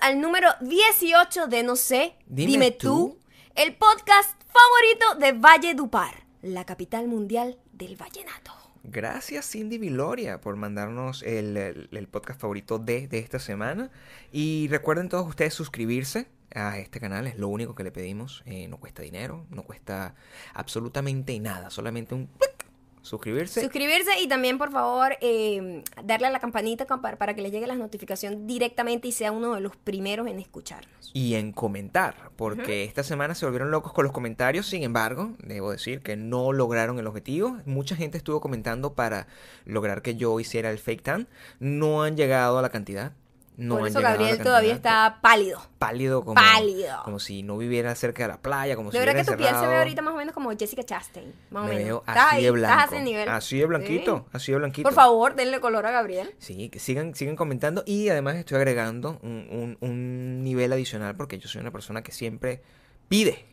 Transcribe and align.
al 0.00 0.20
número 0.20 0.48
18 0.60 1.46
de 1.48 1.62
No 1.62 1.76
sé, 1.76 2.14
Dime 2.26 2.52
dime, 2.52 2.70
tú. 2.70 2.78
tú, 2.78 3.18
el 3.54 3.74
podcast 3.76 4.40
favorito 4.46 5.14
de 5.20 5.32
Valle 5.32 5.74
Dupar, 5.74 6.24
la 6.42 6.64
capital 6.64 7.08
mundial 7.08 7.58
del 7.72 7.96
vallenato. 7.96 8.52
Gracias 8.84 9.48
Cindy 9.50 9.78
Viloria 9.78 10.40
por 10.40 10.56
mandarnos 10.56 11.22
el, 11.22 11.56
el- 11.56 11.88
el 11.92 12.08
podcast 12.08 12.40
favorito 12.40 12.78
de, 12.78 13.06
de 13.06 13.18
esta 13.18 13.38
semana. 13.38 13.90
Y 14.32 14.66
recuerden 14.68 15.08
todos 15.08 15.28
ustedes 15.28 15.54
suscribirse 15.54 16.26
a 16.54 16.78
este 16.78 16.98
canal, 17.00 17.26
es 17.28 17.38
lo 17.38 17.48
único 17.48 17.74
que 17.76 17.84
le 17.84 17.92
pedimos. 17.92 18.42
Eh, 18.44 18.66
no 18.68 18.78
cuesta 18.78 19.02
dinero, 19.02 19.46
no 19.50 19.62
cuesta 19.62 20.14
absolutamente 20.52 21.38
nada, 21.38 21.70
solamente 21.70 22.14
un 22.14 22.26
clic, 22.26 22.66
suscribirse. 23.02 23.60
Suscribirse 23.60 24.10
y 24.22 24.28
también, 24.28 24.58
por 24.58 24.70
favor, 24.70 25.16
eh, 25.20 25.84
darle 26.04 26.28
a 26.28 26.30
la 26.30 26.40
campanita 26.40 26.86
para, 26.86 27.34
que 27.34 27.42
les 27.42 27.52
llegue 27.52 27.66
las 27.66 27.78
notificaciones 27.78 28.46
directamente 28.46 29.08
y 29.08 29.12
sea 29.12 29.32
uno 29.32 29.54
de 29.54 29.60
los 29.60 29.76
primeros 29.76 30.26
en 30.26 30.38
escucharnos. 30.38 31.10
y 31.14 31.34
en 31.34 31.52
comentar, 31.52 32.30
porque 32.36 32.84
esta 32.84 33.02
semana 33.02 33.34
se 33.34 33.44
volvieron 33.44 33.70
locos 33.70 33.92
con 33.92 34.04
los 34.04 34.12
comentarios, 34.12 34.66
sin 34.66 34.82
embargo, 34.82 35.32
debo 35.38 35.70
decir 35.70 36.00
que 36.00 36.16
no 36.16 36.52
lograron 36.52 36.98
el 36.98 37.06
objetivo. 37.06 37.58
Mucha 37.66 37.96
gente 37.96 38.16
estuvo 38.16 38.40
comentando 38.40 38.94
para 38.94 39.26
lograr 39.66 40.00
que 40.00 40.14
yo 40.14 40.40
hiciera 40.40 40.70
el 40.70 40.78
fake 40.78 41.02
tan, 41.02 41.28
no 41.60 42.02
han 42.02 42.16
llegado 42.16 42.58
a 42.58 42.62
la 42.62 42.70
cantidad. 42.70 43.12
No 43.56 43.76
por 43.78 43.86
eso 43.88 44.00
Gabriel 44.00 44.38
todavía 44.42 44.72
está 44.72 45.18
pálido. 45.20 45.60
pálido 45.78 46.22
como 46.24 46.34
Pálido. 46.34 47.02
como 47.04 47.18
si 47.18 47.42
no 47.42 47.58
viviera 47.58 47.94
cerca 47.94 48.22
de 48.22 48.28
la 48.30 48.40
playa, 48.40 48.76
como 48.76 48.90
De 48.90 48.98
si 48.98 49.04
verdad 49.04 49.14
que 49.24 49.30
tu 49.30 49.36
piel 49.36 49.54
se 49.54 49.66
ve 49.66 49.76
ahorita 49.76 50.00
más 50.00 50.14
o 50.14 50.16
menos 50.16 50.32
como 50.34 50.50
Jessica 50.56 50.82
Chastain. 50.82 51.34
Más 51.50 51.64
o 51.64 51.66
Me 51.66 51.72
menos. 51.74 51.84
veo 51.84 52.02
así 52.06 52.36
ahí, 52.36 52.44
de 52.44 52.50
blanco. 52.50 53.00
Nivel. 53.00 53.28
Así 53.28 53.58
de 53.58 53.66
blanquito, 53.66 54.16
Sí. 54.24 54.30
así 54.32 54.52
de 54.52 54.58
blanquito. 54.58 54.86
Por 54.88 54.94
favor, 54.94 55.34
denle 55.34 55.60
color 55.60 55.84
a 55.86 55.90
Gabriel. 55.90 56.34
Sí, 56.38 56.70
que 56.70 56.78
sigan, 56.78 57.14
sigan 57.14 57.36
comentando 57.36 57.82
y 57.86 58.08
además 58.08 58.36
estoy 58.36 58.56
agregando 58.56 59.18
un, 59.22 59.46
un- 59.50 59.76
un 59.80 60.42
nivel 60.42 60.72
adicional 60.72 61.14
porque 61.14 61.38
yo 61.38 61.46
soy 61.48 61.60
una 61.60 61.70
persona 61.70 62.02
que 62.02 62.12
siempre 62.12 62.62
pide, 63.08 63.44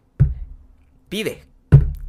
pide. 1.10 1.44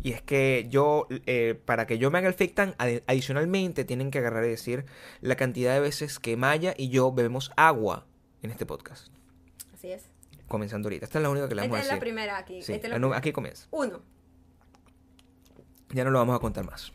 Y 0.02 0.12
es 0.12 0.22
que 0.22 0.66
yo, 0.70 1.06
eh, 1.26 1.60
para 1.64 1.86
que 1.86 1.98
yo 1.98 2.10
me 2.10 2.18
haga 2.18 2.28
el 2.28 2.34
fake 2.34 2.54
tan, 2.54 2.72
adi- 2.78 3.02
adicionalmente 3.06 3.84
tienen 3.84 4.10
que 4.10 4.18
agarrar 4.18 4.44
y 4.44 4.48
decir 4.48 4.86
la 5.20 5.36
cantidad 5.36 5.74
de 5.74 5.80
veces 5.80 6.18
que 6.18 6.36
Maya 6.36 6.72
y 6.76 6.88
yo 6.88 7.12
bebemos 7.12 7.50
agua 7.56 8.06
en 8.42 8.50
este 8.50 8.64
podcast. 8.64 9.08
Así 9.74 9.90
es. 9.92 10.04
Comenzando 10.48 10.88
ahorita. 10.88 11.04
Esta 11.04 11.18
es 11.18 11.22
la 11.22 11.30
única 11.30 11.48
que 11.48 11.54
le 11.54 11.62
vamos 11.62 11.76
Esta 11.78 11.84
es 11.86 11.90
a 11.90 11.94
la 11.94 12.00
decir. 12.00 12.00
primera 12.14 12.38
aquí. 12.38 12.62
Sí, 12.62 12.72
Esta 12.72 12.86
es 12.86 12.90
la 12.90 12.96
la 12.96 12.98
nu- 12.98 13.06
primera. 13.08 13.18
aquí 13.18 13.32
comienza. 13.32 13.66
Uno. 13.70 14.00
Ya 15.92 16.04
no 16.04 16.10
lo 16.10 16.18
vamos 16.18 16.36
a 16.36 16.38
contar 16.38 16.64
más. 16.64 16.92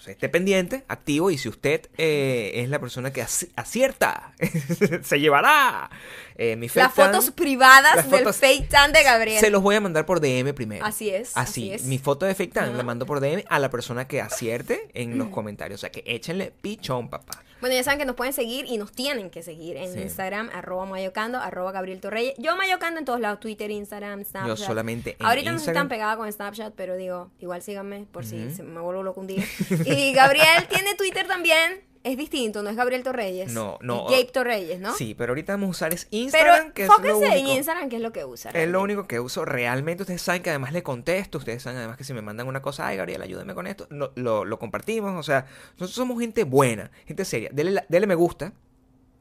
Entonces, 0.00 0.14
esté 0.16 0.28
pendiente, 0.30 0.82
activo, 0.88 1.30
y 1.30 1.36
si 1.36 1.48
usted 1.50 1.82
eh, 1.98 2.52
es 2.54 2.70
la 2.70 2.78
persona 2.78 3.12
que 3.12 3.22
aci- 3.22 3.50
acierta, 3.54 4.32
se 5.02 5.20
llevará 5.20 5.90
eh, 6.36 6.56
mi 6.56 6.68
Las 6.68 6.94
tan. 6.94 7.12
fotos 7.12 7.30
privadas 7.32 7.96
las 7.96 8.40
del 8.40 8.66
tan 8.68 8.92
de 8.94 9.02
Gabriel. 9.02 9.40
Se 9.40 9.50
los 9.50 9.62
voy 9.62 9.76
a 9.76 9.80
mandar 9.82 10.06
por 10.06 10.20
DM 10.20 10.54
primero. 10.54 10.86
Así 10.86 11.10
es, 11.10 11.36
Así, 11.36 11.70
así 11.70 11.72
es. 11.72 11.84
mi 11.84 11.98
foto 11.98 12.24
de 12.24 12.34
fake 12.34 12.54
tan 12.54 12.76
la 12.78 12.82
mando 12.82 13.04
por 13.04 13.20
DM 13.20 13.44
a 13.50 13.58
la 13.58 13.68
persona 13.68 14.08
que 14.08 14.22
acierte 14.22 14.88
en 14.94 15.18
los 15.18 15.28
comentarios. 15.28 15.80
O 15.80 15.82
sea, 15.82 15.90
que 15.90 16.02
échenle 16.06 16.50
pichón, 16.62 17.10
papá. 17.10 17.42
Bueno, 17.60 17.74
ya 17.76 17.84
saben 17.84 17.98
que 17.98 18.06
nos 18.06 18.16
pueden 18.16 18.32
seguir 18.32 18.64
y 18.66 18.78
nos 18.78 18.90
tienen 18.90 19.28
que 19.28 19.42
seguir 19.42 19.76
en 19.76 19.92
Sí. 19.92 20.00
Instagram, 20.00 20.48
arroba 20.54 20.86
mayocando, 20.86 21.36
arroba 21.38 21.72
Gabriel 21.72 22.00
Torreyes. 22.00 22.32
Yo 22.38 22.56
mayocando 22.56 22.98
en 23.00 23.04
todos 23.04 23.20
lados, 23.20 23.38
Twitter, 23.38 23.70
Instagram, 23.70 24.24
Snapchat. 24.24 24.48
Yo 24.48 24.56
solamente 24.56 25.16
en 25.20 25.26
Ahorita 25.26 25.50
no 25.50 25.56
estoy 25.58 25.72
Instagram. 25.72 25.82
tan 25.82 25.88
pegada 25.90 26.16
con 26.16 26.32
Snapchat, 26.32 26.72
pero 26.74 26.96
digo, 26.96 27.30
igual 27.38 27.60
síganme 27.60 28.06
por 28.10 28.24
si 28.24 28.50
se 28.50 28.62
me 28.62 28.80
vuelvo 28.80 29.02
loco 29.02 29.20
un 29.20 29.26
día. 29.26 29.44
Y 29.90 30.12
Gabriel 30.12 30.66
tiene 30.68 30.94
Twitter 30.94 31.26
también, 31.26 31.82
es 32.02 32.16
distinto, 32.16 32.62
no 32.62 32.70
es 32.70 32.76
Gabriel 32.76 33.02
Torreyes. 33.02 33.52
No, 33.52 33.78
no. 33.82 34.06
Es 34.06 34.12
Gabe 34.12 34.24
Torreyes, 34.32 34.80
¿no? 34.80 34.94
Sí, 34.94 35.14
pero 35.14 35.32
ahorita 35.32 35.52
vamos 35.52 35.68
a 35.68 35.70
usar 35.70 35.92
es 35.94 36.06
Pero 36.06 36.22
Instagram, 36.22 36.72
que 36.72 36.82
es 36.82 36.88
lo 36.88 36.94
fóquese 36.94 37.26
en 37.26 37.32
único. 37.44 37.50
Instagram, 37.58 37.88
que 37.90 37.96
es 37.96 38.02
lo 38.02 38.12
que 38.12 38.24
usa. 38.24 38.50
Es 38.52 38.68
lo 38.68 38.80
único 38.80 39.06
que 39.06 39.20
uso 39.20 39.44
realmente. 39.44 40.02
Ustedes 40.04 40.22
saben 40.22 40.42
que 40.42 40.48
además 40.50 40.72
le 40.72 40.82
contesto. 40.82 41.38
Ustedes 41.38 41.62
saben 41.62 41.78
además 41.78 41.96
que 41.98 42.04
si 42.04 42.14
me 42.14 42.22
mandan 42.22 42.46
una 42.48 42.62
cosa, 42.62 42.86
ay, 42.86 42.96
Gabriel, 42.96 43.20
ayúdame 43.20 43.54
con 43.54 43.66
esto. 43.66 43.86
Lo, 43.90 44.12
lo- 44.16 44.44
lo 44.46 44.58
compartimos. 44.58 45.18
O 45.18 45.22
sea, 45.22 45.44
nosotros 45.72 45.92
somos 45.92 46.18
gente 46.20 46.44
buena, 46.44 46.90
gente 47.06 47.24
seria. 47.26 47.50
Dele, 47.52 47.72
la- 47.72 47.84
dele 47.88 48.06
me 48.06 48.14
gusta 48.14 48.52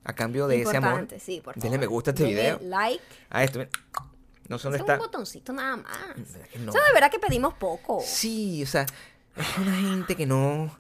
a 0.06 0.14
cambio 0.16 0.48
de 0.48 0.62
ese 0.62 0.78
amor. 0.78 1.06
Sí, 1.20 1.42
por 1.44 1.56
favor. 1.56 1.62
Denle 1.64 1.78
me 1.80 1.86
gusta 1.88 2.12
a 2.12 2.14
este 2.14 2.24
Denle 2.24 2.42
video. 2.42 2.60
like. 2.64 3.04
A 3.30 3.44
esto. 3.44 3.60
No 4.48 4.58
sé 4.58 4.64
dónde 4.64 4.78
Es 4.78 4.82
está. 4.82 4.94
un 4.94 5.00
botoncito 5.00 5.54
nada 5.54 5.76
más. 5.78 5.98
No. 6.58 6.70
O 6.70 6.72
sea, 6.74 6.82
de 6.88 6.94
verdad 6.94 7.12
que 7.12 7.20
pedimos 7.20 7.54
poco. 7.54 8.02
Sí, 8.04 8.64
o 8.64 8.66
sea, 8.66 8.86
es 9.36 9.58
una 9.58 9.76
gente 9.76 10.16
que 10.16 10.26
no, 10.26 10.76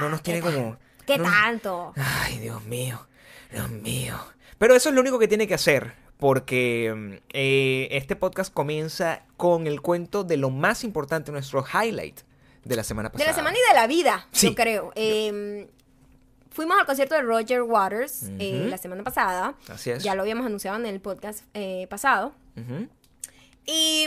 no 0.00 0.08
nos 0.08 0.22
tiene 0.22 0.40
como. 0.40 0.76
¿Qué 1.06 1.18
no- 1.18 1.24
tanto? 1.24 1.92
Ay, 1.96 2.38
Dios 2.38 2.64
mío, 2.64 3.06
Dios 3.52 3.70
mío. 3.70 4.16
Pero 4.58 4.74
eso 4.74 4.88
es 4.88 4.94
lo 4.94 5.00
único 5.00 5.18
que 5.18 5.28
tiene 5.28 5.46
que 5.46 5.54
hacer, 5.54 5.94
porque 6.18 6.92
mm, 6.96 7.12
eh, 7.34 7.88
este 7.90 8.16
podcast 8.16 8.52
comienza 8.52 9.22
con 9.36 9.66
el 9.66 9.80
cuento 9.82 10.24
de 10.24 10.36
lo 10.36 10.50
más 10.50 10.84
importante, 10.84 11.32
nuestro 11.32 11.64
highlight 11.64 12.20
de 12.64 12.76
la 12.76 12.84
semana 12.84 13.08
De 13.08 13.12
pasada. 13.14 13.30
la 13.30 13.36
semana 13.36 13.56
y 13.58 13.68
de 13.74 13.80
la 13.80 13.86
vida, 13.86 14.26
Sí. 14.32 14.48
yo 14.48 14.54
creo. 14.54 14.92
Eh, 14.94 15.68
fuimos 16.50 16.78
al 16.78 16.86
concierto 16.86 17.14
de 17.14 17.22
Roger 17.22 17.62
Waters 17.62 18.22
eh, 18.38 18.66
la 18.70 18.78
semana 18.78 19.02
pasada. 19.02 19.54
Así 19.68 19.90
es. 19.90 20.02
Ya 20.02 20.14
lo 20.14 20.22
habíamos 20.22 20.46
anunciado 20.46 20.78
en 20.78 20.86
el 20.86 21.00
podcast 21.00 21.44
eh, 21.52 21.86
pasado. 21.90 22.32
Y 23.66 24.06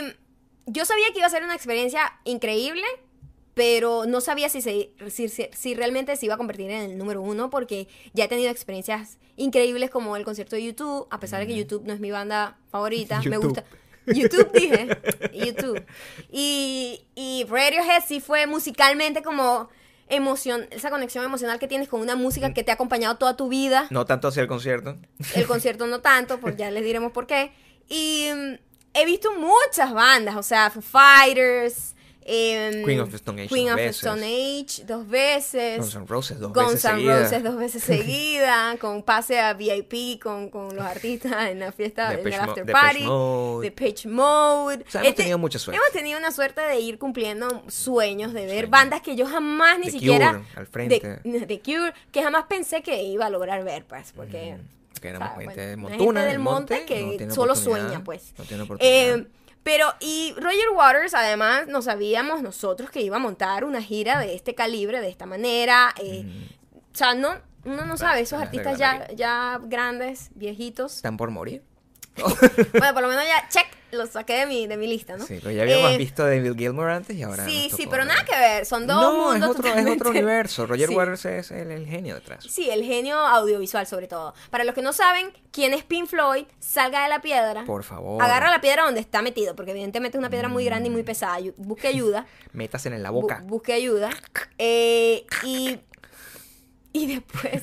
yo 0.66 0.84
sabía 0.84 1.12
que 1.12 1.18
iba 1.18 1.26
a 1.26 1.30
ser 1.30 1.44
una 1.44 1.54
experiencia 1.54 2.18
increíble, 2.24 2.84
pero 3.58 4.06
no 4.06 4.20
sabía 4.20 4.48
si, 4.48 4.62
se, 4.62 4.92
si, 5.10 5.74
realmente 5.74 6.14
se 6.14 6.26
iba 6.26 6.34
a 6.34 6.36
convertir 6.36 6.70
en 6.70 6.92
el 6.92 6.96
número 6.96 7.20
uno, 7.20 7.50
porque 7.50 7.88
ya 8.12 8.26
he 8.26 8.28
tenido 8.28 8.52
experiencias 8.52 9.18
increíbles 9.34 9.90
como 9.90 10.16
el 10.16 10.24
concierto 10.24 10.54
de 10.54 10.62
YouTube, 10.62 11.08
a 11.10 11.18
pesar 11.18 11.40
de 11.40 11.48
que 11.48 11.56
YouTube 11.56 11.82
no 11.84 11.92
es 11.92 11.98
mi 11.98 12.12
banda 12.12 12.56
favorita. 12.70 13.20
Me 13.26 13.36
gusta. 13.36 13.64
YouTube 14.06 14.52
dije. 14.52 14.86
YouTube. 15.34 15.84
Y, 16.30 17.04
y 17.16 17.46
Radiohead 17.50 18.04
sí 18.06 18.20
fue 18.20 18.46
musicalmente 18.46 19.22
como 19.22 19.68
emoción, 20.08 20.68
esa 20.70 20.88
conexión 20.88 21.24
emocional 21.24 21.58
que 21.58 21.66
tienes 21.66 21.88
con 21.88 22.00
una 22.00 22.14
música 22.14 22.54
que 22.54 22.62
te 22.62 22.70
ha 22.70 22.74
acompañado 22.74 23.16
toda 23.16 23.36
tu 23.36 23.48
vida. 23.48 23.88
No 23.90 24.06
tanto 24.06 24.28
hacia 24.28 24.40
el 24.40 24.46
concierto. 24.46 24.98
El 25.34 25.48
concierto 25.48 25.88
no 25.88 26.00
tanto, 26.00 26.38
pues 26.38 26.56
ya 26.56 26.70
les 26.70 26.84
diremos 26.84 27.10
por 27.10 27.26
qué. 27.26 27.50
Y 27.88 28.28
mm, 28.32 28.54
he 28.94 29.04
visto 29.04 29.32
muchas 29.32 29.92
bandas, 29.92 30.36
o 30.36 30.44
sea, 30.44 30.70
Foo 30.70 30.80
Fighters, 30.80 31.96
em, 32.30 32.84
Queen 32.84 33.00
of 33.00 33.10
the 33.10 33.16
Stone 33.16 33.40
Age 33.42 33.48
Queen 33.48 33.64
dos 33.66 33.72
of 33.72 33.76
the 33.78 33.84
veces. 33.86 34.00
Stone 34.02 34.24
Age 34.24 34.84
dos 34.86 35.08
veces. 35.08 35.78
Guns 35.78 35.94
N' 35.96 36.06
Roses 36.06 36.38
dos 36.38 36.52
Guns 36.52 36.72
veces 36.72 36.82
seguidas. 36.82 37.22
Roses 37.24 37.42
dos 37.42 37.56
veces 37.56 37.82
seguida, 37.84 38.76
con 38.78 39.02
pase 39.02 39.40
a 39.40 39.54
VIP 39.54 40.20
con, 40.22 40.50
con 40.50 40.76
los 40.76 40.84
artistas 40.84 41.32
en 41.50 41.60
la 41.60 41.72
fiesta, 41.72 42.12
en 42.12 42.18
el 42.18 42.24
Depeche 42.24 42.42
Mo- 42.44 42.50
after 42.52 42.66
party, 42.72 43.02
Mode. 43.04 43.64
Depeche 43.64 44.08
Mode. 44.08 44.84
O 44.86 44.90
sea, 44.90 45.00
hemos 45.00 45.10
Este- 45.10 45.22
tenido 45.22 45.38
mucha 45.38 45.58
suerte. 45.58 45.76
Hemos 45.80 45.92
tenido 45.92 46.18
una 46.18 46.30
suerte 46.30 46.60
de 46.60 46.78
ir 46.80 46.98
cumpliendo 46.98 47.64
sueños, 47.68 48.32
de 48.32 48.46
ver 48.46 48.66
bandas 48.66 49.00
que 49.00 49.16
yo 49.16 49.26
jamás 49.26 49.78
ni 49.78 49.86
The 49.86 49.90
siquiera... 49.92 50.32
Cure, 50.32 50.44
al 50.56 50.66
frente. 50.66 51.20
De, 51.24 51.40
de 51.46 51.60
Cure, 51.60 51.92
que 52.12 52.22
jamás 52.22 52.44
pensé 52.48 52.82
que 52.82 53.02
iba 53.02 53.26
a 53.26 53.30
lograr 53.30 53.64
ver, 53.64 53.84
pues, 53.86 54.12
porque... 54.14 54.56
Que 55.00 55.08
éramos 55.10 55.28
o 55.28 55.40
sea, 55.40 55.40
gente 55.52 55.54
bueno, 55.54 55.68
de 55.68 55.74
una 55.76 55.88
Montuna, 55.88 56.20
gente 56.22 56.32
del 56.32 56.38
monte, 56.40 56.74
monte, 56.76 57.18
que 57.18 57.26
no 57.26 57.32
solo 57.34 57.54
sueña, 57.54 58.02
pues. 58.02 58.34
no 58.36 58.42
tiene 58.44 58.64
oportunidad. 58.64 59.18
Eh, 59.18 59.26
pero, 59.62 59.92
y 60.00 60.34
Roger 60.36 60.70
Waters, 60.74 61.14
además, 61.14 61.66
no 61.66 61.82
sabíamos 61.82 62.42
nosotros 62.42 62.90
que 62.90 63.02
iba 63.02 63.16
a 63.16 63.20
montar 63.20 63.64
una 63.64 63.82
gira 63.82 64.18
de 64.18 64.34
este 64.34 64.54
calibre, 64.54 65.00
de 65.00 65.08
esta 65.08 65.26
manera. 65.26 65.94
eh, 66.02 66.24
O 66.92 66.96
sea, 66.98 67.14
no, 67.14 67.30
uno 67.64 67.84
no 67.84 67.96
sabe, 67.96 68.20
esos 68.20 68.40
artistas 68.40 68.78
ya, 68.78 69.08
ya 69.14 69.60
grandes, 69.62 70.30
viejitos. 70.34 70.96
¿Están 70.96 71.16
por 71.16 71.30
morir? 71.30 71.62
Bueno, 72.72 72.94
por 72.94 73.02
lo 73.02 73.08
menos 73.08 73.24
ya, 73.24 73.48
check, 73.48 73.66
los 73.92 74.10
saqué 74.10 74.34
de 74.40 74.46
mi, 74.46 74.66
de 74.66 74.76
mi 74.76 74.86
lista, 74.86 75.16
¿no? 75.16 75.24
Sí, 75.24 75.38
pero 75.40 75.50
ya 75.52 75.62
habíamos 75.62 75.92
Eh, 75.92 75.98
visto 75.98 76.24
David 76.26 76.54
Gilmour 76.56 76.90
antes 76.90 77.16
y 77.16 77.22
ahora. 77.22 77.44
Sí, 77.46 77.70
sí, 77.74 77.84
pero 77.86 77.98
ver. 78.04 78.08
nada 78.08 78.24
que 78.24 78.36
ver, 78.36 78.66
son 78.66 78.86
dos 78.86 79.00
no, 79.00 79.30
mundos 79.32 79.50
es 79.50 79.56
otro, 79.56 79.74
es 79.74 79.86
otro 79.86 80.10
universo. 80.10 80.66
Roger 80.66 80.88
Sí. 80.88 80.94
Waters 80.96 81.24
es 81.24 81.50
el, 81.52 81.70
el 81.70 81.86
genio 81.86 82.16
detrás. 82.16 82.44
Sí, 82.48 82.68
el 82.70 82.84
genio 82.84 83.16
audiovisual 83.18 83.86
sobre 83.86 84.08
todo. 84.08 84.34
Para 84.50 84.64
los 84.64 84.74
que 84.74 84.82
no 84.82 84.92
saben 84.92 85.32
quién 85.52 85.72
es 85.74 85.84
Pink 85.84 86.06
Floyd, 86.08 86.44
salga 86.58 87.04
de 87.04 87.08
la 87.08 87.20
piedra. 87.22 87.64
Por 87.64 87.84
favor. 87.84 88.22
Agarra 88.22 88.50
la 88.50 88.60
piedra 88.60 88.84
donde 88.84 89.00
está 89.00 89.22
metido, 89.22 89.54
porque 89.56 89.70
evidentemente 89.70 90.18
es 90.18 90.20
una 90.20 90.30
piedra 90.30 90.48
muy 90.48 90.64
grande 90.64 90.88
y 90.88 90.90
Mm. 90.90 90.94
muy 90.94 91.02
pesada. 91.04 91.38
Ayu- 91.38 91.54
Busque 91.56 91.88
ayuda. 91.88 92.26
Métasela 92.52 92.96
en 92.96 93.02
la 93.02 93.10
bu- 93.10 93.22
boca. 93.22 93.40
busque 93.44 93.72
ayuda. 93.72 94.10
Eh, 94.58 95.24
y, 95.44 95.78
y 96.92 97.06
después 97.14 97.62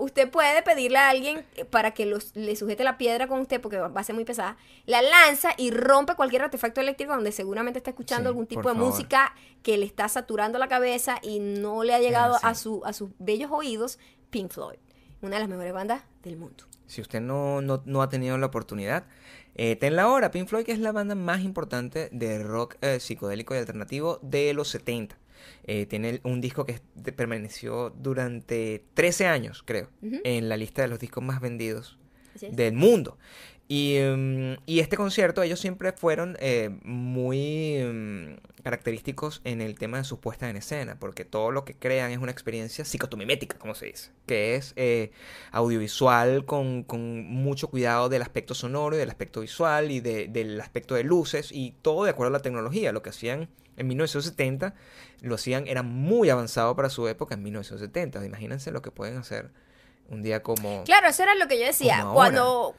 usted 0.00 0.30
puede 0.30 0.62
pedirle 0.62 0.98
a 0.98 1.08
alguien 1.10 1.44
para 1.70 1.92
que 1.92 2.06
los- 2.06 2.34
le 2.34 2.56
sujete 2.56 2.82
la 2.84 2.98
piedra 2.98 3.26
con 3.28 3.40
usted, 3.40 3.60
porque 3.60 3.78
va 3.78 4.00
a 4.00 4.04
ser 4.04 4.14
muy 4.14 4.24
pesada. 4.24 4.56
La 4.86 5.02
lanza 5.02 5.50
y 5.56 5.70
rompe 5.70 6.14
cualquier 6.14 6.42
artefacto 6.42 6.80
eléctrico 6.80 7.12
donde 7.14 7.32
seguramente 7.32 7.78
está 7.78 7.90
escuchando 7.90 8.24
Sí, 8.24 8.28
algún 8.28 8.46
tipo 8.46 8.68
de 8.68 8.74
favor. 8.74 8.90
música 8.90 9.34
que 9.62 9.78
le 9.78 9.86
está 9.86 10.08
saturando 10.08 10.58
la 10.58 10.68
cabeza 10.68 11.18
y 11.22 11.38
no 11.40 11.84
le 11.84 11.94
ha 11.94 11.98
llegado 12.00 12.36
a, 12.42 12.54
su, 12.54 12.82
a 12.84 12.92
sus 12.92 13.10
bellos 13.18 13.50
oídos. 13.52 13.98
Pink 14.30 14.50
Floyd, 14.50 14.78
una 15.22 15.36
de 15.36 15.40
las 15.40 15.48
mejores 15.48 15.72
bandas 15.72 16.02
del 16.22 16.36
mundo. 16.36 16.64
Si 16.86 17.00
usted 17.00 17.20
no, 17.20 17.60
no, 17.60 17.82
no 17.84 18.02
ha 18.02 18.08
tenido 18.08 18.36
la 18.38 18.46
oportunidad, 18.46 19.04
eh, 19.54 19.76
tenla 19.76 20.02
ahora. 20.04 20.30
Pink 20.30 20.48
Floyd 20.48 20.64
que 20.64 20.72
es 20.72 20.78
la 20.78 20.92
banda 20.92 21.14
más 21.14 21.40
importante 21.42 22.08
de 22.12 22.42
rock 22.42 22.76
eh, 22.80 22.98
psicodélico 23.00 23.54
y 23.54 23.58
alternativo 23.58 24.18
de 24.22 24.54
los 24.54 24.68
70. 24.68 25.16
Eh, 25.64 25.86
tiene 25.86 26.20
un 26.24 26.40
disco 26.40 26.64
que 26.66 26.80
permaneció 27.16 27.90
durante 27.90 28.84
13 28.94 29.26
años, 29.26 29.62
creo, 29.64 29.88
en 30.24 30.48
la 30.48 30.56
lista 30.56 30.82
de 30.82 30.88
los 30.88 30.98
discos 30.98 31.22
más 31.22 31.40
vendidos 31.40 31.98
del 32.52 32.74
mundo. 32.74 33.18
Y, 33.72 33.96
em, 33.98 34.56
y 34.66 34.80
este 34.80 34.96
concierto, 34.96 35.42
ellos 35.44 35.60
siempre 35.60 35.92
fueron 35.92 36.36
eh, 36.40 36.70
muy 36.82 37.76
em, 37.76 38.36
característicos 38.64 39.40
en 39.44 39.60
el 39.60 39.76
tema 39.78 39.98
de 39.98 40.04
sus 40.04 40.18
puestas 40.18 40.50
en 40.50 40.56
escena, 40.56 40.96
porque 40.98 41.24
todo 41.24 41.52
lo 41.52 41.64
que 41.64 41.74
crean 41.74 42.10
es 42.10 42.18
una 42.18 42.32
experiencia 42.32 42.84
psicotomimética, 42.84 43.56
como 43.58 43.76
se 43.76 43.86
dice, 43.86 44.10
que 44.26 44.56
es 44.56 44.72
eh, 44.74 45.12
audiovisual 45.52 46.44
con, 46.46 46.82
con 46.82 47.24
mucho 47.26 47.68
cuidado 47.68 48.08
del 48.08 48.22
aspecto 48.22 48.54
sonoro 48.54 48.96
y 48.96 48.98
del 48.98 49.08
aspecto 49.08 49.40
visual 49.40 49.90
y 49.92 50.00
de- 50.00 50.26
del 50.26 50.60
aspecto 50.60 50.94
de 50.96 51.04
luces 51.04 51.50
y 51.52 51.74
todo 51.82 52.04
de 52.04 52.10
acuerdo 52.10 52.30
a 52.34 52.38
la 52.38 52.42
tecnología. 52.42 52.90
Lo 52.92 53.02
que 53.02 53.10
hacían 53.10 53.48
en 53.80 53.88
1970, 53.88 54.74
lo 55.22 55.34
hacían, 55.34 55.66
era 55.66 55.82
muy 55.82 56.30
avanzado 56.30 56.76
para 56.76 56.90
su 56.90 57.08
época 57.08 57.34
en 57.34 57.42
1970. 57.42 58.24
Imagínense 58.24 58.70
lo 58.70 58.82
que 58.82 58.90
pueden 58.90 59.16
hacer 59.16 59.50
un 60.08 60.22
día 60.22 60.42
como... 60.42 60.84
Claro, 60.84 61.08
eso 61.08 61.22
era 61.22 61.34
lo 61.34 61.48
que 61.48 61.58
yo 61.58 61.66
decía. 61.66 62.06
Cuando, 62.12 62.74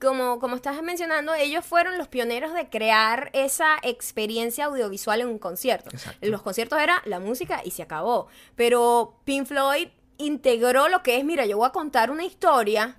como, 0.00 0.38
como 0.38 0.56
estás 0.56 0.82
mencionando, 0.82 1.34
ellos 1.34 1.64
fueron 1.64 1.98
los 1.98 2.08
pioneros 2.08 2.54
de 2.54 2.68
crear 2.68 3.30
esa 3.34 3.76
experiencia 3.82 4.66
audiovisual 4.66 5.20
en 5.20 5.28
un 5.28 5.38
concierto. 5.38 5.90
Exacto. 5.90 6.26
Los 6.26 6.42
conciertos 6.42 6.80
era 6.80 7.02
la 7.04 7.20
música 7.20 7.60
y 7.64 7.70
se 7.70 7.82
acabó. 7.82 8.28
Pero 8.56 9.20
Pink 9.24 9.46
Floyd 9.46 9.88
integró 10.18 10.88
lo 10.88 11.02
que 11.02 11.16
es, 11.18 11.24
mira, 11.24 11.44
yo 11.46 11.56
voy 11.58 11.66
a 11.66 11.70
contar 11.70 12.10
una 12.10 12.24
historia 12.24 12.94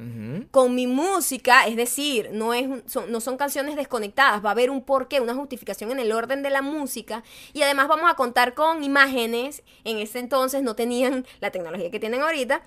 con 0.51 0.75
mi 0.75 0.85
música, 0.87 1.65
es 1.65 1.75
decir, 1.75 2.29
no, 2.33 2.53
es, 2.53 2.67
un- 2.67 2.83
son, 2.87 3.11
no 3.11 3.21
son 3.21 3.37
canciones 3.37 3.75
desconectadas, 3.75 4.43
va 4.43 4.49
a 4.49 4.51
haber 4.51 4.69
un 4.69 4.81
porqué, 4.83 5.21
una 5.21 5.33
justificación 5.33 5.91
en 5.91 5.99
el 5.99 6.11
orden 6.11 6.43
de 6.43 6.49
la 6.49 6.61
música 6.61 7.23
y 7.53 7.61
además 7.61 7.87
vamos 7.87 8.09
a 8.11 8.15
contar 8.15 8.53
con 8.53 8.83
imágenes, 8.83 9.63
en 9.85 9.97
ese 9.99 10.19
entonces 10.19 10.61
no 10.61 10.75
tenían 10.75 11.25
la 11.39 11.51
tecnología 11.51 11.89
que 11.89 11.99
tienen 11.99 12.21
ahorita. 12.21 12.61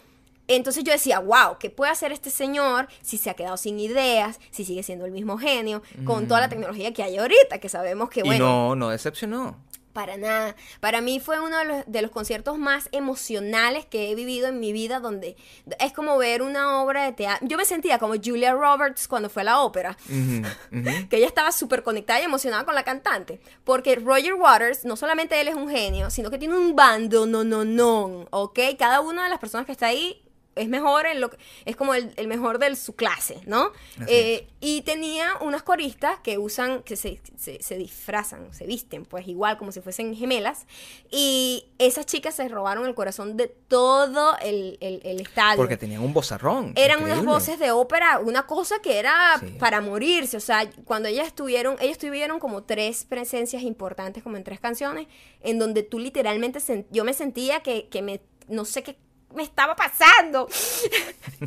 Entonces 0.51 0.83
yo 0.83 0.93
decía, 0.93 1.19
wow, 1.19 1.59
¿qué 1.61 1.69
puede 1.69 1.93
hacer 1.93 2.11
este 2.11 2.31
señor 2.31 2.89
si 3.03 3.19
se 3.19 3.29
ha 3.29 3.35
quedado 3.35 3.59
sin 3.59 3.79
ideas, 3.79 4.41
si 4.51 4.65
sigue 4.65 4.83
siendo 4.83 5.05
el 5.05 5.11
mismo 5.13 5.37
genio, 5.37 5.83
con 6.07 6.27
toda 6.27 6.41
la 6.41 6.49
tecnología 6.49 6.91
que 6.95 7.03
hay 7.03 7.19
ahorita, 7.19 7.59
que 7.59 7.69
sabemos 7.69 8.09
que, 8.09 8.21
Y 8.21 8.23
bueno, 8.23 8.47
no, 8.71 8.75
no 8.77 8.89
decepcionó. 8.89 9.59
Para 9.99 10.17
nada. 10.17 10.55
Para 10.79 11.01
mí 11.01 11.19
fue 11.19 11.41
uno 11.41 11.59
de 11.59 11.65
los, 11.65 11.85
de 11.89 12.03
los 12.03 12.13
conciertos 12.13 12.57
más 12.57 12.89
emocionales 12.93 13.85
que 13.85 14.13
he 14.13 14.15
vivido 14.15 14.47
en 14.47 14.61
mi 14.61 14.73
vida, 14.73 15.01
donde 15.01 15.37
es 15.81 15.93
como 15.93 16.17
ver 16.17 16.41
una 16.41 16.81
obra 16.81 17.03
de 17.03 17.15
teatro. 17.15 17.45
Yo 17.49 17.57
me 17.57 17.65
sentía 17.65 17.99
como 17.99 18.15
Julia 18.15 18.53
Roberts 18.53 19.09
cuando 19.09 19.29
fue 19.29 19.43
a 19.43 19.47
la 19.47 19.61
ópera, 19.61 19.97
que 21.11 21.17
ella 21.17 21.27
estaba 21.27 21.51
súper 21.51 21.83
conectada 21.83 22.21
y 22.21 22.23
emocionada 22.23 22.65
con 22.65 22.77
la 22.77 22.85
cantante. 22.85 23.41
Porque 23.65 23.97
Roger 23.97 24.35
Waters, 24.35 24.85
no 24.85 24.95
solamente 24.95 25.41
él 25.41 25.49
es 25.49 25.57
un 25.57 25.69
genio, 25.69 26.11
sino 26.11 26.31
que 26.31 26.39
tiene 26.39 26.57
un 26.57 26.77
bando, 26.77 27.27
no, 27.27 27.43
no, 27.43 27.65
no, 27.65 28.29
¿ok? 28.31 28.61
Cada 28.79 29.01
una 29.01 29.25
de 29.25 29.31
las 29.31 29.41
personas 29.41 29.67
que 29.67 29.73
está 29.73 29.87
ahí 29.87 30.23
es 30.59 30.69
mejor 30.69 31.07
en 31.07 31.21
lo 31.21 31.31
que- 31.31 31.39
es 31.65 31.77
como 31.77 31.95
el, 31.95 32.13
el 32.17 32.27
mejor 32.29 32.59
de 32.59 32.75
su 32.77 32.95
clase, 32.95 33.41
¿no? 33.47 33.73
Eh, 34.07 34.49
y 34.61 34.83
tenía 34.83 35.31
unas 35.41 35.63
coristas 35.63 36.19
que 36.21 36.39
usan, 36.39 36.83
que 36.83 36.97
se, 36.97 37.21
se, 37.37 37.63
se 37.63 37.77
disfrazan, 37.77 38.53
se 38.53 38.67
visten, 38.67 39.05
pues 39.05 39.27
igual 39.29 39.57
como 39.59 39.73
si 39.73 39.81
fuesen 39.81 40.15
gemelas. 40.15 40.67
Y 41.11 41.67
esas 41.79 42.07
chicas 42.07 42.35
se 42.35 42.49
robaron 42.49 42.87
el 42.87 42.95
corazón 42.95 43.37
de 43.37 43.49
todo 43.49 44.37
el, 44.39 44.77
el, 44.81 45.01
el 45.05 45.21
estadio. 45.21 45.57
Porque 45.57 45.77
tenían 45.77 46.03
un 46.03 46.13
bozarrón. 46.13 46.73
Eran 46.77 46.99
unas 46.99 47.19
increíble. 47.19 47.33
voces 47.33 47.59
de 47.59 47.71
ópera, 47.71 48.19
una 48.19 48.47
cosa 48.47 48.81
que 48.83 48.99
era 48.99 49.37
Sí. 49.41 49.47
para 49.59 49.81
morirse. 49.81 50.37
O 50.37 50.41
sea, 50.41 50.69
cuando 50.85 51.09
ellas 51.09 51.27
estuvieron, 51.29 51.77
ellos 51.81 51.99
tuvieron 51.99 52.39
como 52.41 52.65
tres 52.65 53.05
presencias 53.05 53.63
importantes, 53.63 54.23
como 54.23 54.37
en 54.37 54.45
tres 54.45 54.61
canciones, 54.61 55.07
en 55.41 55.59
donde 55.59 55.83
tú 55.83 55.99
literalmente, 55.99 56.59
yo 56.91 57.05
me 57.05 57.13
sentía 57.13 57.61
que, 57.61 57.89
que 57.89 58.03
me, 58.03 58.21
no 58.49 58.65
sé 58.65 58.83
qué 58.83 58.97
me 59.35 59.43
estaba 59.43 59.77
pasando. 59.77 60.49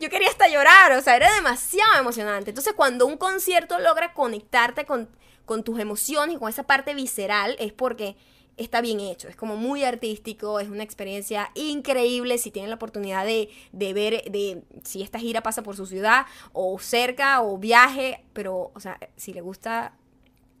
yo, 0.00 0.10
quería 0.10 0.28
hasta 0.28 0.48
llorar, 0.48 0.92
o 0.92 1.02
sea, 1.02 1.16
era 1.16 1.32
demasiado 1.34 1.98
emocionante. 2.00 2.50
Entonces, 2.50 2.72
cuando 2.74 3.06
un 3.06 3.16
concierto 3.16 3.78
logra 3.78 4.12
conectarte 4.14 4.84
con, 4.84 5.08
con 5.44 5.62
tus 5.64 5.78
emociones 5.80 6.36
y 6.36 6.38
con 6.38 6.48
esa 6.48 6.64
parte 6.64 6.94
visceral, 6.94 7.56
es 7.58 7.72
porque 7.72 8.16
está 8.56 8.80
bien 8.80 9.00
hecho, 9.00 9.28
es 9.28 9.36
como 9.36 9.56
muy 9.56 9.84
artístico, 9.84 10.60
es 10.60 10.68
una 10.68 10.82
experiencia 10.82 11.50
increíble 11.54 12.38
si 12.38 12.50
tienen 12.50 12.70
la 12.70 12.76
oportunidad 12.76 13.26
de, 13.26 13.50
de 13.72 13.92
ver, 13.92 14.24
de 14.30 14.62
si 14.82 15.02
esta 15.02 15.18
gira 15.18 15.42
pasa 15.42 15.62
por 15.62 15.76
su 15.76 15.84
ciudad 15.86 16.24
o 16.54 16.78
cerca 16.78 17.42
o 17.42 17.58
viaje, 17.58 18.24
pero, 18.32 18.70
o 18.74 18.80
sea, 18.80 18.98
si 19.16 19.34
le 19.34 19.42
gusta 19.42 19.92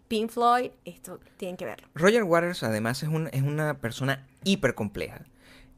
Pink 0.08 0.30
Floyd, 0.30 0.72
esto 0.84 1.20
tienen 1.38 1.56
que 1.56 1.64
verlo. 1.64 1.88
Roger 1.94 2.22
Waters 2.24 2.62
además 2.64 3.02
es, 3.02 3.08
un- 3.08 3.30
es 3.32 3.42
una 3.42 3.78
persona 3.80 4.26
hiper 4.44 4.74
compleja. 4.74 5.22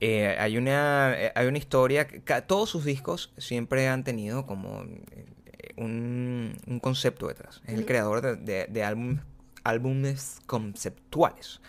Eh, 0.00 0.36
hay, 0.38 0.56
una, 0.56 1.14
eh, 1.16 1.32
hay 1.34 1.46
una 1.48 1.58
historia, 1.58 2.06
todos 2.46 2.70
sus 2.70 2.84
discos 2.84 3.32
siempre 3.36 3.88
han 3.88 4.04
tenido 4.04 4.46
como 4.46 4.82
eh, 4.84 5.74
un, 5.76 6.56
un 6.66 6.80
concepto 6.80 7.26
detrás. 7.28 7.60
Es 7.66 7.74
el 7.74 7.84
creador 7.86 8.20
de, 8.20 8.36
de- 8.36 8.66
de 8.68 8.84
álbum- 8.84 9.20
álbumes 9.64 10.38
conceptuales. 10.46 11.60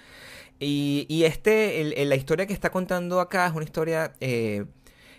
Y, 0.59 1.05
y 1.09 1.23
este, 1.23 1.81
el- 1.81 1.93
el- 1.93 2.09
la 2.09 2.15
historia 2.15 2.45
que 2.45 2.53
está 2.53 2.69
contando 2.69 3.19
acá 3.19 3.47
es 3.47 3.53
una 3.53 3.63
historia 3.63 4.13
eh, 4.19 4.65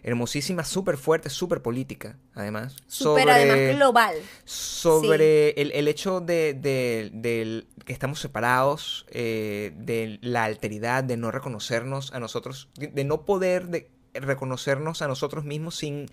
hermosísima, 0.02 0.64
súper 0.64 0.97
fuerte, 0.97 1.31
súper 1.31 1.62
política, 1.62 2.19
además. 2.35 2.76
Súper 2.87 3.29
además 3.31 3.76
global. 3.76 4.14
sobre 4.44 5.50
el, 5.61 5.73
el 5.73 5.88
hecho 5.88 6.20
de, 6.20 6.55
de- 6.55 7.67
que 7.85 7.93
estamos 7.93 8.20
separados, 8.20 9.06
eh, 9.11 9.73
de 9.76 10.19
la 10.23 10.44
alteridad, 10.44 11.05
de 11.05 11.17
no 11.17 11.31
reconocernos 11.31 12.12
a 12.12 12.20
nosotros, 12.20 12.69
de, 12.76 12.88
de 12.88 13.05
no 13.05 13.25
poder 13.25 13.69
de 13.69 13.91
reconocernos 14.14 15.02
a 15.02 15.08
nosotros 15.08 15.44
mismos 15.44 15.76
sin 15.76 16.06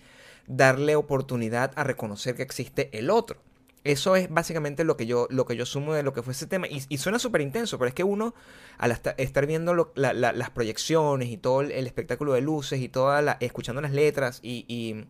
darle 0.46 0.96
oportunidad 0.96 1.72
a 1.76 1.84
reconocer 1.84 2.34
que 2.34 2.42
existe 2.42 2.96
el 2.98 3.10
otro. 3.10 3.40
Eso 3.88 4.16
es 4.16 4.28
básicamente 4.28 4.84
lo 4.84 4.98
que 4.98 5.06
yo, 5.06 5.26
lo 5.30 5.46
que 5.46 5.56
yo 5.56 5.64
sumo 5.64 5.94
de 5.94 6.02
lo 6.02 6.12
que 6.12 6.22
fue 6.22 6.34
ese 6.34 6.46
tema. 6.46 6.66
Y, 6.68 6.98
suena 6.98 7.18
súper 7.18 7.40
intenso, 7.40 7.78
pero 7.78 7.88
es 7.88 7.94
que 7.94 8.04
uno, 8.04 8.34
al 8.76 8.90
esta- 8.90 9.12
estar 9.12 9.46
viendo 9.46 9.92
las 9.94 10.50
proyecciones 10.50 11.30
y 11.30 11.38
todo 11.38 11.62
el, 11.62 11.86
espectáculo 11.86 12.34
de 12.34 12.42
luces 12.42 12.80
y 12.80 12.90
toda 12.90 13.22
la, 13.22 13.38
escuchando 13.40 13.80
las 13.80 13.92
letras 13.92 14.40
y, 14.42 14.66
y- 14.68 15.06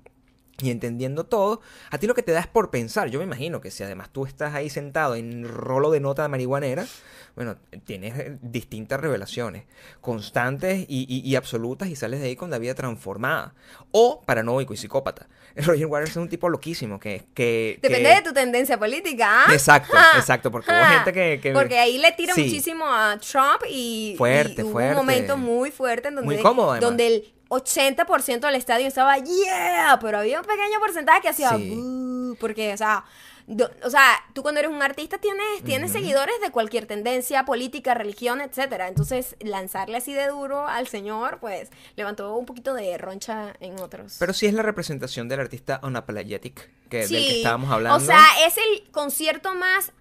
entendiendo 0.71 1.25
todo, 1.27 1.61
a 1.91 1.99
ti 1.99 2.07
lo 2.07 2.15
que 2.15 2.23
te 2.23 2.31
da 2.31 2.39
es 2.39 2.47
por 2.47 2.71
pensar. 2.71 3.09
Yo 3.11 3.19
me 3.19 3.25
imagino 3.25 3.61
que 3.61 3.73
si 3.73 3.83
además 3.83 4.11
tú 4.13 4.27
estás 4.27 4.55
ahí 4.55 4.71
sentado 4.71 5.17
en 5.17 5.49
rolo 5.49 5.91
de 5.91 5.99
nota 5.99 6.29
marihuanera, 6.29 6.87
bueno, 7.35 7.57
tienes 7.85 8.17
eh, 8.19 8.39
distintas 8.43 9.01
revelaciones, 9.01 9.65
constantes 10.01 10.85
y, 10.89 11.05
y- 11.09 11.29
y 11.29 11.35
absolutas, 11.35 11.89
y 11.89 11.97
sales 11.97 12.21
de 12.21 12.27
ahí 12.27 12.37
con 12.37 12.51
la 12.51 12.59
vida 12.59 12.75
transformada. 12.75 13.55
O 13.91 14.23
paranoico 14.25 14.73
y 14.73 14.77
psicópata. 14.77 15.29
Roger 15.67 15.87
Waters 15.87 16.11
es 16.11 16.17
un 16.17 16.29
tipo 16.29 16.49
loquísimo 16.49 16.99
que... 17.01 17.25
que 17.35 17.79
Depende 17.83 18.09
que- 18.11 18.15
de 18.17 18.23
tu 18.23 18.33
tendencia 18.33 18.79
política, 18.79 19.45
¿ah? 19.47 19.53
Exacto, 19.53 19.97
exacto, 20.17 20.51
porque 20.51 20.71
hubo 20.71 20.79
ja. 20.81 20.89
gente 20.91 21.13
que... 21.13 21.41
que- 21.43 21.53
Porque 21.53 21.79
ahí 21.79 21.99
le 21.99 22.13
tira 22.13 22.35
Sí. 22.35 22.43
muchísimo 22.45 22.85
a 22.87 23.19
Trump 23.19 23.63
y, 23.69 24.15
Fuerte, 24.17 24.63
y 24.63 24.65
hubo 24.65 24.73
fuerte. 24.73 24.91
un 24.91 24.97
momento 24.97 25.37
muy 25.37 25.71
fuerte 25.71 26.09
en 26.09 26.17
donde, 26.17 26.35
Muy 26.35 26.43
cómodo, 26.43 26.73
además. 26.73 26.89
donde 26.89 27.07
el 27.07 27.33
80% 27.49 28.41
del 28.41 28.55
estadio 28.57 28.87
estaba 28.87 29.17
yeah, 29.19 29.99
pero 30.01 30.19
había 30.19 30.41
un 30.41 30.47
pequeño 30.47 30.79
porcentaje 30.81 31.23
que 31.23 31.29
hacía 31.29 31.57
Sí. 31.57 32.35
Porque, 32.41 32.73
o 32.75 32.77
sea, 32.77 33.05
do- 33.49 33.71
o 33.83 33.91
sea, 33.91 34.23
tú 34.35 34.43
cuando 34.43 34.61
eres 34.61 34.71
un 34.71 34.81
artista 34.83 35.19
tienes, 35.19 35.65
tienes 35.65 35.91
seguidores 35.91 36.35
de 36.41 36.51
cualquier 36.53 36.87
tendencia 36.87 37.45
política, 37.45 37.95
religión, 37.95 38.41
etcétera. 38.41 38.87
Entonces, 38.89 39.35
lanzarle 39.41 39.97
así 39.97 40.13
de 40.13 40.29
duro 40.29 40.69
al 40.69 40.87
señor, 40.87 41.39
pues, 41.41 41.71
levantó 41.97 42.37
un 42.37 42.47
poquito 42.47 42.75
de 42.75 42.97
roncha 42.99 43.55
en 43.59 43.81
otros. 43.81 44.17
Pero 44.21 44.33
sí 44.33 44.47
es 44.47 44.55
la 44.55 44.63
representación 44.63 45.29
del 45.29 45.41
artista 45.41 45.81
unapologetic 45.83 46.71
que, 46.89 46.99
del 46.99 47.09
que 47.09 47.37
estábamos 47.39 47.71
hablando. 47.73 47.97
O 47.97 48.01
sea, 48.07 48.23
es 48.47 48.57
el 48.59 48.89
concierto 48.91 49.55
más 49.55 49.93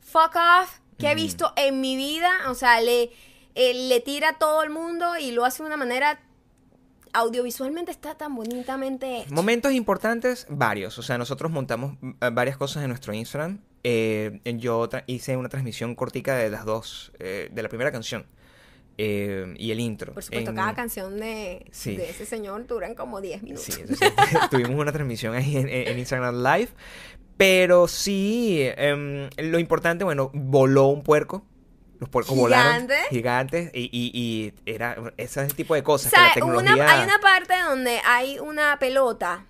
fuck 0.00 0.34
off 0.36 0.78
que 0.98 1.10
he 1.12 1.14
visto 1.14 1.52
en 1.56 1.80
mi 1.80 1.94
vida. 1.96 2.30
O 2.48 2.54
sea, 2.54 2.80
le, 2.80 3.12
eh, 3.54 3.74
le 3.74 4.00
tira 4.00 4.30
a 4.30 4.38
todo 4.38 4.62
el 4.64 4.70
mundo 4.70 5.16
y 5.16 5.30
lo 5.30 5.44
hace 5.44 5.62
de 5.62 5.66
una 5.68 5.76
manera. 5.76 6.20
Audiovisualmente 7.18 7.90
está 7.90 8.14
tan 8.16 8.34
bonitamente 8.36 9.22
hecho. 9.22 9.34
Momentos 9.34 9.72
importantes, 9.72 10.46
varios. 10.48 10.98
O 10.98 11.02
sea, 11.02 11.18
nosotros 11.18 11.50
montamos 11.50 11.96
eh, 12.20 12.30
varias 12.32 12.56
cosas 12.56 12.82
en 12.84 12.90
nuestro 12.90 13.12
Instagram. 13.12 13.58
Eh, 13.82 14.40
yo 14.58 14.88
hice 15.06 15.36
una 15.36 15.48
transmisión 15.48 15.94
cortica 15.96 16.36
de 16.36 16.48
las 16.50 16.64
dos, 16.64 17.12
eh, 17.18 17.48
de 17.50 17.62
la 17.62 17.68
primera 17.68 17.90
canción 17.90 18.26
eh, 18.98 19.52
y 19.56 19.70
el 19.72 19.80
intro. 19.80 20.14
Por 20.14 20.22
supuesto, 20.22 20.50
en- 20.50 20.56
cada 20.56 20.74
canción 20.74 21.18
de, 21.18 21.66
Sí. 21.72 21.96
de 21.96 22.10
ese 22.10 22.24
señor 22.24 22.66
duran 22.66 22.94
como 22.94 23.20
10 23.20 23.42
minutos. 23.42 23.64
Sí, 23.64 23.80
entonces, 23.80 24.12
tuvimos 24.50 24.78
una 24.80 24.92
transmisión 24.92 25.34
ahí 25.34 25.56
en, 25.56 25.68
en 25.68 25.98
Instagram 25.98 26.36
Live. 26.42 26.68
Pero 27.36 27.86
sí, 27.88 28.60
em, 28.76 29.28
lo 29.38 29.58
importante, 29.58 30.02
bueno, 30.04 30.30
voló 30.34 30.86
un 30.88 31.02
puerco. 31.02 31.44
Los 31.98 32.08
puercos 32.08 32.36
volaron. 32.36 32.72
Gigante. 32.72 32.96
Gigantes. 33.10 33.70
Y, 33.74 33.84
y, 33.92 34.10
y 34.14 34.54
era, 34.66 34.96
ese 35.16 35.40
es 35.42 35.46
el 35.50 35.54
tipo 35.54 35.74
de 35.74 35.80
O 35.80 35.84
cosas 35.84 36.10
sea, 36.10 36.30
que 36.32 36.40
la 36.40 36.46
una- 36.46 36.58
tecnología... 36.58 36.92
hay 36.98 37.04
una 37.04 37.18
parte 37.20 37.54
donde 37.68 38.00
hay 38.04 38.38
una 38.38 38.78
pelota. 38.78 39.46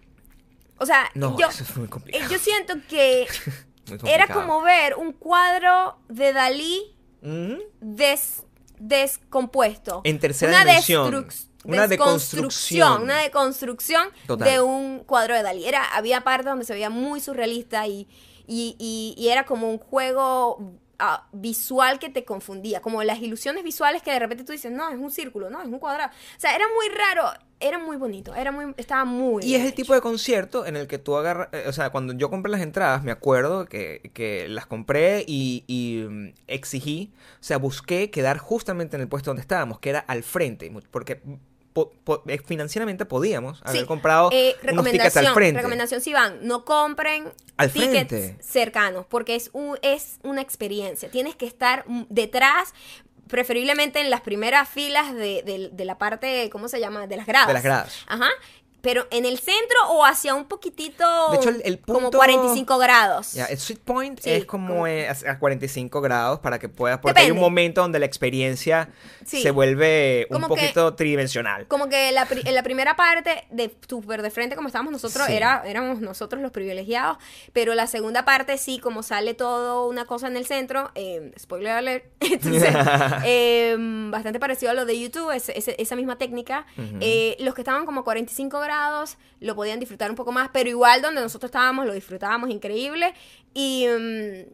O 0.78 0.86
sea, 0.86 1.10
No, 1.14 1.36
yo, 1.38 1.48
eso 1.48 1.62
es 1.64 1.76
muy 1.76 1.88
complicado. 1.88 2.30
yo 2.30 2.38
siento 2.38 2.74
que 2.88 3.26
era 4.06 4.28
como 4.28 4.62
ver 4.62 4.94
un 4.96 5.12
cuadro 5.12 5.98
de 6.08 6.32
Dalí 6.32 6.94
Mm, 7.20 7.54
des- 7.80 8.44
descompuesto. 8.78 10.02
En 10.04 10.18
tercera 10.20 10.52
Una 10.52 10.64
dimensión. 10.64 11.26
Una 11.64 11.86
deconstrucción. 11.88 13.02
una 13.02 13.18
deconstrucción 13.18 14.08
Total. 14.26 14.48
de 14.48 14.60
un 14.60 15.00
cuadro 15.00 15.34
de 15.34 15.42
Dalí. 15.42 15.66
Era, 15.66 15.84
había 15.84 16.22
partes 16.22 16.46
donde 16.46 16.64
se 16.64 16.72
veía 16.72 16.88
muy 16.90 17.20
surrealista 17.20 17.86
y, 17.88 18.06
y, 18.46 18.76
y- 18.78 19.14
y 19.18 19.28
era 19.30 19.44
como 19.44 19.68
un 19.70 19.78
juego 19.78 20.74
ah, 20.98 21.28
visual 21.32 21.98
que 21.98 22.08
te 22.10 22.24
confundía, 22.24 22.80
como 22.80 23.02
las 23.02 23.20
ilusiones 23.20 23.64
visuales 23.64 24.02
que 24.02 24.10
de 24.12 24.18
repente 24.18 24.44
tú 24.44 24.52
dices, 24.52 24.72
no, 24.72 24.88
es 24.90 24.98
un 24.98 25.10
círculo, 25.10 25.50
no, 25.50 25.60
es 25.60 25.68
un 25.68 25.78
cuadrado. 25.78 26.10
O 26.10 26.40
sea, 26.40 26.54
era 26.54 26.66
muy 26.74 26.88
raro, 26.96 27.30
era 27.60 27.78
muy 27.78 27.96
bonito, 27.96 28.34
era 28.34 28.52
muy, 28.52 28.74
estaba 28.76 29.04
muy 29.04 29.44
Y 29.44 29.54
es 29.54 29.62
el 29.62 29.68
hecho. 29.68 29.76
tipo 29.76 29.94
de 29.94 30.00
concierto 30.00 30.66
en 30.66 30.76
el 30.76 30.86
que 30.88 30.98
tú 30.98 31.16
agarras, 31.16 31.48
eh, 31.52 31.64
o 31.68 31.72
sea, 31.72 31.90
cuando 31.90 32.12
yo 32.12 32.30
compré 32.30 32.50
las 32.50 32.60
entradas, 32.60 33.04
me 33.04 33.12
acuerdo 33.12 33.66
que, 33.66 34.10
que 34.14 34.48
las 34.48 34.66
compré 34.66 35.24
y, 35.26 35.64
y, 35.66 36.04
mm, 36.08 36.34
exigí, 36.48 37.12
o 37.40 37.42
sea, 37.44 37.58
busqué 37.58 38.10
quedar 38.10 38.38
justamente 38.38 38.96
en 38.96 39.02
el 39.02 39.08
puesto 39.08 39.30
donde 39.30 39.42
estábamos, 39.42 39.78
que 39.80 39.90
era 39.90 40.00
al 40.00 40.22
frente, 40.24 40.72
porque 40.90 41.22
po- 41.78 41.92
po- 42.04 42.22
eh, 42.26 42.38
financieramente 42.44 43.04
podíamos 43.04 43.60
haber 43.64 43.80
Sí. 43.82 43.86
comprado 43.86 44.30
Eh, 44.32 44.56
unos 44.72 44.84
tickets 44.84 45.16
al 45.16 45.24
recomendación, 45.24 45.34
frente. 45.34 45.58
recomendación 45.58 46.00
si 46.00 46.12
van, 46.12 46.38
no 46.46 46.64
compren 46.64 47.32
Al 47.56 47.70
tickets 47.70 48.08
frente. 48.08 48.36
cercanos, 48.42 49.06
porque 49.06 49.34
es, 49.36 49.50
un, 49.52 49.78
es 49.82 50.18
una 50.22 50.40
experiencia. 50.40 51.10
Tienes 51.10 51.36
que 51.36 51.46
estar 51.46 51.84
detrás, 52.08 52.72
preferiblemente 53.28 54.00
en 54.00 54.10
las 54.10 54.22
primeras 54.22 54.68
filas 54.68 55.12
de, 55.14 55.42
de- 55.42 55.70
de 55.72 55.84
la 55.84 55.98
parte, 55.98 56.48
¿cómo 56.50 56.68
se 56.68 56.80
llama? 56.80 57.06
De 57.06 57.16
las 57.16 57.26
gradas. 57.26 57.46
De 57.48 57.52
las 57.54 57.62
gradas. 57.62 57.94
Ajá. 58.06 58.28
Pero 58.88 59.06
en 59.10 59.26
el 59.26 59.38
centro 59.38 59.78
o 59.90 60.02
hacia 60.06 60.34
un 60.34 60.46
poquitito. 60.46 61.04
De 61.30 61.36
hecho, 61.36 61.50
el- 61.50 61.60
el 61.66 61.78
Como 61.78 62.00
punto- 62.00 62.16
45 62.16 62.78
grados. 62.78 63.34
Ya, 63.34 63.44
el 63.44 63.58
sweet 63.58 63.80
point 63.80 64.18
Sí, 64.18 64.30
es 64.30 64.46
como, 64.46 64.68
como- 64.68 64.86
eh, 64.86 65.06
a 65.10 65.30
a 65.32 65.38
45 65.38 66.00
grados 66.00 66.40
para 66.40 66.58
que 66.58 66.70
puedas, 66.70 67.00
porque 67.00 67.20
hay 67.20 67.26
un 67.26 67.34
Depende. 67.36 67.40
momento 67.50 67.80
donde 67.82 67.98
la 67.98 68.06
experiencia 68.06 68.88
Sí. 69.26 69.42
se 69.42 69.50
vuelve 69.50 70.26
un 70.30 70.40
Como 70.40 70.54
que- 70.54 70.62
poquito 70.62 70.94
tridimensional. 70.94 71.66
Como 71.68 71.90
que 71.90 72.12
la, 72.12 72.24
pri- 72.24 72.40
en 72.46 72.54
la 72.54 72.62
primera 72.62 72.96
parte, 72.96 73.44
de 73.50 73.76
súper 73.86 74.22
de 74.22 74.30
frente 74.30 74.56
como 74.56 74.68
estábamos 74.68 74.90
nosotros, 74.92 75.26
Sí. 75.26 75.34
era, 75.34 75.62
éramos 75.66 76.00
nosotros 76.00 76.40
los 76.40 76.50
privilegiados, 76.50 77.18
pero 77.52 77.74
la 77.74 77.86
segunda 77.86 78.24
parte 78.24 78.56
sí, 78.56 78.78
como 78.78 79.02
sale 79.02 79.34
todo 79.34 79.86
una 79.86 80.06
cosa 80.06 80.28
en 80.28 80.38
el 80.38 80.46
centro, 80.46 80.90
eh, 80.94 81.30
spoiler 81.38 81.72
alert, 81.72 82.04
entonces, 82.20 82.74
eh, 83.26 83.76
bastante 84.10 84.40
parecido 84.40 84.70
a 84.70 84.74
lo 84.74 84.86
de 84.86 84.98
YouTube, 84.98 85.30
ese- 85.34 85.58
ese- 85.58 85.76
esa 85.78 85.94
misma 85.96 86.16
técnica, 86.16 86.64
Ujú. 86.78 86.96
eh, 87.00 87.36
los 87.40 87.54
que 87.54 87.60
estaban 87.60 87.84
como 87.84 88.00
a 88.00 88.04
45 88.04 88.60
grados 88.60 88.77
lo 89.40 89.54
podían 89.54 89.80
disfrutar 89.80 90.10
un 90.10 90.16
poco 90.16 90.32
más, 90.32 90.50
pero 90.52 90.68
igual 90.68 91.02
donde 91.02 91.20
nosotros 91.20 91.48
estábamos 91.48 91.86
lo 91.86 91.92
disfrutábamos 91.92 92.50
increíble 92.50 93.14
y 93.54 93.86
mm, 93.86 94.52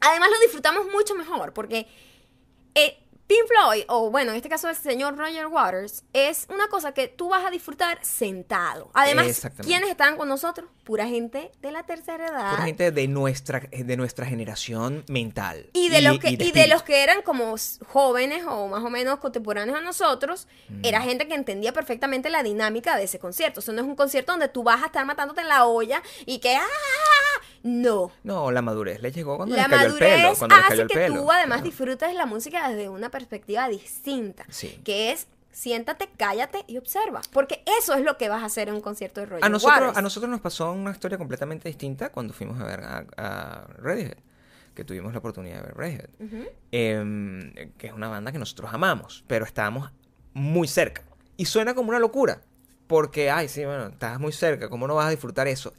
además 0.00 0.30
lo 0.30 0.40
disfrutamos 0.42 0.86
mucho 0.92 1.14
mejor 1.14 1.52
porque... 1.52 1.86
Eh, 2.74 2.99
Pink 3.30 3.46
Floyd, 3.46 3.84
o 3.86 4.10
bueno, 4.10 4.32
en 4.32 4.38
este 4.38 4.48
caso 4.48 4.68
el 4.68 4.74
señor 4.74 5.16
Roger 5.16 5.46
Waters, 5.46 6.02
es 6.12 6.46
una 6.48 6.66
cosa 6.66 6.90
que 6.90 7.06
tú 7.06 7.28
vas 7.28 7.44
a 7.46 7.50
disfrutar 7.50 8.00
sentado. 8.02 8.90
Además. 8.92 9.46
¿quiénes 9.62 9.88
estaban 9.88 10.16
con 10.16 10.28
nosotros? 10.28 10.68
Pura 10.82 11.06
gente 11.06 11.52
de 11.62 11.70
la 11.70 11.84
tercera 11.84 12.26
edad. 12.26 12.50
Pura 12.50 12.64
gente 12.64 12.90
de 12.90 13.06
nuestra, 13.06 13.60
de 13.60 13.96
nuestra 13.96 14.26
generación 14.26 15.04
mental. 15.06 15.70
Y 15.74 15.90
de, 15.90 16.02
los 16.02 16.18
que, 16.18 16.30
y 16.30 16.50
de, 16.50 16.66
los 16.66 16.82
que 16.82 17.04
eran 17.04 17.22
como 17.22 17.54
jóvenes 17.86 18.42
o 18.48 18.66
más 18.66 18.82
o 18.82 18.90
menos 18.90 19.20
contemporáneos 19.20 19.78
a 19.78 19.80
nosotros, 19.80 20.48
Mm. 20.68 20.84
era 20.84 21.00
gente 21.00 21.26
que 21.26 21.34
entendía 21.34 21.72
perfectamente 21.72 22.30
la 22.30 22.42
dinámica 22.42 22.96
de 22.96 23.04
ese 23.04 23.18
concierto. 23.18 23.60
Eso 23.60 23.72
no 23.72 23.80
es 23.82 23.86
un 23.86 23.96
concierto 23.96 24.32
donde 24.32 24.48
tú 24.48 24.62
vas 24.62 24.82
a 24.82 24.86
estar 24.86 25.04
matándote 25.04 25.40
en 25.40 25.48
la 25.48 25.66
olla 25.66 26.02
y 26.26 26.38
que 26.38 26.56
¡ah! 26.56 26.66
No. 27.62 28.10
No, 28.24 28.50
la 28.50 28.62
madurez 28.62 29.02
le 29.02 29.12
llegó 29.12 29.36
cuando 29.36 29.54
La 29.56 29.62
les 29.68 29.70
cayó 29.70 29.82
el 29.86 29.92
madurez 29.92 30.16
pelo. 30.16 30.34
Cuando 30.38 30.56
hace 30.56 30.68
cayó 30.68 30.82
el 30.82 30.88
que 30.88 30.94
pelo. 30.94 31.14
tú 31.22 31.30
además 31.30 31.58
Claro. 31.58 31.62
disfrutes 31.70 32.14
la 32.14 32.26
música 32.26 32.68
desde 32.70 32.88
una 32.88 33.10
perspectiva 33.10 33.68
distinta. 33.68 34.44
Sí. 34.48 34.80
Que 34.84 35.12
es 35.12 35.26
siéntate, 35.52 36.08
cállate 36.16 36.64
y 36.68 36.78
observa. 36.78 37.20
Porque 37.32 37.62
eso 37.78 37.94
es 37.94 38.02
lo 38.04 38.16
que 38.16 38.28
vas 38.28 38.42
a 38.42 38.46
hacer 38.46 38.68
en 38.68 38.76
un 38.76 38.80
concierto 38.80 39.20
de 39.20 39.26
Roger 39.26 39.44
A 39.44 39.48
nosotros, 39.48 39.78
Waters. 39.80 39.98
a 39.98 40.02
nosotros 40.02 40.30
nos 40.30 40.40
pasó 40.40 40.72
una 40.72 40.92
historia 40.92 41.18
completamente 41.18 41.68
distinta 41.68 42.10
cuando 42.10 42.32
fuimos 42.32 42.58
a 42.60 42.64
ver 42.64 42.80
a, 42.80 43.04
a 43.16 43.66
Radiohead, 43.78 44.16
que 44.74 44.84
tuvimos 44.84 45.12
la 45.12 45.18
oportunidad 45.18 45.56
de 45.56 45.62
ver 45.62 45.76
Radiohead, 45.76 46.10
em, 46.72 47.52
que 47.76 47.88
es 47.88 47.92
una 47.92 48.08
banda 48.08 48.32
que 48.32 48.38
nosotros 48.38 48.70
amamos, 48.72 49.24
pero 49.26 49.44
estábamos 49.44 49.90
muy 50.32 50.68
cerca. 50.68 51.02
Y 51.36 51.46
suena 51.46 51.74
como 51.74 51.88
una 51.90 51.98
locura, 51.98 52.40
porque, 52.86 53.30
ay, 53.30 53.48
sí, 53.48 53.64
bueno, 53.64 53.88
estás 53.88 54.18
muy 54.20 54.32
cerca, 54.32 54.68
¿cómo 54.68 54.86
no 54.86 54.94
vas 54.94 55.06
a 55.06 55.10
disfrutar 55.10 55.48
eso? 55.48 55.74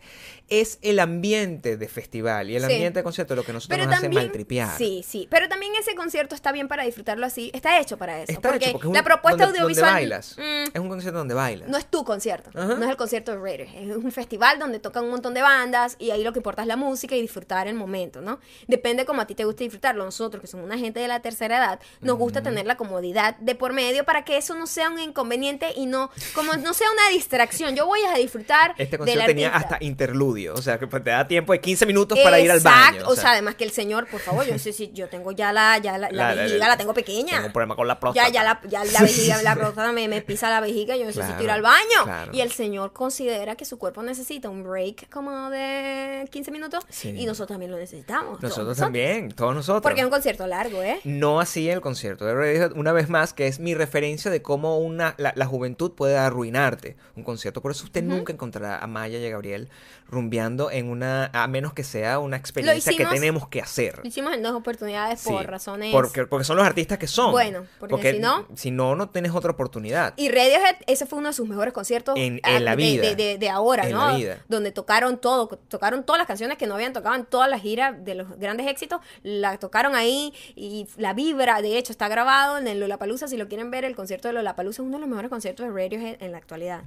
Es 0.51 0.77
el 0.81 0.99
ambiente 0.99 1.77
de 1.77 1.87
festival 1.87 2.49
y 2.49 2.55
el 2.57 2.61
Sí. 2.65 2.73
ambiente 2.73 2.99
de 2.99 3.03
concierto 3.03 3.35
lo 3.35 3.43
que 3.43 3.53
nosotros 3.53 3.75
Pero 3.77 3.85
nos 3.85 3.95
hace 3.95 4.03
también, 4.03 4.23
maltripear. 4.25 4.77
sí, 4.77 5.03
sí, 5.07 5.27
pero 5.31 5.47
también 5.47 5.71
ese 5.79 5.95
concierto 5.95 6.35
está 6.35 6.51
bien 6.51 6.67
para 6.67 6.83
disfrutarlo 6.83 7.25
así, 7.25 7.49
está 7.53 7.79
hecho 7.79 7.97
para 7.97 8.21
eso, 8.21 8.31
Está 8.33 8.49
porque, 8.49 8.65
hecho 8.65 8.71
porque 8.73 8.85
es 8.87 8.89
un- 8.89 8.93
la 8.93 9.03
propuesta 9.03 9.45
donde- 9.45 9.59
audiovisual 9.59 9.85
donde 9.91 10.01
bailas. 10.01 10.35
mm, 10.37 10.71
Es 10.75 10.79
un 10.81 10.89
concierto 10.89 11.17
donde 11.19 11.33
bailas. 11.33 11.69
no 11.69 11.77
es 11.77 11.85
tu 11.85 12.03
concierto, 12.03 12.49
Ajá. 12.53 12.75
no 12.75 12.83
es 12.83 12.89
el 12.89 12.97
concierto 12.97 13.31
de 13.31 13.37
Raiders, 13.39 13.71
es 13.75 13.95
un 13.95 14.11
festival 14.11 14.59
donde 14.59 14.79
tocan 14.79 15.05
un 15.05 15.11
montón 15.11 15.33
de 15.33 15.41
bandas 15.41 15.95
y 15.99 16.11
ahí 16.11 16.21
lo 16.23 16.33
que 16.33 16.39
importa 16.39 16.63
es 16.63 16.67
la 16.67 16.75
música 16.75 17.15
y 17.15 17.21
disfrutar 17.21 17.67
el 17.69 17.75
momento, 17.75 18.19
¿no? 18.19 18.39
Depende 18.67 19.05
como 19.05 19.21
a 19.21 19.27
ti 19.27 19.35
te 19.35 19.45
guste 19.45 19.63
disfrutarlo. 19.63 20.03
Nosotros, 20.03 20.41
que 20.41 20.47
somos 20.47 20.65
una 20.65 20.77
gente 20.77 20.99
de 20.99 21.07
la 21.07 21.21
tercera 21.21 21.57
edad, 21.57 21.79
nos 22.01 22.17
gusta 22.17 22.43
tener 22.43 22.65
la 22.65 22.75
comodidad 22.75 23.37
de 23.37 23.55
por 23.55 23.71
medio 23.71 24.03
para 24.03 24.25
que 24.25 24.35
eso 24.35 24.53
no 24.55 24.67
sea 24.67 24.89
un 24.89 24.99
inconveniente 24.99 25.67
y 25.77 25.85
no, 25.85 26.11
como 26.35 26.55
no 26.57 26.73
sea 26.73 26.87
una 26.91 27.09
distracción. 27.09 27.73
Yo 27.75 27.85
voy 27.85 28.01
a 28.03 28.15
disfrutar 28.17 28.71
Este 28.71 28.83
del 28.91 28.97
concierto 28.99 29.25
tenía 29.27 29.49
hasta 29.55 29.77
interludio, 29.79 30.40
o 30.47 30.57
sea, 30.61 30.77
que 30.79 30.87
pues, 30.87 31.03
te 31.03 31.09
da 31.09 31.27
tiempo 31.27 31.53
de 31.53 31.59
15 31.61 31.85
minutos 31.85 32.17
para 32.23 32.39
ir 32.39 32.49
al 32.51 32.57
Exacto, 32.57 32.97
baño. 32.99 33.07
o 33.09 33.15
sea, 33.15 33.31
además 33.31 33.55
que 33.55 33.63
el 33.63 33.71
señor, 33.71 34.07
por 34.07 34.19
favor, 34.19 34.45
yo 34.45 34.57
sé 34.59 34.73
si 34.73 34.91
yo 34.93 35.07
tengo 35.09 35.31
ya 35.31 35.51
la, 35.53 35.77
ya 35.77 35.97
la, 35.97 36.09
la 36.11 36.11
La- 36.31 36.35
la- 36.35 36.43
vejiga, 36.43 36.67
la, 36.67 36.77
tengo 36.77 36.93
pequeña. 36.93 37.33
Tengo 37.35 37.47
un 37.47 37.53
problema 37.53 37.75
con 37.75 37.87
la 37.87 37.99
próstata. 37.99 38.27
Ya, 38.29 38.33
ya 38.33 38.43
la, 38.43 38.61
ya 38.69 38.83
la 38.85 39.01
vejiga, 39.01 39.41
la 39.41 39.55
próstata 39.57 39.91
me, 39.91 40.07
me 40.07 40.21
pisa 40.21 40.49
la 40.49 40.59
vejiga, 40.61 40.95
yo 40.95 41.05
necesito 41.05 41.27
Claro, 41.27 41.43
ir 41.43 41.51
al 41.51 41.61
baño. 41.61 42.03
claro. 42.03 42.31
Y 42.33 42.41
el 42.41 42.51
señor 42.51 42.93
considera 42.93 43.55
que 43.55 43.65
su 43.65 43.77
cuerpo 43.77 44.03
necesita 44.03 44.49
un 44.49 44.63
break 44.63 45.09
como 45.09 45.49
de 45.49 46.27
15 46.31 46.51
minutos 46.51 46.83
Sí. 46.89 47.09
y 47.17 47.25
nosotros 47.25 47.49
también 47.55 47.71
lo 47.71 47.77
necesitamos. 47.77 48.39
todos 48.39 48.51
Nosotros 48.51 48.77
también, 48.77 49.31
todos 49.31 49.55
nosotros. 49.55 49.81
Porque 49.81 49.99
es 50.01 50.05
un 50.05 50.11
concierto 50.11 50.47
largo, 50.47 50.81
¿eh? 50.83 50.99
No 51.03 51.39
así 51.39 51.69
el 51.69 51.81
concierto 51.81 52.25
de 52.25 52.33
Radiohead, 52.33 52.71
una 52.75 52.91
vez 52.91 53.09
más, 53.09 53.33
que 53.33 53.47
es 53.47 53.59
mi 53.59 53.73
referencia 53.73 54.29
de 54.31 54.41
cómo 54.41 54.77
una, 54.79 55.15
la, 55.17 55.33
la 55.35 55.45
juventud 55.45 55.91
puede 55.91 56.17
arruinarte 56.17 56.95
un 57.15 57.23
concierto. 57.23 57.61
Por 57.61 57.71
eso 57.71 57.83
usted 57.85 58.03
nunca 58.03 58.33
encontrará 58.33 58.77
a 58.79 58.87
Maya 58.87 59.17
y 59.19 59.25
a 59.25 59.29
Gabriel 59.29 59.69
rumbeando 60.09 60.30
en 60.31 60.89
una, 60.89 61.29
a 61.33 61.47
menos 61.47 61.73
que 61.73 61.83
sea 61.83 62.19
una 62.19 62.37
experiencia 62.37 62.91
hicimos- 62.91 63.09
que 63.11 63.15
tenemos 63.15 63.47
que 63.49 63.61
hacer. 63.61 63.99
Lo 63.99 64.07
hicimos 64.07 64.33
en 64.33 64.41
dos 64.43 64.53
oportunidades 64.53 65.21
por 65.23 65.41
Sí, 65.41 65.45
razones... 65.47 65.91
Porque, 65.91 66.25
porque 66.25 66.45
son 66.45 66.57
los 66.57 66.65
artistas 66.65 66.97
que 66.97 67.07
son. 67.07 67.31
Bueno, 67.31 67.65
porque 67.79 68.13
si 68.13 68.19
no- 68.19 68.47
Si 68.55 68.71
no, 68.71 68.95
no 68.95 69.09
tienes 69.09 69.33
otra 69.33 69.51
oportunidad. 69.51 70.13
Y 70.17 70.29
Radiohead, 70.29 70.77
ese 70.87 71.05
fue 71.05 71.19
uno 71.19 71.27
de 71.29 71.33
sus 71.33 71.47
mejores 71.47 71.73
conciertos 71.73 72.15
En- 72.17 72.39
la 72.43 72.75
de- 72.75 72.75
vida. 72.75 73.01
De, 73.03 73.15
de- 73.15 73.37
de 73.37 73.49
ahora, 73.49 73.85
En 73.87 73.91
¿no? 73.93 74.07
la 74.09 74.15
vida. 74.15 74.37
Donde 74.47 74.71
tocaron 74.71 75.19
todo, 75.19 75.47
tocaron 75.47 76.03
todas 76.05 76.17
las 76.19 76.27
canciones 76.27 76.57
que 76.57 76.67
no 76.67 76.75
habían 76.75 76.93
tocado 76.93 77.15
en 77.15 77.25
toda 77.25 77.47
la 77.47 77.59
gira 77.59 77.91
de 77.91 78.15
los 78.15 78.37
grandes 78.37 78.67
éxitos, 78.67 79.01
la 79.23 79.57
tocaron 79.57 79.95
ahí 79.95 80.33
y 80.55 80.87
la 80.97 81.13
vibra, 81.13 81.61
de 81.61 81.77
hecho, 81.77 81.91
está 81.91 82.07
grabado 82.07 82.57
en 82.57 82.67
el 82.67 82.79
Lollapalooza, 82.79 83.27
si 83.27 83.37
lo 83.37 83.47
quieren 83.47 83.71
ver, 83.71 83.85
el 83.85 83.95
concierto 83.95 84.27
de 84.27 84.33
Lollapalooza 84.35 84.81
es 84.81 84.87
uno 84.87 84.97
de 84.97 85.01
los 85.01 85.09
mejores 85.09 85.29
conciertos 85.29 85.65
de 85.65 85.71
Radiohead 85.71 86.21
en 86.21 86.31
la 86.31 86.37
actualidad. 86.37 86.83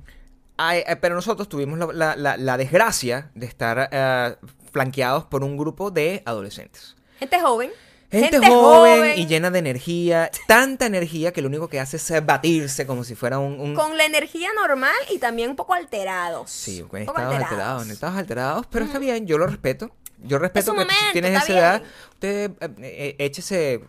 Ay, 0.57 0.83
eh, 0.87 0.97
pero 0.97 1.15
nosotros 1.15 1.49
tuvimos 1.49 1.79
la, 1.79 1.87
la- 1.93 2.17
la- 2.17 2.37
la 2.37 2.57
desgracia 2.57 3.31
de 3.35 3.47
estar 3.47 3.89
eh, 3.91 4.37
flanqueados 4.73 5.25
por 5.25 5.43
un 5.45 5.57
grupo 5.57 5.91
de 5.91 6.23
adolescentes. 6.25 6.97
Gente 7.19 7.41
joven. 7.41 7.71
Gente, 8.11 8.39
joven, 8.39 9.19
y 9.19 9.27
llena 9.27 9.51
de 9.51 9.59
energía, 9.59 10.31
tanta 10.47 10.87
energía 10.87 11.33
que 11.33 11.43
lo 11.43 11.49
único 11.49 11.67
que 11.69 11.81
hace 11.81 11.97
es 11.97 12.09
eh, 12.13 12.21
batirse 12.21 12.87
como 12.87 13.03
si 13.03 13.17
fuera 13.17 13.41
un... 13.41 13.59
un- 13.59 13.75
Con 13.75 13.97
la 13.99 14.05
energía 14.05 14.51
normal 14.55 14.95
y 15.13 15.19
también 15.19 15.51
un 15.51 15.57
poco 15.57 15.75
alterados. 15.75 16.49
Sí, 16.49 16.81
Un 16.83 16.97
en 16.99 17.07
poco 17.07 17.19
estados 17.19 17.43
alterados, 17.43 17.85
en 17.87 17.91
estados 17.91 18.17
alterados, 18.17 18.67
pero 18.71 18.85
está 18.85 19.01
bien, 19.01 19.27
yo 19.27 19.37
lo 19.37 19.49
respeto. 19.49 19.91
Yo 20.23 20.39
respeto 20.39 20.73
que 20.73 20.79
momento, 20.79 20.95
si 21.07 21.13
tienes 21.13 21.43
esa 21.43 21.53
edad, 21.59 21.81
bien. 21.81 21.93
usted 22.13 22.51
eh, 22.61 22.69
eh, 22.79 23.17
échese, 23.19 23.81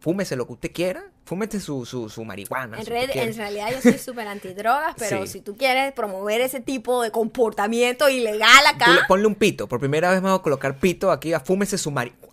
fúmese 0.00 0.36
lo 0.36 0.46
que 0.46 0.54
usted 0.54 0.72
quiera, 0.72 1.04
fúmete 1.30 1.60
su, 1.60 1.86
su, 1.86 2.08
su 2.10 2.24
marihuana. 2.24 2.78
En, 2.78 2.84
si 2.84 2.90
red- 2.90 3.02
usted 3.02 3.12
quiere. 3.12 3.30
en 3.30 3.36
realidad 3.36 3.70
yo 3.70 3.80
soy 3.80 3.98
súper 3.98 4.26
antidrogas, 4.26 4.96
pero 4.98 5.24
Sí. 5.26 5.32
si 5.34 5.40
tú 5.42 5.56
quieres 5.56 5.92
promover 5.92 6.40
ese 6.40 6.58
tipo 6.58 7.02
de 7.04 7.12
comportamiento 7.12 8.08
ilegal 8.08 8.66
acá, 8.66 8.86
Tú 8.86 8.92
le- 8.94 9.00
ponle 9.06 9.26
un 9.28 9.36
pito, 9.36 9.68
por 9.68 9.78
primera 9.78 10.10
vez 10.10 10.20
me 10.20 10.28
voy 10.28 10.38
a 10.40 10.42
colocar 10.42 10.76
pito 10.78 11.12
aquí, 11.12 11.32
a 11.32 11.38
fúmese 11.38 11.78
su 11.78 11.92
marihuana. 11.92 12.26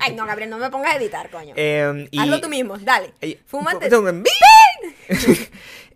Ay, 0.00 0.14
no, 0.14 0.24
Gabriel, 0.24 0.48
no 0.48 0.56
me 0.56 0.70
pongas 0.70 0.94
a 0.94 0.96
editar, 0.96 1.28
coño. 1.30 1.52
Eh, 1.54 2.08
y- 2.10 2.18
Hazlo 2.18 2.40
tú 2.40 2.48
mismo, 2.48 2.78
dale. 2.78 3.12
Eh, 3.20 3.38
Fúmate. 3.46 3.90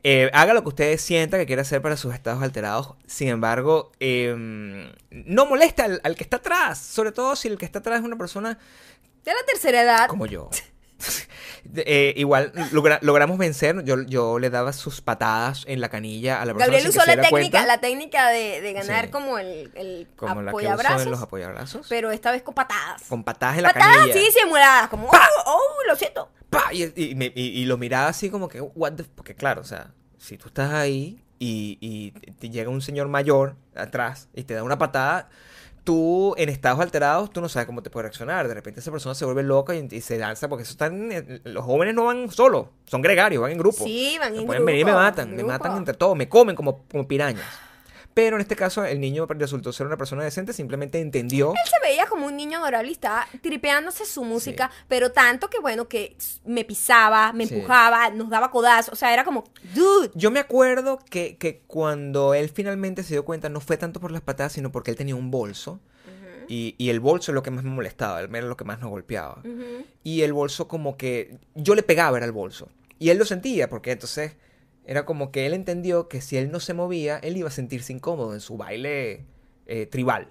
Eh, 0.08 0.30
haga 0.32 0.54
lo 0.54 0.62
que 0.62 0.68
usted 0.68 0.98
sienta 0.98 1.36
que 1.36 1.46
quiere 1.46 1.62
hacer 1.62 1.82
para 1.82 1.96
sus 1.96 2.14
estados 2.14 2.40
alterados. 2.40 2.94
Sin 3.08 3.26
embargo, 3.26 3.90
eh, 3.98 4.32
no 5.10 5.46
molesta 5.46 5.84
al, 5.84 6.00
al 6.04 6.14
que 6.14 6.22
está 6.22 6.36
atrás. 6.36 6.78
Sobre 6.78 7.10
todo 7.10 7.34
si 7.34 7.48
el 7.48 7.58
que 7.58 7.64
está 7.64 7.80
atrás 7.80 7.98
es 7.98 8.04
una 8.04 8.16
persona 8.16 8.56
De 9.24 9.32
la 9.32 9.40
tercera 9.46 9.82
edad. 9.82 10.06
como 10.06 10.26
yo. 10.26 10.48
Eh, 11.78 12.14
igual 12.16 12.52
logra- 12.72 13.00
logramos 13.02 13.38
vencer. 13.38 13.82
Yo, 13.84 14.00
yo 14.02 14.38
le 14.38 14.50
daba 14.50 14.72
sus 14.72 15.00
patadas 15.00 15.64
en 15.66 15.80
la 15.80 15.88
canilla 15.88 16.40
a 16.40 16.44
la 16.44 16.52
persona. 16.54 16.66
Gabriel 16.66 16.88
usó 16.88 17.00
la 17.00 17.14
técnica, 17.16 17.28
cuenta, 17.30 17.66
la 17.66 17.80
técnica 17.80 18.28
de, 18.28 18.60
de 18.60 18.72
ganar 18.72 19.06
Sí. 19.06 19.10
como 19.10 19.36
el, 19.38 19.72
el 19.74 20.06
como 20.14 20.42
la 20.42 20.52
que 20.52 20.56
uso 20.56 20.60
en 20.64 20.70
apoyabrazos, 20.72 21.06
los 21.08 21.20
apoyabrazos. 21.22 21.86
pero 21.88 22.12
esta 22.12 22.30
vez 22.30 22.42
con 22.42 22.54
patadas. 22.54 23.02
con 23.08 23.24
patadas 23.24 23.56
en 23.56 23.64
la 23.64 23.72
patadas 23.72 23.96
canilla. 23.96 24.14
así 24.14 24.30
simuladas, 24.40 24.88
como, 24.88 25.08
oh, 25.08 25.16
oh, 25.46 25.60
lo 25.88 25.96
siento. 25.96 26.30
¡pa! 26.50 26.72
Y, 26.72 26.84
y 26.94 27.14
me- 27.16 27.32
y- 27.34 27.60
y 27.60 27.64
lo 27.64 27.76
miraba 27.78 28.06
así 28.08 28.30
como 28.30 28.48
que, 28.48 28.60
what 28.60 28.92
the... 28.92 29.02
Porque 29.02 29.34
claro, 29.34 29.60
o 29.60 29.64
sea, 29.64 29.90
si 30.18 30.38
tú 30.38 30.46
estás 30.46 30.72
ahí 30.72 31.20
y, 31.40 31.78
y 31.80 32.12
te 32.34 32.48
llega 32.48 32.70
un 32.70 32.80
señor 32.80 33.08
mayor 33.08 33.56
atrás 33.74 34.28
y 34.34 34.44
te 34.44 34.54
da 34.54 34.62
una 34.62 34.78
patada, 34.78 35.28
tú 35.86 36.34
en 36.36 36.48
estados 36.50 36.80
alterados, 36.80 37.30
tú 37.30 37.40
no 37.40 37.48
sabes 37.48 37.64
cómo 37.66 37.80
te 37.82 37.88
puede 37.88 38.02
reaccionar. 38.02 38.48
De 38.48 38.54
repente 38.54 38.80
esa 38.80 38.90
persona 38.90 39.14
se 39.14 39.24
vuelve 39.24 39.42
loca 39.44 39.74
y, 39.74 39.86
y 39.90 40.00
se 40.02 40.18
lanza 40.18 40.48
porque 40.48 40.64
eso 40.64 40.72
están... 40.72 41.08
Los 41.44 41.64
jóvenes 41.64 41.94
no 41.94 42.04
van 42.04 42.28
solos, 42.30 42.66
son 42.84 43.00
gregarios, 43.00 43.40
van 43.40 43.52
en 43.52 43.58
grupo. 43.58 43.84
Sí, 43.84 44.16
van 44.20 44.32
Me 44.32 44.40
en 44.40 44.46
pueden 44.46 44.66
venir 44.66 44.80
y 44.82 44.84
me 44.84 44.90
grupo, 44.90 45.04
matan, 45.04 45.30
me 45.30 45.36
grupo. 45.36 45.52
matan 45.52 45.76
entre 45.78 45.94
todos, 45.94 46.16
me 46.16 46.28
comen 46.28 46.56
como, 46.56 46.82
como 46.88 47.06
pirañas. 47.08 47.46
Pero 48.16 48.36
en 48.36 48.40
este 48.40 48.56
caso 48.56 48.82
el 48.82 48.98
niño 48.98 49.26
resultó 49.28 49.74
ser 49.74 49.86
una 49.86 49.98
persona 49.98 50.24
decente, 50.24 50.54
simplemente 50.54 50.98
entendió. 50.98 51.50
Él 51.50 51.70
se 51.70 51.86
veía 51.86 52.06
como 52.06 52.24
un 52.24 52.34
niño 52.34 52.60
adorable 52.60 52.88
y 52.88 52.92
estaba 52.92 53.26
tripeándose 53.42 54.06
su 54.06 54.24
música, 54.24 54.70
pero 54.88 55.12
tanto 55.12 55.50
que 55.50 55.58
bueno, 55.60 55.86
que 55.86 56.16
me 56.46 56.64
pisaba, 56.64 57.34
me 57.34 57.46
Sí. 57.46 57.54
empujaba, 57.56 58.08
nos 58.08 58.30
daba 58.30 58.50
codazos, 58.50 58.94
o 58.94 58.96
sea, 58.96 59.12
era 59.12 59.22
como, 59.22 59.44
dude, 59.74 60.10
Yo 60.14 60.30
me 60.30 60.40
acuerdo 60.40 60.98
que, 61.10 61.36
que 61.36 61.60
cuando 61.66 62.32
él 62.32 62.48
finalmente 62.48 63.02
se 63.02 63.12
dio 63.12 63.26
cuenta, 63.26 63.50
no 63.50 63.60
fue 63.60 63.76
tanto 63.76 64.00
por 64.00 64.10
las 64.10 64.22
patadas, 64.22 64.54
sino 64.54 64.72
porque 64.72 64.90
él 64.90 64.96
tenía 64.96 65.14
un 65.14 65.30
bolso. 65.30 65.78
y, 66.48 66.74
y 66.78 66.88
el 66.88 67.00
bolso 67.00 67.32
es 67.32 67.34
lo 67.34 67.42
que 67.42 67.50
más 67.50 67.64
me 67.64 67.70
molestaba, 67.70 68.22
era 68.22 68.40
lo 68.40 68.56
que 68.56 68.64
más 68.64 68.80
nos 68.80 68.88
golpeaba. 68.88 69.42
Y 70.02 70.22
el 70.22 70.32
bolso 70.32 70.68
como 70.68 70.96
que 70.96 71.36
yo 71.54 71.74
le 71.74 71.82
pegaba 71.82 72.16
era 72.16 72.24
el 72.24 72.32
bolso. 72.32 72.70
Y 72.98 73.10
él 73.10 73.18
lo 73.18 73.26
sentía, 73.26 73.68
porque 73.68 73.90
entonces 73.92 74.36
era 74.86 75.04
como 75.04 75.30
que 75.32 75.44
él 75.46 75.52
entendió 75.52 76.08
que 76.08 76.20
si 76.22 76.36
él 76.38 76.50
no 76.50 76.60
se 76.60 76.72
movía, 76.72 77.18
él 77.18 77.36
iba 77.36 77.48
a 77.48 77.52
sentirse 77.52 77.92
incómodo 77.92 78.32
en 78.34 78.40
su 78.40 78.56
baile 78.56 79.24
eh, 79.66 79.86
tribal. 79.86 80.30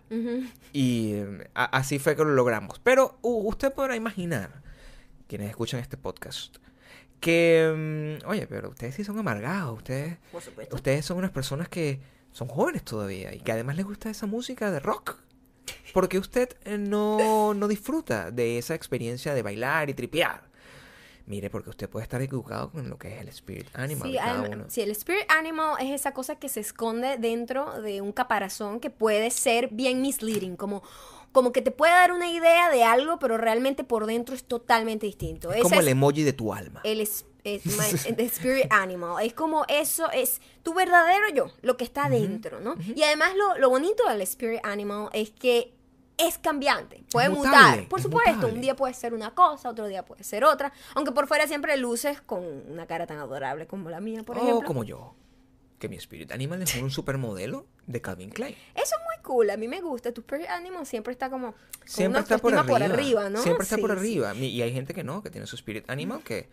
Y 0.73 1.15
a- 1.53 1.65
así 1.77 1.99
fue 1.99 2.15
que 2.15 2.23
lo 2.23 2.31
logramos. 2.33 2.79
Pero 2.79 3.17
uh, 3.21 3.47
usted 3.49 3.73
podrá 3.73 3.95
imaginar, 3.95 4.63
quienes 5.27 5.49
escuchan 5.49 5.79
este 5.81 5.97
podcast, 5.97 6.55
que, 7.19 8.19
mm, 8.23 8.27
oye, 8.29 8.47
pero 8.47 8.69
ustedes 8.69 8.95
sí 8.95 9.03
son 9.03 9.17
amargados, 9.19 9.77
ustedes, 9.77 10.17
Por 10.31 10.41
supuesto. 10.41 10.75
ustedes 10.75 11.05
son 11.05 11.17
unas 11.17 11.31
personas 11.31 11.67
que 11.69 11.99
son 12.31 12.47
jóvenes 12.47 12.83
todavía 12.83 13.33
y 13.33 13.39
que 13.41 13.51
además 13.51 13.75
les 13.77 13.85
gusta 13.85 14.09
esa 14.09 14.25
música 14.25 14.71
de 14.71 14.79
rock. 14.79 15.17
Porque 15.93 16.17
usted 16.19 16.49
eh, 16.65 16.77
no, 16.77 17.53
no 17.53 17.67
disfruta 17.67 18.31
de 18.31 18.57
esa 18.57 18.75
experiencia 18.75 19.33
de 19.33 19.41
bailar 19.41 19.89
y 19.89 19.93
tripear. 19.93 20.43
Mire, 21.27 21.49
porque 21.49 21.71
usted 21.71 21.89
puede 21.89 22.03
estar 22.03 22.21
equivocado 22.21 22.71
con 22.71 22.87
lo 22.89 22.97
que 22.99 23.15
es 23.15 23.21
el 23.21 23.29
spirit 23.29 23.67
animal 23.73 24.07
Sí, 24.07 24.13
de 24.13 24.19
cada 24.19 24.43
adem- 24.43 24.53
uno. 24.53 24.65
sí, 24.67 24.81
el 24.81 24.91
spirit 24.91 25.25
animal 25.31 25.75
es 25.79 25.89
esa 25.91 26.13
cosa 26.13 26.35
que 26.35 26.49
se 26.49 26.59
esconde 26.59 27.17
dentro 27.17 27.81
de 27.81 28.01
un 28.01 28.11
caparazón 28.11 28.79
que 28.79 28.89
puede 28.91 29.31
ser 29.31 29.69
bien 29.71 30.01
misleading, 30.01 30.55
como, 30.55 30.83
como 31.31 31.51
que 31.51 31.61
te 31.63 31.71
puede 31.71 31.93
dar 31.93 32.11
una 32.11 32.29
idea 32.29 32.69
de 32.69 32.83
algo, 32.83 33.17
pero 33.17 33.37
realmente 33.37 33.83
por 33.83 34.05
dentro 34.05 34.35
es 34.35 34.43
totalmente 34.43 35.07
distinto. 35.07 35.49
Es 35.49 35.55
Ese 35.57 35.63
como 35.63 35.79
el 35.81 35.87
emoji 35.87 36.23
de 36.23 36.33
tu 36.33 36.53
alma. 36.53 36.81
el 36.83 37.01
es- 37.01 37.25
es 37.43 37.63
my- 38.09 38.13
the 38.15 38.25
spirit 38.25 38.67
animal. 38.71 39.23
Es 39.25 39.33
como 39.33 39.65
eso, 39.67 40.09
es 40.11 40.41
tu 40.61 40.73
verdadero 40.75 41.27
yo, 41.33 41.51
lo 41.63 41.75
que 41.75 41.83
está 41.85 42.07
dentro, 42.09 42.59
¿no? 42.59 42.75
Y 42.95 43.01
además 43.03 43.31
lo, 43.35 43.57
lo 43.57 43.69
bonito 43.71 44.07
del 44.09 44.21
spirit 44.21 44.59
animal 44.63 45.09
es 45.13 45.31
que 45.31 45.73
es 46.17 46.37
cambiante, 46.37 47.03
puede 47.11 47.29
mutable, 47.29 47.57
mutar. 47.57 47.87
Por 47.89 47.99
es 47.99 48.03
supuesto, 48.03 48.31
mutable. 48.33 48.55
un 48.55 48.61
día 48.61 48.75
puede 48.75 48.93
ser 48.93 49.13
una 49.13 49.33
cosa, 49.35 49.69
otro 49.69 49.87
día 49.87 50.05
puede 50.05 50.23
ser 50.23 50.43
otra, 50.45 50.71
aunque 50.95 51.11
por 51.11 51.27
fuera 51.27 51.47
siempre 51.47 51.75
luces 51.77 52.21
con 52.21 52.43
una 52.69 52.85
cara 52.87 53.05
tan 53.07 53.17
adorable 53.17 53.67
como 53.67 53.89
la 53.89 53.99
mía, 53.99 54.23
por 54.23 54.37
o 54.37 54.41
ejemplo. 54.41 54.67
como 54.67 54.83
yo. 54.83 55.13
Que 55.79 55.89
mi 55.89 55.97
spirit 55.97 56.31
animal 56.31 56.61
es 56.61 56.73
un 56.75 56.89
supermodelo 56.91 57.67
de 57.85 57.99
Calvin 58.01 58.29
Klein. 58.29 58.55
Eso 58.75 58.95
es 58.95 59.01
muy 59.05 59.23
cool, 59.23 59.49
a 59.49 59.57
mí 59.57 59.67
me 59.67 59.81
gusta. 59.81 60.13
Tu 60.13 60.21
spirit 60.21 60.47
animal 60.47 60.85
siempre 60.85 61.11
está 61.11 61.29
como 61.29 61.51
con 61.51 61.61
Siempre 61.85 62.19
una 62.19 62.19
está 62.21 62.37
por 62.37 62.53
arriba. 62.53 62.67
por 62.73 62.81
arriba, 62.83 63.29
¿no? 63.29 63.41
Siempre 63.41 63.63
está 63.63 63.75
Sí, 63.75 63.81
por 63.81 63.91
arriba. 63.91 64.33
Y 64.35 64.61
hay 64.61 64.71
gente 64.73 64.93
que 64.93 65.03
no, 65.03 65.21
que 65.21 65.29
tiene 65.29 65.45
su 65.47 65.57
spirit 65.57 65.89
animal 65.89 66.23
que, 66.23 66.47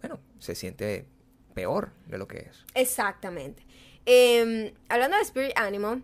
bueno, 0.00 0.20
se 0.38 0.54
siente 0.54 1.06
peor 1.54 1.92
de 2.06 2.18
lo 2.18 2.28
que 2.28 2.40
es. 2.40 2.64
Exactamente. 2.74 3.66
Eh, 4.04 4.74
hablando 4.88 5.16
de 5.16 5.22
Spirit 5.22 5.56
Animal, 5.56 6.02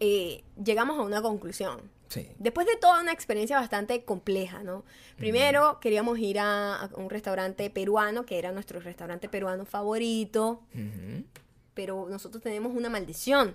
eh, 0.00 0.42
llegamos 0.62 0.98
a 0.98 1.02
una 1.02 1.22
conclusión. 1.22 1.80
Sí. 2.08 2.26
Después 2.38 2.66
de 2.66 2.76
toda 2.76 3.02
una 3.02 3.12
experiencia 3.12 3.58
bastante 3.58 4.02
compleja, 4.04 4.62
¿no? 4.62 4.84
Primero 5.16 5.78
queríamos 5.80 6.18
ir 6.18 6.38
a, 6.38 6.76
a 6.76 6.90
un 6.94 7.10
restaurante 7.10 7.68
peruano, 7.68 8.24
que 8.24 8.38
era 8.38 8.50
nuestro 8.50 8.80
restaurante 8.80 9.28
peruano 9.28 9.66
favorito, 9.66 10.62
pero 11.74 12.06
nosotros 12.08 12.42
tenemos 12.42 12.74
una 12.74 12.88
maldición. 12.88 13.54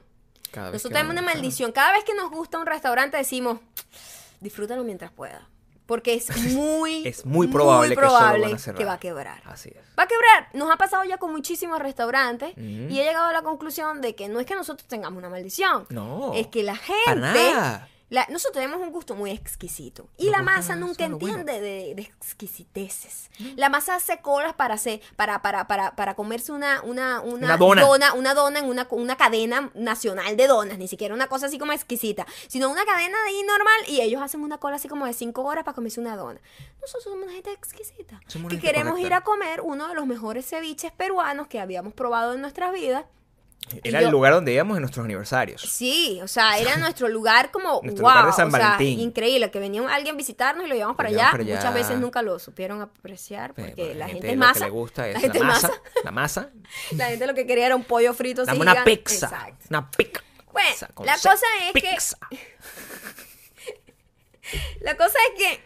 Cada 0.52 0.72
Nosotros 0.72 0.94
tenemos 0.94 1.14
una 1.14 1.24
maldición. 1.24 1.72
Cada 1.72 1.94
vez 1.94 2.04
que 2.04 2.14
nos 2.14 2.30
gusta 2.30 2.60
un 2.60 2.68
restaurante 2.68 3.18
decimos, 3.18 3.60
disfrútalo 4.40 4.84
mientras 4.84 5.12
pueda. 5.12 5.50
Porque 5.86 6.14
es 6.14 6.30
muy, 6.54 7.06
Es 7.08 7.26
muy 7.26 7.48
probable 7.48 7.96
que 7.96 8.02
van 8.02 8.44
a 8.44 8.86
va 8.86 8.94
a 8.94 9.00
quebrar. 9.00 9.42
Así 9.46 9.70
es. 9.70 9.84
Va 9.98 10.04
a 10.04 10.08
quebrar. 10.08 10.50
Nos 10.54 10.72
ha 10.72 10.78
pasado 10.78 11.04
ya 11.04 11.18
con 11.18 11.32
muchísimos 11.32 11.80
restaurantes 11.80 12.54
y 12.58 13.00
he 13.00 13.04
llegado 13.04 13.28
a 13.28 13.34
la 13.34 13.42
conclusión 13.42 14.02
de 14.02 14.16
que 14.16 14.30
no 14.30 14.40
es 14.40 14.46
que 14.46 14.56
nosotros 14.56 14.88
tengamos 14.88 15.18
una 15.18 15.30
maldición. 15.30 15.86
No. 15.90 16.34
Es 16.34 16.48
que 16.48 16.64
la 16.64 16.76
gente... 16.76 17.40
la- 18.14 18.28
nosotros 18.30 18.54
tenemos 18.54 18.80
un 18.80 18.92
gusto 18.92 19.16
muy 19.16 19.32
exquisito. 19.32 20.08
Y 20.18 20.26
Nos 20.26 20.38
la 20.38 20.44
masa 20.44 20.76
nunca 20.76 21.08
bueno. 21.10 21.16
entiende 21.40 21.60
de, 21.60 21.96
de 21.96 22.02
exquisiteces. 22.04 23.30
La 23.56 23.70
masa 23.70 23.96
hace 23.96 24.20
colas 24.22 24.54
para 24.54 24.76
hacer, 24.76 25.02
para, 25.16 25.42
para, 25.42 25.68
para, 25.68 25.96
para 25.96 26.14
comerse 26.16 26.52
una, 26.52 26.82
una, 26.84 27.22
una, 27.22 27.48
Una 27.56 27.58
dona. 27.58 28.14
una 28.14 28.34
dona 28.34 28.60
en 28.60 28.66
una, 28.66 28.88
una 28.92 29.18
cadena 29.18 29.72
nacional 29.74 30.38
de 30.38 30.48
donas, 30.48 30.78
ni 30.78 30.88
siquiera 30.88 31.14
una 31.16 31.28
cosa 31.28 31.48
así 31.48 31.58
como 31.58 31.72
exquisita, 31.74 32.26
sino 32.48 32.70
una 32.70 32.86
cadena 32.86 33.18
de 33.24 33.30
ahí 33.30 33.44
normal 33.44 33.82
y 33.88 34.02
ellos 34.02 34.22
hacen 34.22 34.42
una 34.42 34.58
cola 34.60 34.76
así 34.76 34.88
como 34.88 35.06
de 35.06 35.14
cinco 35.14 35.44
horas 35.44 35.64
para 35.64 35.76
comerse 35.76 36.00
una 36.00 36.16
dona. 36.16 36.40
Nosotros 36.82 37.04
somos 37.06 37.24
una 37.24 37.32
gente 37.34 37.52
exquisita. 37.52 38.20
Somos 38.28 38.50
que 38.50 38.56
gente 38.58 38.68
queremos 38.68 38.92
correcta. 38.94 39.08
ir 39.08 39.14
a 39.14 39.22
comer 39.22 39.62
uno 39.62 39.88
de 39.88 39.96
los 39.96 40.06
mejores 40.06 40.46
ceviches 40.48 40.92
peruanos 40.92 41.48
que 41.48 41.60
habíamos 41.60 41.94
probado 41.94 42.34
en 42.34 42.42
nuestras 42.42 42.72
vidas. 42.74 43.06
Era 43.84 44.02
yo- 44.02 44.08
el 44.08 44.12
lugar 44.12 44.34
donde 44.34 44.54
íbamos 44.54 44.78
en 44.78 44.82
nuestros 44.82 45.04
aniversarios. 45.04 45.62
Sí, 45.62 46.20
o 46.22 46.28
sea, 46.28 46.58
era 46.60 46.76
nuestro 46.78 47.08
lugar 47.08 47.50
como 47.52 47.80
Nuestro 47.84 48.04
wow, 48.04 48.12
lugar 48.12 48.26
de 48.28 48.34
San 48.34 48.48
o 48.50 48.52
sea, 48.52 48.60
Valentín. 48.72 49.00
increíble 49.00 49.50
que 49.50 49.60
venía 49.60 49.82
alguien 49.94 50.16
a 50.16 50.18
visitarnos 50.18 50.66
y 50.66 50.70
lo 50.70 50.76
llevamos 50.76 50.96
para 50.98 51.10
Lo 51.10 51.16
allá. 51.16 51.24
llevamos 51.32 51.46
para 51.46 51.58
allá. 51.60 51.70
Muchas 51.72 51.74
veces 51.90 52.00
nunca 52.02 52.22
lo 52.22 52.38
supieron 52.40 52.82
apreciar 52.82 53.54
porque 53.54 53.96
la 53.96 54.08
gente, 54.08 54.22
lo 54.22 54.28
es 54.28 54.32
que 54.34 54.38
masa. 54.38 54.66
le 54.66 54.70
gusta 54.72 55.08
es 55.08 55.14
la 55.14 55.20
la, 55.20 55.22
gente 55.22 55.38
es 55.40 55.44
masa. 55.44 55.68
masa. 55.70 55.82
La 56.04 56.12
masa. 56.12 56.50
La 56.92 57.06
gente 57.08 57.26
lo 57.28 57.34
que 57.34 57.48
quería 57.48 57.66
era 57.68 57.76
un 57.76 57.84
pollo 57.84 58.14
frito 58.14 58.42
así 58.44 58.48
Dame 58.52 58.62
una 58.62 58.72
gigante. 58.72 58.98
pizza. 58.98 59.26
Exacto. 59.28 59.66
Una 59.70 59.90
pizza. 59.92 60.22
Bueno, 60.52 60.70
con 60.94 61.06
la 61.08 61.14
cosa 61.16 61.46
es 61.68 61.74
que- 61.74 61.82
Pizza. 61.82 62.18
La 64.82 64.96
cosa 64.98 65.18
es 65.32 65.42
que 65.44 65.64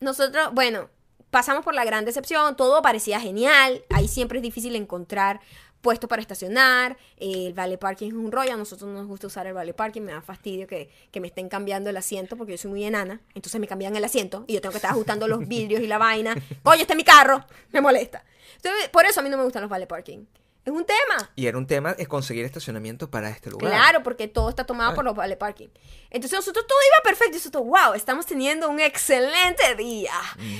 nosotros, 0.00 0.50
bueno, 0.52 0.90
pasamos 1.30 1.64
por 1.64 1.74
la 1.74 1.84
gran 1.84 2.04
decepción, 2.04 2.56
todo 2.56 2.82
parecía 2.82 3.20
genial, 3.20 3.84
ahí 3.90 4.08
siempre 4.08 4.38
es 4.38 4.42
difícil 4.42 4.76
encontrar 4.76 5.40
puesto 5.80 6.08
para 6.08 6.20
estacionar, 6.20 6.96
el 7.16 7.52
vale 7.54 7.78
parking 7.78 8.08
es 8.08 8.14
un 8.14 8.32
rollo, 8.32 8.52
a 8.52 8.56
nosotros 8.56 8.90
no 8.90 8.98
nos 8.98 9.06
gusta 9.06 9.26
usar 9.26 9.46
el 9.46 9.54
vale 9.54 9.74
parking, 9.74 10.02
me 10.02 10.12
da 10.12 10.20
fastidio 10.20 10.66
que, 10.66 10.90
que 11.10 11.20
me 11.20 11.28
estén 11.28 11.48
cambiando 11.48 11.90
el 11.90 11.96
asiento 11.96 12.36
porque 12.36 12.52
yo 12.52 12.58
soy 12.58 12.70
muy 12.70 12.84
enana, 12.84 13.20
entonces 13.34 13.60
me 13.60 13.66
cambian 13.66 13.94
el 13.96 14.04
asiento 14.04 14.44
y 14.46 14.54
yo 14.54 14.60
tengo 14.60 14.72
que 14.72 14.78
estar 14.78 14.90
ajustando 14.90 15.28
los 15.28 15.46
vidrios 15.46 15.80
y 15.80 15.86
la 15.86 15.98
vaina, 15.98 16.34
coño, 16.62 16.80
este 16.80 16.92
es 16.92 16.96
mi 16.96 17.04
carro, 17.04 17.44
me 17.72 17.80
molesta. 17.80 18.24
Entonces, 18.56 18.88
por 18.88 19.04
eso 19.06 19.20
a 19.20 19.22
mí 19.22 19.28
no 19.28 19.36
me 19.36 19.44
gustan 19.44 19.62
los 19.62 19.70
vale 19.70 19.86
parking. 19.86 20.24
Es 20.64 20.72
un 20.72 20.84
tema. 20.84 21.30
Y 21.36 21.46
era 21.46 21.56
un 21.56 21.66
tema 21.68 21.92
es 21.96 22.08
conseguir 22.08 22.44
estacionamiento 22.44 23.08
para 23.08 23.30
este 23.30 23.50
lugar. 23.50 23.70
Claro, 23.70 24.02
porque 24.02 24.26
todo 24.26 24.48
está 24.48 24.64
tomado 24.64 24.96
por 24.96 25.04
los 25.04 25.14
vale 25.14 25.36
parking. 25.36 25.68
Entonces 26.10 26.36
nosotros 26.36 26.66
todo 26.66 26.78
iba 26.88 27.04
perfecto 27.04 27.34
y 27.34 27.38
nosotros, 27.38 27.64
wow, 27.66 27.94
estamos 27.94 28.26
teniendo 28.26 28.68
un 28.68 28.80
excelente 28.80 29.76
día. 29.76 30.12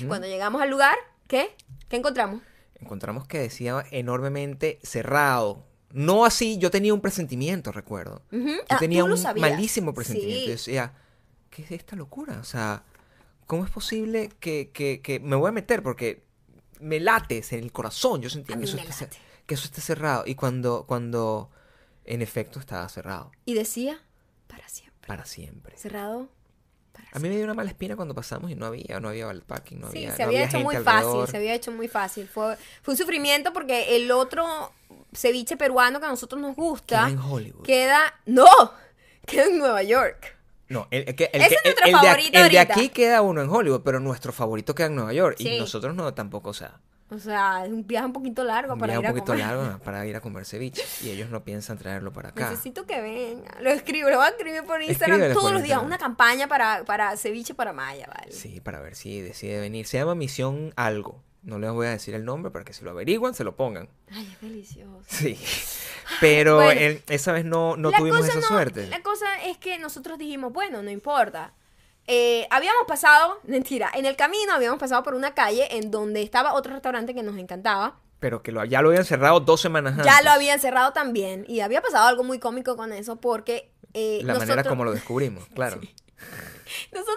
Cuando 0.07 0.29
llegamos 0.29 0.62
al 0.62 0.70
lugar, 0.70 0.96
¿qué? 1.26 1.57
¿Qué 1.88 1.96
encontramos? 1.96 2.40
Encontramos 2.81 3.27
que 3.27 3.39
decía 3.39 3.85
enormemente 3.91 4.79
cerrado. 4.83 5.65
No 5.93 6.25
así, 6.25 6.59
yo 6.59 6.71
tenía 6.71 6.93
un 6.93 7.01
presentimiento, 7.01 7.73
recuerdo. 7.73 8.23
Yo 8.31 8.39
Ah, 8.69 8.79
tenía 8.79 9.05
un 9.05 9.17
sabías. 9.17 9.51
malísimo 9.51 9.95
presentimiento. 9.95 10.41
Sí. 10.41 10.47
Yo 10.47 10.53
decía, 10.53 10.93
¿qué 11.51 11.62
es 11.62 11.71
esta 11.71 11.97
locura? 11.97 12.39
O 12.41 12.45
sea, 12.45 12.83
¿cómo 13.47 13.65
es 13.65 13.71
posible 13.71 14.31
que, 14.41 14.71
que- 14.73 15.01
que 15.01 15.21
me 15.21 15.37
voy 15.37 15.49
a 15.49 15.53
meter? 15.53 15.83
Porque 15.83 16.25
me 16.81 17.01
late 17.01 17.43
en 17.51 17.61
el 17.61 17.73
corazón. 17.73 18.21
Yo 18.21 18.29
sentía 18.29 18.57
que 18.59 18.65
eso, 18.65 18.77
está, 18.77 19.09
que 19.47 19.55
eso 19.55 19.65
está 19.65 19.81
cerrado. 19.81 20.25
Y 20.27 20.35
cuando, 20.35 20.85
cuando 20.87 21.51
en 22.05 22.21
efecto 22.21 22.61
estaba 22.61 22.87
cerrado. 22.91 23.33
Y 23.47 23.55
decía, 23.55 24.03
para 24.49 24.69
siempre. 24.69 25.07
Para 25.09 25.25
siempre. 25.25 25.77
Cerrado. 25.79 26.29
Para 26.97 27.17
A 27.17 27.19
mí 27.19 27.29
me 27.29 27.35
dio 27.37 27.45
una 27.45 27.55
mala 27.55 27.71
espina 27.71 27.97
cuando 27.97 28.15
pasamos 28.15 28.51
y 28.51 28.55
no 28.55 28.67
había, 28.67 28.99
no 29.01 29.09
había 29.09 29.31
el 29.31 29.43
parking, 29.43 29.77
no 29.79 29.91
Sí, 29.91 29.99
había 30.05 30.17
se 30.17 30.23
no 30.23 30.29
había 30.29 30.39
había 30.45 30.49
hecho 30.49 30.61
muy 30.65 30.77
fácil, 30.77 31.27
se 31.31 31.37
había 31.37 31.55
hecho 31.55 31.73
muy 31.73 31.89
fácil. 31.89 32.29
Fue, 32.29 32.57
fue 32.83 32.93
un 32.95 32.99
sufrimiento 32.99 33.53
porque 33.53 33.97
el 33.97 34.11
otro 34.11 34.73
ceviche 35.15 35.57
peruano 35.57 36.01
que 36.01 36.07
a 36.07 36.11
nosotros 36.11 36.41
nos 36.41 36.55
gusta 36.57 37.07
Queda 37.07 37.09
en 37.11 37.19
Hollywood. 37.19 37.65
queda, 37.65 38.15
no, 38.27 38.47
queda 39.27 39.45
en 39.45 39.59
Nueva 39.59 39.83
York. 39.83 40.37
No, 40.69 40.89
el, 40.91 41.05
el 41.09 41.15
que- 41.15 41.31
el 41.33 41.43
es 41.43 41.53
el- 41.65 41.75
de, 42.51 42.59
aquí- 42.59 42.83
de 42.83 42.91
queda 42.91 43.23
uno 43.23 43.41
en 43.41 43.49
Hollywood, 43.49 43.83
pero 43.85 44.01
nuestro 44.01 44.33
favorito 44.33 44.75
queda 44.75 44.89
en 44.89 44.97
Nueva 44.97 45.13
York. 45.13 45.37
Sí. 45.39 45.49
Y 45.49 45.59
nosotros 45.61 45.95
no 45.95 46.13
tampoco, 46.13 46.51
o 46.51 46.55
sea, 46.55 46.81
O 47.09 47.19
sea, 47.21 47.64
es 47.64 47.71
un 47.73 47.87
viaje 47.87 48.07
un 48.07 48.12
poquito 48.12 48.42
largo 48.42 48.73
un 48.75 48.81
para 48.81 48.95
ir 48.95 48.99
un 48.99 49.07
a 49.07 49.09
poquito 49.11 49.27
comer. 49.27 49.47
largo 49.47 49.79
para 49.85 50.05
ir 50.07 50.16
a 50.16 50.21
comer 50.21 50.45
ceviche. 50.45 50.83
Y 51.03 51.11
ellos 51.11 51.31
no 51.31 51.45
piensan 51.45 51.79
traerlo 51.79 52.12
para 52.12 52.31
acá. 52.31 52.51
Necesito 52.51 52.85
que 52.85 53.01
venga. 53.01 53.55
Lo 53.61 53.71
escribo, 53.71 54.11
lo 54.11 54.16
voy 54.16 54.27
a 54.27 54.31
escribir 54.31 54.64
por 54.64 54.83
Instagram 54.83 55.21
todos 55.33 55.42
por 55.45 55.53
los 55.53 55.62
días. 55.62 55.81
Una 55.83 55.99
campaña 55.99 56.49
para, 56.49 56.85
para 56.85 57.16
ceviche 57.16 57.55
para 57.55 57.73
Maya, 57.73 58.09
¿vale? 58.12 58.33
Sí, 58.33 58.61
para 58.61 58.81
ver 58.81 58.97
si 58.97 59.21
decide 59.21 59.61
venir. 59.61 59.87
Se 59.87 59.99
llama 59.99 60.14
Misión 60.16 60.73
Algo. 60.75 61.23
No 61.42 61.61
les 61.61 61.71
voy 61.71 61.87
a 61.87 61.90
decir 61.90 62.12
el 62.16 62.25
nombre 62.25 62.51
para 62.51 62.64
que 62.64 62.73
si 62.73 62.85
lo 62.85 62.90
averiguan, 62.90 63.33
se 63.35 63.45
lo 63.45 63.55
pongan. 63.55 63.88
Ay, 64.11 64.29
es 64.33 64.40
delicioso. 64.40 65.01
Sí. 65.07 65.38
Pero 66.21 66.57
Bueno. 66.57 66.81
el- 66.81 67.03
esa 67.09 67.31
vez 67.31 67.45
no, 67.45 67.77
no 67.77 67.92
tuvimos 67.92 68.27
esa 68.29 68.40
no- 68.40 68.47
suerte. 68.49 68.88
La 68.88 69.01
cosa 69.03 69.27
es 69.45 69.57
que 69.59 69.79
nosotros 69.79 70.19
dijimos, 70.19 70.53
bueno, 70.53 70.83
no 70.83 70.90
importa. 70.90 71.53
Eh, 72.09 72.47
habíamos 72.51 72.85
pasado, 72.87 73.40
mentira, 73.45 73.90
en 73.95 74.07
el 74.07 74.16
camino 74.16 74.53
habíamos 74.53 74.79
pasado 74.79 75.03
por 75.03 75.14
una 75.14 75.35
calle 75.35 75.77
en 75.77 75.90
donde 75.90 76.23
estaba 76.23 76.55
otro 76.55 76.73
restaurante 76.73 77.14
que 77.14 77.23
nos 77.23 77.37
encantaba. 77.37 77.99
Pero 78.21 78.42
que 78.42 78.53
lo, 78.53 78.64
ya 78.64 78.81
lo 78.83 78.88
habían 78.88 79.05
cerrado 79.05 79.40
dos 79.40 79.61
semanas 79.61 79.92
antes. 79.95 80.07
Ya 80.07 80.23
lo 80.23 80.31
habían 80.31 80.59
cerrado 80.61 80.92
también. 80.92 81.45
Y 81.49 81.61
había 81.61 81.83
pasado 81.83 82.07
algo 82.07 82.25
muy 82.25 82.38
cómico 82.38 82.77
con 82.77 82.92
eso 82.92 83.16
porque... 83.16 83.73
eh, 83.92 84.21
La 84.23 84.35
manera 84.35 84.57
nosotros- 84.57 84.73
como 84.73 84.85
lo 84.85 84.92
descubrimos, 84.92 85.47
claro. 85.55 85.81
Nosotros, 86.92 87.16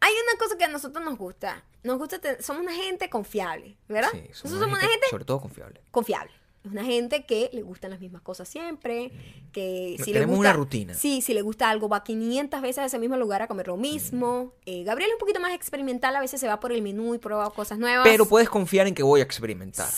hay 0.00 0.12
una 0.12 0.38
cosa 0.38 0.56
que 0.58 0.64
a 0.64 0.68
nosotros 0.68 1.04
nos 1.04 1.16
gusta. 1.16 1.64
Nos 1.82 1.98
gusta, 1.98 2.18
te- 2.18 2.42
somos 2.42 2.62
una 2.62 2.74
gente 2.74 3.08
confiable, 3.10 3.76
¿verdad? 3.88 4.10
Sí, 4.12 4.18
nosotros 4.28 4.50
somos 4.52 4.60
somos 4.60 4.78
una 4.78 4.88
gente 4.88 5.06
Sobre 5.10 5.24
todo 5.24 5.40
confiable. 5.40 5.82
confiable. 5.90 6.32
Es 6.64 6.70
una 6.70 6.84
gente 6.84 7.24
que 7.24 7.50
le 7.52 7.62
gustan 7.62 7.90
las 7.90 7.98
mismas 7.98 8.22
cosas 8.22 8.48
siempre, 8.48 9.10
que 9.50 9.96
si 9.98 10.12
le 10.12 10.20
tenemos 10.20 10.36
gusta... 10.36 10.50
una 10.50 10.52
rutina. 10.52 10.94
Sí, 10.94 11.20
si 11.20 11.34
le 11.34 11.42
gusta 11.42 11.68
algo 11.68 11.88
va 11.88 12.04
500 12.04 12.60
veces 12.60 12.78
a 12.78 12.84
ese 12.84 13.00
mismo 13.00 13.16
lugar 13.16 13.42
a 13.42 13.48
comer 13.48 13.66
lo 13.66 13.76
mismo. 13.76 14.52
Eh, 14.64 14.84
Gabriel 14.84 15.10
es 15.10 15.14
un 15.14 15.18
poquito 15.18 15.40
más 15.40 15.54
experimental, 15.54 16.14
a 16.14 16.20
veces 16.20 16.40
se 16.40 16.46
va 16.46 16.60
por 16.60 16.70
el 16.70 16.82
menú 16.82 17.14
y 17.14 17.18
prueba 17.18 17.50
cosas 17.50 17.78
nuevas. 17.78 18.04
Pero 18.04 18.26
puedes 18.26 18.48
confiar 18.48 18.86
en 18.86 18.94
que 18.94 19.02
voy 19.02 19.20
a 19.20 19.24
experimentar. 19.24 19.88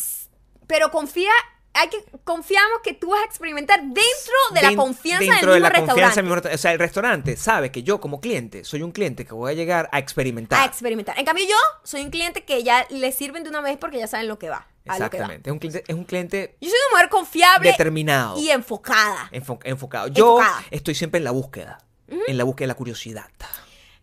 Pero 0.67 0.91
confía, 0.91 1.33
hay 1.75 1.89
que, 1.89 1.99
confiamos 2.25 2.81
que 2.83 2.93
tú 2.95 3.11
vas 3.11 3.21
a 3.23 3.25
experimentar 3.25 3.81
dentro 3.83 4.03
de 4.53 4.63
la 4.63 4.75
confianza 4.77 5.19
del 5.25 5.31
mismo 5.35 5.53
de 5.53 5.61
la 5.61 5.69
restaurante. 5.69 5.91
confianza 5.91 6.15
del 6.23 6.31
mismo. 6.31 6.55
O 6.55 6.59
sea, 6.59 6.73
el 6.73 6.79
restaurante 6.79 7.37
sabe 7.37 7.71
que 7.73 7.83
yo 7.83 8.01
como 8.01 8.21
cliente 8.21 8.65
soy 8.65 8.83
un 8.83 8.93
cliente 8.93 9.25
que 9.27 9.35
voy 9.35 9.53
a 9.53 9.55
llegar 9.55 9.89
a 9.93 9.99
experimentar. 9.99 10.61
a 10.63 10.65
experimentar. 10.65 11.19
En 11.19 11.25
cambio, 11.25 11.45
yo 11.49 11.57
soy 11.83 12.03
un 12.03 12.11
cliente 12.11 12.45
que 12.45 12.63
ya 12.63 12.87
le 12.91 13.11
sirven 13.13 13.43
de 13.43 13.51
una 13.51 13.61
vez 13.61 13.77
porque 13.77 13.99
ya 13.99 14.07
saben 14.07 14.29
lo 14.29 14.39
que 14.39 14.49
va. 14.49 14.67
Exactamente. 14.85 15.49
Es 15.49 15.53
un 15.53 15.59
cliente, 15.59 15.85
es 15.87 15.95
un 15.97 16.05
cliente 16.05 16.57
Yo 16.61 16.69
soy 16.69 16.79
una 16.91 16.97
mujer 16.99 17.09
confiable 17.11 17.71
determinado. 17.71 18.39
y 18.39 18.51
enfocada. 18.51 19.29
enfo- 19.33 19.59
enfocado. 19.65 20.09
Yo 20.09 20.39
Enfocada. 20.41 20.65
estoy 20.71 20.95
siempre 20.95 21.19
en 21.19 21.25
la 21.25 21.31
búsqueda. 21.31 21.79
En 22.29 22.37
la 22.39 22.45
búsqueda 22.45 22.65
de 22.65 22.69
la 22.69 22.75
curiosidad. 22.75 23.29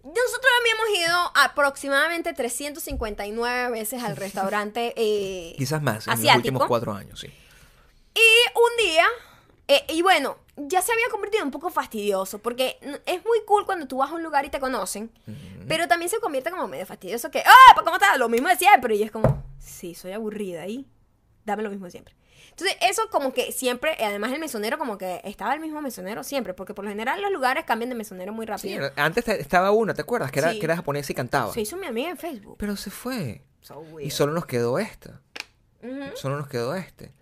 Nosotros 0.03 0.51
habíamos 0.59 1.07
ido 1.07 1.31
aproximadamente 1.35 2.33
359 2.33 3.69
veces 3.71 4.03
al 4.03 4.17
restaurante 4.17 4.93
eh, 4.97 5.53
Quizás 5.57 5.81
más 5.83 6.07
en 6.07 6.21
los 6.23 6.35
últimos 6.35 6.65
cuatro 6.65 6.93
años, 6.93 7.19
sí. 7.19 7.31
Y 8.13 8.57
un 8.57 8.85
día, 8.89 9.05
eh, 9.67 9.85
y 9.89 10.01
bueno, 10.01 10.37
ya 10.57 10.81
se 10.81 10.91
había 10.91 11.07
convertido 11.09 11.41
en 11.41 11.47
un 11.47 11.51
poco 11.51 11.69
fastidioso, 11.69 12.39
porque 12.39 12.77
es 13.05 13.25
muy 13.25 13.39
cool 13.45 13.65
cuando 13.65 13.87
tú 13.87 13.97
vas 13.97 14.11
a 14.11 14.13
un 14.15 14.23
lugar 14.23 14.45
y 14.45 14.49
te 14.49 14.59
conocen, 14.59 15.11
pero 15.67 15.87
también 15.87 16.09
se 16.09 16.19
convierte 16.19 16.51
como 16.51 16.67
medio 16.67 16.85
fastidioso 16.85 17.31
que, 17.31 17.39
¡ah! 17.45 17.75
¿Cómo 17.83 17.95
estás? 17.95 18.17
Lo 18.17 18.29
mismo 18.29 18.47
de 18.49 18.57
siempre. 18.57 18.95
Y 18.95 19.03
es 19.03 19.11
como, 19.11 19.43
sí, 19.59 19.95
soy 19.95 20.11
aburrida 20.11 20.67
y 20.67 20.85
dame 21.45 21.63
lo 21.63 21.69
mismo 21.69 21.85
de 21.85 21.91
siempre. 21.91 22.15
Entonces, 22.49 22.75
eso 22.81 23.09
como 23.09 23.31
que 23.33 23.53
siempre, 23.53 23.95
y 23.97 24.03
además 24.03 24.33
el 24.33 24.39
mesonero 24.39 24.77
como 24.77 24.97
que 24.97 25.21
estaba 25.23 25.53
el 25.53 25.61
mismo 25.61 25.81
mesonero 25.81 26.21
siempre, 26.23 26.53
porque 26.53 26.73
por 26.73 26.83
lo 26.83 26.91
general 26.91 27.21
los 27.21 27.31
lugares 27.31 27.63
cambian 27.63 27.89
de 27.89 27.95
mesonero 27.95 28.33
muy 28.33 28.45
Sí, 28.45 28.49
rápido. 28.77 28.91
antes 28.97 29.23
te- 29.23 29.39
estaba 29.39 29.71
una, 29.71 29.93
¿te 29.93 30.01
acuerdas? 30.01 30.31
Que 30.31 30.39
era, 30.39 30.51
Sí. 30.51 30.59
que 30.59 30.65
era 30.65 30.75
japonesa 30.75 31.13
y 31.13 31.15
cantaba. 31.15 31.53
Se 31.53 31.61
hizo 31.61 31.77
mi 31.77 31.87
amiga 31.87 32.09
en 32.09 32.17
Facebook. 32.17 32.57
Pero 32.59 32.75
se 32.75 32.91
fue. 32.91 33.41
So 33.61 33.83
Y 34.01 34.09
solo 34.11 34.33
nos 34.33 34.45
quedó 34.45 34.79
esta. 34.79 35.21
Ujú. 35.81 36.15
Solo 36.15 36.37
nos 36.37 36.47
quedó 36.49 36.75
este. 36.75 37.13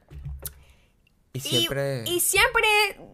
Y 1.32 1.40
siempre. 1.42 2.04
Y, 2.08 2.20
siempre 2.22 2.64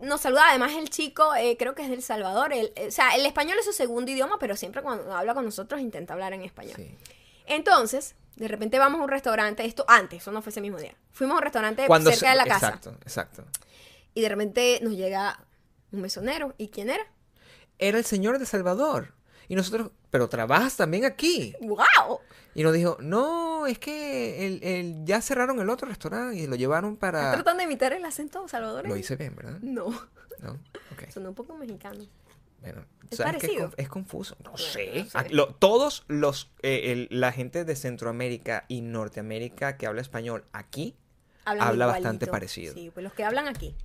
nos 0.02 0.22
saluda, 0.22 0.50
además 0.50 0.74
el 0.74 0.90
chico, 0.90 1.36
eh, 1.36 1.58
creo 1.60 1.76
que 1.76 1.84
es 1.84 1.90
del 1.90 2.02
Salvador. 2.02 2.54
el- 2.54 2.72
eh, 2.76 2.88
o 2.88 2.92
sea, 2.92 3.16
el 3.16 3.26
español 3.26 3.58
es 3.60 3.66
su 3.66 3.74
segundo 3.74 4.10
idioma, 4.12 4.38
pero 4.40 4.56
siempre 4.56 4.82
cuando 4.82 5.14
habla 5.14 5.34
con 5.34 5.44
nosotros 5.46 5.82
intenta 5.82 6.14
hablar 6.14 6.32
en 6.34 6.42
español. 6.44 6.76
Sí. 6.78 6.96
Entonces, 7.46 8.16
de 8.38 8.48
repente 8.48 8.80
vamos 8.80 9.02
a 9.02 9.04
un 9.04 9.10
restaurante, 9.10 9.66
esto 9.66 9.86
antes, 9.88 10.22
eso 10.22 10.32
no 10.32 10.42
fue 10.42 10.52
ese 10.52 10.62
mismo 10.62 10.78
día. 10.80 10.96
Fuimos 11.12 11.36
a 11.36 11.38
un 11.40 11.44
restaurante 11.44 11.86
Cuando 11.88 12.10
cerca 12.12 12.26
se- 12.28 12.32
de 12.32 12.36
la 12.38 12.46
casa. 12.46 12.68
Exacto, 12.68 12.98
exacto. 13.02 13.46
Y 14.14 14.22
de 14.22 14.30
repente 14.30 14.80
nos 14.82 14.94
llega 14.94 15.40
un 15.92 16.02
mesonero. 16.02 16.54
¿Y 16.58 16.70
quién 16.70 16.90
era? 16.90 17.06
Era 17.80 17.98
el 17.98 18.06
señor 18.06 18.40
de 18.40 18.46
Salvador. 18.46 19.14
Y 19.48 19.56
nosotros, 19.56 19.92
pero 20.12 20.28
trabajas 20.30 20.76
también 20.78 21.06
aquí. 21.06 21.54
¡Wow! 21.62 22.20
Y 22.54 22.64
nos 22.64 22.74
dijo, 22.74 22.98
no, 23.02 23.68
es 23.68 23.78
que 23.80 24.46
el, 24.48 24.64
el- 24.64 25.06
ya 25.06 25.22
cerraron 25.22 25.60
el 25.60 25.70
otro 25.70 25.88
restaurante 25.88 26.38
y 26.38 26.48
lo 26.48 26.56
llevaron 26.56 26.94
¿Estás 26.94 27.12
para... 27.12 27.32
tratando 27.34 27.60
de 27.60 27.66
imitar 27.66 27.94
el 27.94 28.06
acento 28.06 28.48
salvadoreño? 28.48 28.94
Lo 28.94 29.00
hice 29.00 29.16
bien, 29.18 29.36
¿verdad? 29.36 29.60
No, 29.62 29.90
No, 30.40 30.52
ok. 30.94 31.10
sonó 31.14 31.30
un 31.30 31.36
poco 31.36 31.56
mexicano. 31.58 32.06
Bueno, 32.62 32.84
¿Es 33.12 33.20
parecido? 33.20 33.70
conf- 33.70 33.74
es 33.78 33.90
confuso. 33.90 34.36
No 34.44 34.58
sé. 34.58 34.92
no 34.96 35.04
sé. 35.06 35.10
Ah, 35.14 35.26
lo- 35.30 35.54
todos 35.54 36.04
los, 36.08 36.50
eh, 36.64 36.92
el- 36.94 37.08
la 37.12 37.32
gente 37.32 37.64
de 37.66 37.76
Centroamérica 37.76 38.66
y 38.68 38.82
Norteamérica 38.82 39.78
que 39.78 39.86
habla 39.86 40.02
español 40.02 40.46
aquí, 40.54 40.96
Hablan 41.48 41.68
Habla 41.68 41.86
igualito. 41.86 42.04
bastante 42.08 42.28
parecido. 42.28 42.74
Sí, 42.74 42.90
pues 42.92 43.04
los 43.04 43.14
que 43.14 43.24
hablan 43.24 43.48
aquí. 43.48 43.76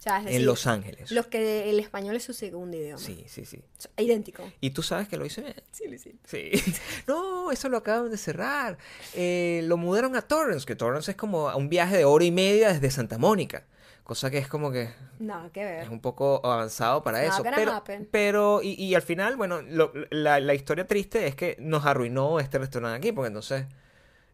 O 0.00 0.02
sea, 0.02 0.18
es 0.22 0.34
en 0.34 0.46
Los 0.46 0.66
Ángeles. 0.66 1.10
Los 1.12 1.26
que 1.26 1.68
el 1.68 1.78
español 1.78 2.16
es 2.16 2.24
su 2.24 2.32
segundo 2.32 2.74
idioma. 2.76 2.98
Sí, 2.98 3.22
sí, 3.28 3.44
sí. 3.44 3.62
Son 3.76 3.92
idénticos. 3.98 4.50
Y 4.60 4.70
tú 4.70 4.82
sabes 4.82 5.08
que 5.08 5.18
lo 5.18 5.26
hice 5.26 5.42
bien. 5.42 5.54
Sí, 5.70 5.84
lo. 5.88 6.18
Sí. 6.26 6.50
No, 7.06 7.52
eso 7.52 7.68
lo 7.68 7.76
acaban 7.76 8.10
de 8.10 8.16
cerrar. 8.16 8.78
Eh, 9.14 9.60
lo 9.64 9.76
mudaron 9.76 10.16
a 10.16 10.22
Torrance, 10.22 10.64
que 10.66 10.74
Torrance 10.74 11.10
es 11.10 11.16
como 11.18 11.54
un 11.54 11.68
viaje 11.68 11.98
de 11.98 12.04
hora 12.06 12.24
y 12.24 12.30
media 12.32 12.72
desde 12.72 12.90
Santa 12.90 13.18
Mónica. 13.18 13.66
Cosa 14.02 14.28
que 14.30 14.38
es 14.38 14.48
como 14.48 14.72
que 14.72 14.88
Nada 15.20 15.50
que 15.52 15.62
ver. 15.64 15.82
es 15.84 15.88
un 15.90 16.00
poco 16.00 16.40
avanzado 16.44 17.02
para 17.04 17.22
eso. 17.24 17.42
Pero, 17.44 17.72
happen. 17.72 18.08
pero 18.10 18.60
y, 18.62 18.70
y 18.82 18.94
al 18.96 19.02
final, 19.02 19.36
bueno, 19.36 19.60
lo- 19.62 19.92
la, 20.10 20.40
la 20.40 20.54
historia 20.54 20.86
triste 20.86 21.26
es 21.28 21.36
que 21.36 21.56
nos 21.60 21.84
arruinó 21.86 22.40
este 22.40 22.58
restaurante 22.58 22.96
aquí, 22.96 23.12
porque 23.12 23.28
entonces 23.28 23.66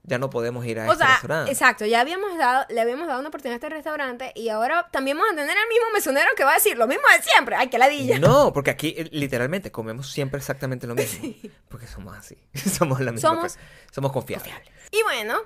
ya 0.07 0.19
no 0.19 0.31
podemos 0.31 0.65
ir 0.65 0.79
a 0.81 0.87
O 0.89 0.93
este 0.93 1.05
sea, 1.05 1.13
restaurante. 1.15 1.51
exacto, 1.53 1.85
ya 1.85 2.01
habíamos 2.01 2.39
dado, 2.39 2.65
le 2.69 2.81
habíamos 2.81 3.07
dado 3.09 3.19
una 3.21 3.29
oportunidad 3.29 3.55
a 3.55 3.67
este 3.67 3.69
restaurante 3.69 4.33
y 4.35 4.49
ahora 4.49 4.89
también 4.93 5.17
vamos 5.19 5.33
a 5.33 5.37
tener 5.37 5.57
al 5.59 5.69
mismo 5.69 5.87
mesonero 5.93 6.29
que 6.37 6.45
va 6.45 6.53
a 6.53 6.55
decir 6.55 6.79
lo 6.79 6.87
mismo 6.87 7.03
de 7.17 7.23
siempre. 7.23 7.57
Ay, 7.57 7.69
qué 7.69 7.79
ladilla. 7.79 8.19
No, 8.19 8.53
porque 8.53 8.71
aquí 8.71 8.95
eh, 8.97 9.09
literalmente 9.13 9.71
comemos 9.73 10.11
siempre 10.11 10.39
exactamente 10.39 10.87
lo 10.87 10.95
mismo. 10.97 11.35
Porque 11.69 11.87
somos 11.87 12.17
así. 12.17 12.37
somos 12.55 13.01
la 13.01 13.13
misma 13.13 13.29
Somos. 13.31 13.59
Somos 13.93 14.13
confiables. 14.13 14.55
Y 14.93 15.03
bueno, 15.03 15.39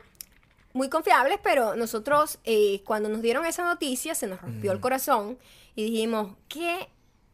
muy 0.72 0.88
confiables, 0.88 1.38
pero 1.42 1.74
nosotros 1.74 2.38
eh, 2.44 2.82
cuando 2.84 3.08
nos 3.08 3.22
dieron 3.22 3.46
esa 3.46 3.64
noticia 3.64 4.14
se 4.14 4.26
nos 4.26 4.40
rompió 4.40 4.72
el 4.72 4.80
corazón 4.80 5.38
y 5.74 5.84
dijimos, 5.84 6.36
¿qué 6.48 6.88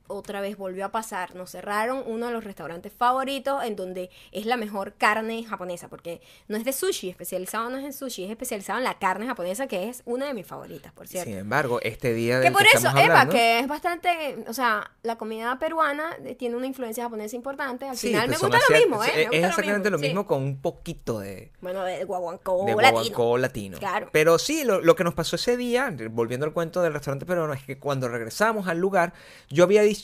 otra 0.09 0.41
vez 0.41 0.57
volvió 0.57 0.85
a 0.85 0.91
pasar? 0.91 1.35
Nos 1.35 1.51
cerraron 1.51 2.03
uno 2.07 2.27
de 2.27 2.33
los 2.33 2.45
restaurantes 2.45 2.93
favoritos 2.93 3.63
en 3.65 3.77
donde 3.77 4.11
es 4.33 4.47
la 4.47 4.57
mejor 4.57 4.95
carne 4.95 5.45
japonesa, 5.45 5.89
porque 5.89 6.21
no 6.49 6.57
es 6.57 6.65
de 6.65 6.73
sushi, 6.73 7.09
especializado 7.11 7.71
no 7.71 7.79
es 7.79 7.85
en 7.85 7.93
sushi, 7.93 8.25
es 8.25 8.31
especializado 8.31 8.79
en 8.79 8.85
la 8.85 8.99
carne 8.99 9.27
japonesa, 9.27 9.67
que 9.67 9.89
es 9.89 10.03
una 10.05 10.27
de 10.27 10.35
mis 10.35 10.47
favoritas, 10.47 10.93
por 10.93 11.09
cierto. 11.09 11.29
Sin 11.31 11.39
embargo, 11.39 11.81
este 11.83 12.15
día 12.15 12.41
Que 12.41 12.51
por 12.51 12.63
que 12.63 12.69
eso, 12.69 12.79
estamos 12.79 13.01
Eva, 13.01 13.13
hablando, 13.21 13.33
que 13.33 13.59
es 13.61 13.69
bastante, 13.69 14.45
o 14.49 14.53
sea, 14.53 14.91
la 15.03 15.17
comida 15.17 15.59
peruana 15.59 16.17
eh, 16.25 16.35
tiene 16.35 16.57
una 16.57 16.67
influencia 16.67 17.05
japonesa 17.05 17.37
importante. 17.37 17.89
Al 17.89 17.97
sí, 17.97 18.09
final 18.09 18.27
pues 18.27 18.31
me 18.37 18.41
son 18.41 18.51
gusta 18.51 18.65
lo 18.73 18.79
mismo, 18.79 19.05
¿eh? 19.05 19.09
Es, 19.09 19.15
Me 19.17 19.23
gusta 19.25 19.37
es 19.37 19.45
exactamente 19.45 19.91
lo 19.91 19.99
sí. 19.99 20.05
mismo 20.07 20.27
con 20.27 20.43
un 20.43 20.61
poquito 20.61 21.19
de, 21.21 21.53
Bueno, 21.61 21.83
de 21.85 22.05
guaguancó 22.05 22.65
de 22.67 22.75
latino. 22.77 23.39
latino. 23.39 23.79
Claro. 23.79 24.09
Pero 24.13 24.39
sí, 24.39 24.65
lo, 24.65 24.81
lo 24.81 24.95
que 24.97 25.05
nos 25.05 25.15
pasó 25.15 25.37
ese 25.37 25.57
día, 25.57 25.95
volviendo 26.11 26.47
al 26.47 26.53
cuento 26.53 26.83
del 26.83 26.93
restaurante 26.93 27.27
peruano, 27.27 27.53
es 27.53 27.63
que 27.65 27.79
cuando 27.79 28.09
regresamos 28.09 28.69
al 28.69 28.79
lugar, 28.79 29.13
yo 29.49 29.65
había 29.65 29.83
dicho, 29.83 29.96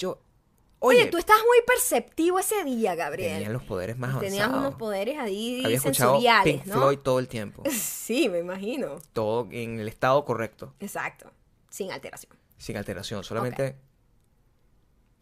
Oye, 0.84 1.02
oye, 1.02 1.06
tú 1.06 1.16
estás 1.18 1.36
muy 1.46 1.58
perceptivo 1.66 2.38
ese 2.40 2.64
día, 2.64 2.94
Gabriel. 2.96 3.34
tenían 3.34 3.52
los 3.52 3.62
poderes 3.62 3.96
más 3.96 4.10
avanzados. 4.10 4.30
Tenías 4.32 4.48
unos 4.48 4.74
poderes 4.74 5.16
ahí 5.18 5.62
Había 5.64 5.76
escuchado 5.76 6.18
Pink 6.42 6.66
¿no? 6.66 6.74
Floyd 6.74 6.98
todo 6.98 7.18
el 7.20 7.28
tiempo. 7.28 7.62
Sí, 7.70 8.28
me 8.28 8.38
imagino. 8.40 8.98
todo 9.12 9.46
en 9.52 9.78
el 9.78 9.86
estado 9.88 10.24
correcto, 10.24 10.74
Exacto. 10.80 11.30
Sin 11.70 11.90
alteración. 11.92 12.36
sin 12.58 12.76
alteración, 12.76 13.22
solamente 13.24 13.76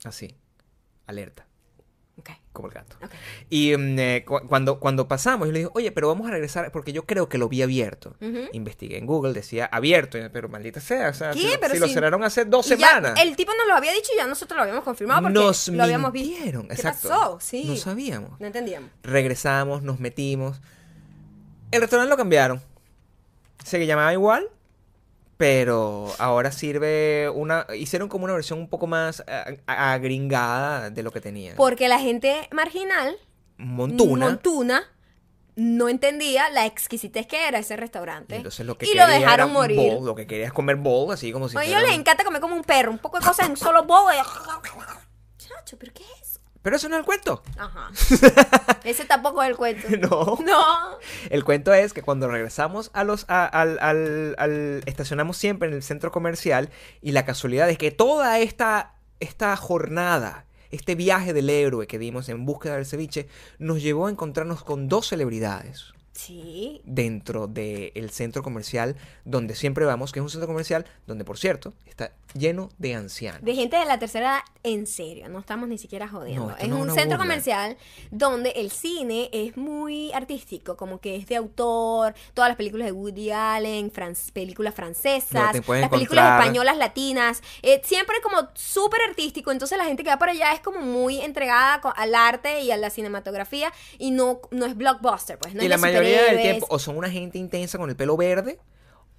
así, 0.04 0.35
alerta, 1.06 1.46
Como 2.52 2.68
el 2.68 2.74
gato. 2.74 2.96
Y 3.48 3.76
mm, 3.76 3.98
eh, 3.98 4.24
cu- 4.26 4.40
cuando, 4.48 4.80
cuando 4.80 5.06
pasamos, 5.09 5.46
yo 5.48 5.52
le 5.52 5.59
dije, 5.61 5.70
oye, 5.74 5.92
pero 5.92 6.09
vamos 6.09 6.26
a 6.26 6.30
regresar, 6.33 6.72
porque 6.72 6.92
yo 6.92 7.04
creo 7.06 7.28
que 7.28 7.38
lo 7.38 7.48
vi 7.48 7.62
abierto. 7.62 8.16
Investigué 8.52 8.98
en 8.98 9.06
Google, 9.06 9.33
decía 9.33 9.66
abierto, 9.66 10.18
pero 10.33 10.48
maldita 10.48 10.80
sea, 10.80 11.11
o 11.11 11.14
sea, 11.14 11.33
si, 11.33 11.42
lo- 11.48 11.61
Pero 11.61 11.74
si 11.74 11.80
lo 11.80 11.87
si- 11.87 11.94
cerraron 11.94 12.22
hace 12.24 12.44
dos 12.44 12.66
ya 12.68 12.76
semanas. 12.76 13.18
el 13.20 13.37
tipo 13.37 13.52
nos 13.54 13.66
lo 13.68 13.74
había 13.74 13.92
dicho 13.92 14.11
y 14.12 14.16
ya 14.16 14.26
nosotros 14.26 14.56
lo 14.56 14.62
habíamos 14.62 14.85
confirmado 14.85 15.22
porque 15.22 15.35
Nos 15.38 15.68
lo 15.68 15.83
habíamos 15.83 16.12
visto. 16.12 16.30
mintieron, 16.33 16.68
¿Qué 16.68 16.74
exacto. 16.74 17.09
pasó? 17.09 17.38
Sí. 17.40 17.64
No 17.64 17.76
sabíamos. 17.76 18.40
No 18.40 18.46
entendíamos. 18.46 18.90
Regresamos, 19.02 19.83
nos 19.83 20.00
metimos. 20.00 20.61
El 21.70 21.80
restaurante 21.80 22.11
lo 22.11 22.16
cambiaron. 22.16 22.61
Se 23.64 23.85
llamaba 23.87 24.12
igual, 24.12 24.48
pero 25.40 26.12
ahora 26.18 26.53
sirve 26.53 27.31
una... 27.31 27.66
Hicieron 27.74 28.11
como 28.11 28.24
una 28.26 28.35
versión 28.35 28.59
un 28.59 28.68
poco 28.68 28.87
más 28.87 29.24
eh, 29.26 29.59
agringada 29.66 30.90
de 30.90 31.03
lo 31.03 31.11
que 31.12 31.22
tenía. 31.22 31.55
Porque 31.57 31.88
la 31.88 31.98
gente 31.98 32.46
marginal, 32.53 33.16
Montuna. 33.57 34.26
Montuna, 34.26 34.83
no 35.57 35.88
entendía 35.88 36.50
la 36.50 36.66
exquisitez 36.66 37.26
que 37.26 37.48
era 37.48 37.59
ese 37.59 37.72
y 37.72 37.76
restaurante. 37.79 38.37
entonces 38.37 38.66
lo 38.66 38.76
que 38.76 38.85
y 38.85 38.94
lo 38.94 39.07
dejaron 39.07 39.33
era 39.33 39.46
morir. 39.46 39.79
bowl, 39.79 40.05
lo 40.05 40.14
que 40.14 40.26
quería 40.26 40.44
es 40.44 40.53
comer 40.53 40.76
bowl, 40.76 41.11
así 41.11 41.33
como 41.33 41.48
si 41.48 41.55
fuera 41.55 41.66
ellos 41.66 41.81
les 41.88 41.98
encanta 41.98 42.22
comer 42.22 42.42
como 42.42 42.55
un 42.55 42.62
perro, 42.62 42.90
un 42.90 42.98
poco 42.98 43.18
de 43.18 43.24
cosas 43.24 43.48
en 43.48 43.57
solo 43.57 43.85
bowl. 43.85 44.12
y- 44.12 45.38
Chacho, 45.38 45.79
¿pero 45.79 45.90
qué 45.94 46.05
es? 46.20 46.30
Pero 46.62 46.77
eso 46.77 46.88
no 46.88 46.96
es 46.96 47.01
el 47.01 47.07
cuento. 47.07 47.42
Ajá. 47.59 47.90
Ese 48.85 49.05
tampoco 49.07 49.42
es 49.42 49.49
el 49.51 49.57
cuento. 49.57 49.88
No. 49.99 50.38
No. 50.44 50.99
El 51.31 51.44
cuento 51.44 51.73
es 51.73 51.92
que 51.92 52.03
cuando 52.03 52.29
regresamos 52.29 52.90
a 52.92 53.05
los 53.05 53.25
a- 53.29 53.46
al, 53.46 53.79
al- 53.81 54.35
al- 54.38 54.83
estacionamos 54.87 55.37
siempre 55.37 55.68
en 55.68 55.75
el 55.75 55.83
centro 55.83 56.11
comercial 56.12 56.70
y 57.01 57.12
la 57.12 57.25
casualidad 57.25 57.68
es 57.70 57.79
que 57.79 57.90
toda 57.90 58.38
esta 58.40 58.94
esta 59.20 59.55
jornada, 59.57 60.46
este 60.70 60.94
viaje 60.94 61.33
del 61.33 61.51
héroe 61.51 61.87
que 61.87 61.99
dimos 61.99 62.29
en 62.31 62.46
búsqueda 62.46 62.77
del 62.77 62.87
ceviche 62.87 63.29
nos 63.59 63.83
llevó 63.83 64.07
a 64.07 64.11
encontrarnos 64.11 64.64
con 64.64 64.88
dos 64.88 65.09
celebridades 65.09 65.92
Sí. 66.26 66.80
dentro 66.85 67.46
del 67.46 68.11
centro 68.11 68.42
comercial 68.42 68.96
donde 69.24 69.54
siempre 69.54 69.85
vamos, 69.85 70.12
que 70.12 70.18
es 70.18 70.22
un 70.22 70.30
centro 70.30 70.46
comercial 70.46 70.85
donde 71.06 71.24
por 71.24 71.38
cierto 71.38 71.72
está 71.87 72.12
lleno 72.35 72.70
de 72.78 72.94
ancianos. 72.94 73.42
De 73.42 73.54
gente 73.54 73.76
de 73.76 73.85
la 73.87 73.98
tercera 73.98 74.26
edad, 74.37 74.40
en 74.62 74.87
serio, 74.87 75.28
no 75.28 75.40
estamos 75.40 75.68
ni 75.68 75.78
siquiera 75.78 76.06
jodiendo. 76.09 76.48
No, 76.50 76.56
es 76.56 76.68
no 76.68 76.76
un 76.78 76.87
centro 76.90 77.18
burla. 77.18 77.18
comercial 77.18 77.76
donde 78.11 78.50
el 78.50 78.70
cine 78.70 79.28
es 79.33 79.56
muy 79.56 80.12
artístico, 80.12 80.76
como 80.76 81.00
que 81.00 81.16
es 81.16 81.26
de 81.26 81.37
autor, 81.37 82.14
todas 82.35 82.50
las 82.50 82.56
películas 82.56 82.87
de 82.87 82.92
Woody 82.92 83.30
Allen, 83.33 83.90
fran- 83.92 84.14
películas 84.33 84.74
francesas, 84.74 85.54
las 85.66 85.88
películas 85.90 86.40
españolas 86.40 86.76
latinas, 86.76 87.42
eh, 87.62 87.80
siempre 87.85 88.16
como 88.22 88.48
súper 88.54 89.00
artístico, 89.09 89.50
entonces 89.50 89.76
la 89.78 89.85
gente 89.85 90.04
que 90.04 90.11
va 90.11 90.18
para 90.18 90.33
allá 90.33 90.52
es 90.52 90.61
como 90.61 90.80
muy 90.80 91.20
entregada 91.20 91.74
al 91.96 92.14
arte 92.14 92.61
y 92.62 92.70
a 92.70 92.76
la 92.76 92.90
cinematografía 92.90 93.72
y 93.98 94.11
no, 94.12 94.40
no 94.50 94.66
es 94.66 94.76
blockbuster, 94.76 95.38
pues 95.38 95.54
no 95.54 95.62
y 95.62 95.66
es 95.66 95.70
la 95.70 95.76
de 95.76 95.80
mayoría 96.11 96.18
del 96.23 96.31
superhéroes. 96.31 96.59
tiempo 96.59 96.66
o 96.75 96.79
son 96.79 96.96
una 96.96 97.11
gente 97.11 97.38
intensa 97.38 97.79
con 97.79 97.88
el 97.90 97.96
pelo 97.96 98.16
verde 98.16 98.59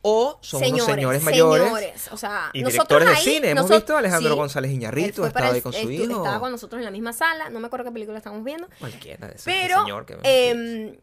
o 0.04 0.40
son 0.42 0.62
señores, 0.62 0.84
unos 0.84 0.96
señores 0.96 1.24
mayores. 1.24 1.64
señores, 1.64 2.10
o 2.12 2.18
sea, 2.18 2.50
Y 2.54 2.64
directores 2.64 3.08
de 3.08 3.16
ahí, 3.16 3.24
cine. 3.24 3.50
Hemos 3.52 3.70
visto 3.70 3.96
a 3.96 4.00
Alejandro 4.00 4.32
sí, 4.32 4.38
González 4.38 4.72
fue 5.16 5.28
estaba 5.28 5.52
ahí 5.52 5.62
con 5.62 5.74
su 5.74 5.92
hijo. 5.92 6.18
Estaba 6.18 6.40
con 6.40 6.52
nosotros 6.52 6.80
en 6.80 6.86
la 6.86 6.92
misma 6.92 7.14
sala, 7.14 7.50
no 7.50 7.60
me 7.60 7.68
acuerdo 7.68 7.86
qué 7.86 7.92
película 7.92 8.18
estábamos 8.18 8.44
viendo. 8.44 8.68
Cualquiera 8.80 9.28
de 9.28 9.34
esos 9.36 9.46
Pero 9.46 9.82
señor 9.82 10.06
que 10.08 10.18
em, 10.24 10.96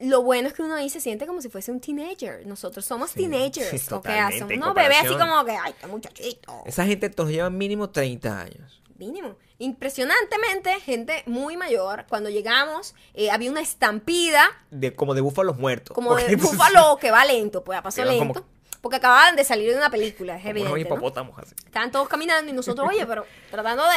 lo 0.00 0.22
bueno 0.22 0.48
es 0.48 0.54
que 0.54 0.62
uno 0.62 0.76
ahí 0.76 0.88
se 0.88 1.00
siente 1.00 1.26
como 1.26 1.42
si 1.42 1.50
fuese 1.50 1.72
un 1.72 1.80
teenager. 1.80 2.46
Nosotros 2.46 2.84
somos 2.86 3.10
Sí, 3.10 3.18
teenagers. 3.18 3.68
sí, 3.68 3.76
o 3.76 3.78
sea, 3.80 3.88
totalmente, 3.98 4.38
somos 4.38 4.56
unos 4.56 4.74
bebés 4.74 4.98
así 5.04 5.14
como 5.14 5.44
que, 5.44 5.52
ay, 5.52 5.74
qué 5.78 5.86
muchachito. 5.86 6.62
Esa 6.64 6.86
gente 6.86 7.12
nos 7.16 7.28
lleva 7.28 7.50
mínimo 7.50 7.90
30 7.90 8.40
años. 8.40 8.77
Mínimo. 8.98 9.36
Impresionantemente, 9.58 10.78
gente 10.80 11.22
muy 11.26 11.56
mayor. 11.56 12.04
Cuando 12.08 12.30
llegamos, 12.30 12.94
eh, 13.14 13.30
había 13.30 13.50
una 13.50 13.60
estampida 13.60 14.44
De, 14.70 14.94
como 14.94 15.14
de 15.14 15.20
búfalos 15.20 15.56
muertos. 15.58 15.94
como 15.94 16.14
de 16.16 16.36
búfalo 16.36 16.96
que 17.00 17.10
va 17.10 17.24
lento, 17.24 17.64
pues 17.64 17.78
a 17.78 17.82
paso 17.82 18.02
Iban 18.02 18.18
lento. 18.18 18.34
como- 18.42 18.46
Porque 18.82 18.96
acababan 18.96 19.36
de 19.36 19.44
salir 19.44 19.70
de 19.70 19.76
una 19.76 19.90
película, 19.90 20.36
es 20.36 20.42
como 20.42 20.50
unos 20.52 20.62
evidente. 20.72 20.88
¿no? 20.90 20.96
hipopótamos 20.96 21.38
así. 21.38 21.54
Estaban 21.64 21.90
todos 21.90 22.08
caminando 22.08 22.50
y 22.50 22.54
nosotros, 22.54 22.88
oye, 22.88 23.06
pero 23.06 23.24
tratando 23.50 23.84
de. 23.84 23.96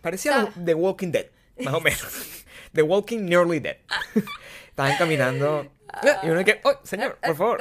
Parecía. 0.00 0.52
The 0.64 0.74
Walking 0.74 1.10
Dead, 1.12 1.26
más 1.60 1.74
o 1.74 1.80
menos. 1.80 2.06
The 2.72 2.82
Walking 2.82 3.24
Nearly 3.26 3.60
Dead. 3.60 3.76
Estaban 4.70 4.96
caminando. 4.96 5.66
Y 6.22 6.28
uno 6.30 6.44
que, 6.44 6.60
oh, 6.64 6.74
señor, 6.84 7.18
por 7.20 7.36
favor, 7.36 7.60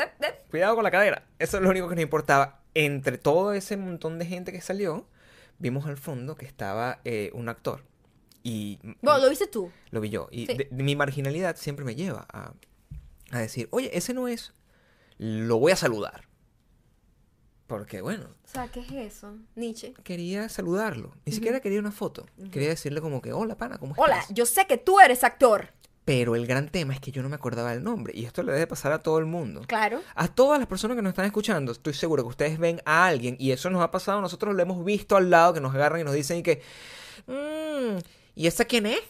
cuidado 0.51 0.75
con 0.75 0.83
la 0.83 0.91
cadera. 0.91 1.23
Eso 1.39 1.57
es 1.57 1.63
lo 1.63 1.69
único 1.69 1.89
que 1.89 1.95
nos 1.95 2.03
importaba. 2.03 2.59
Entre 2.75 3.17
todo 3.17 3.53
ese 3.53 3.75
montón 3.75 4.19
de 4.19 4.25
gente 4.27 4.51
que 4.51 4.61
salió, 4.61 5.07
vimos 5.59 5.85
al 5.85 5.97
fondo 5.97 6.35
que 6.35 6.45
estaba 6.45 6.99
eh, 7.05 7.31
un 7.33 7.49
actor. 7.49 7.83
Y 8.43 8.79
Bueno, 9.01 9.19
lo 9.19 9.29
viste 9.29 9.47
tú. 9.47 9.71
lo 9.91 9.99
vi 10.01 10.09
yo. 10.09 10.27
Y 10.31 10.45
Sí. 10.47 10.53
de- 10.55 10.67
de 10.71 10.83
mi 10.83 10.95
marginalidad 10.95 11.55
siempre 11.57 11.83
me 11.85 11.95
lleva 11.95 12.25
a, 12.31 12.53
a 13.31 13.39
decir, 13.39 13.67
oye, 13.71 13.95
ese 13.97 14.13
no 14.13 14.27
es. 14.27 14.53
Lo 15.17 15.57
voy 15.59 15.71
a 15.73 15.75
saludar. 15.75 16.27
Porque, 17.67 18.01
bueno, 18.01 18.25
O 18.43 18.47
sea, 18.47 18.67
¿qué 18.69 18.79
es 18.79 18.91
eso? 18.91 19.37
Nietzsche. 19.55 19.93
quería 20.03 20.49
saludarlo. 20.49 21.13
Ni 21.25 21.33
siquiera 21.33 21.59
quería 21.59 21.79
una 21.79 21.91
foto. 21.91 22.25
Quería 22.51 22.69
decirle 22.69 22.99
como 23.01 23.21
que, 23.21 23.31
hola, 23.31 23.57
pana, 23.57 23.77
¿cómo 23.77 23.93
estás? 23.93 24.05
Hola, 24.07 24.25
yo 24.31 24.45
sé 24.47 24.65
que 24.65 24.77
tú 24.77 24.99
eres 24.99 25.23
actor. 25.23 25.71
Pero 26.09 26.35
el 26.35 26.47
gran 26.47 26.69
tema 26.69 26.95
es 26.95 26.99
que 26.99 27.11
yo 27.11 27.21
no 27.21 27.29
me 27.29 27.35
acordaba 27.35 27.69
del 27.69 27.83
nombre. 27.83 28.13
Y 28.15 28.25
esto 28.25 28.41
le 28.41 28.51
debe 28.51 28.65
pasar 28.65 28.91
a 28.93 28.97
todo 28.97 29.19
el 29.19 29.27
mundo. 29.27 29.61
Claro. 29.67 30.01
A 30.15 30.27
todas 30.27 30.57
las 30.57 30.67
personas 30.67 30.95
que 30.95 31.03
nos 31.03 31.11
están 31.11 31.25
escuchando, 31.25 31.71
estoy 31.71 31.93
seguro 31.93 32.23
que 32.23 32.29
ustedes 32.29 32.57
ven 32.57 32.81
a 32.83 33.05
alguien, 33.05 33.35
y 33.37 33.51
eso 33.51 33.69
nos 33.69 33.83
ha 33.83 33.91
pasado, 33.91 34.19
nosotros 34.19 34.55
lo 34.55 34.61
hemos 34.63 34.83
visto 34.83 35.15
al 35.15 35.29
lado, 35.29 35.53
que 35.53 35.61
nos 35.61 35.75
agarran 35.75 36.01
y 36.01 36.03
nos 36.03 36.15
dicen 36.15 36.37
y 36.37 36.41
que, 36.41 36.63
"Mm, 37.27 37.99
¿y 38.33 38.47
esa 38.47 38.65
quién 38.65 38.87
es? 38.87 39.01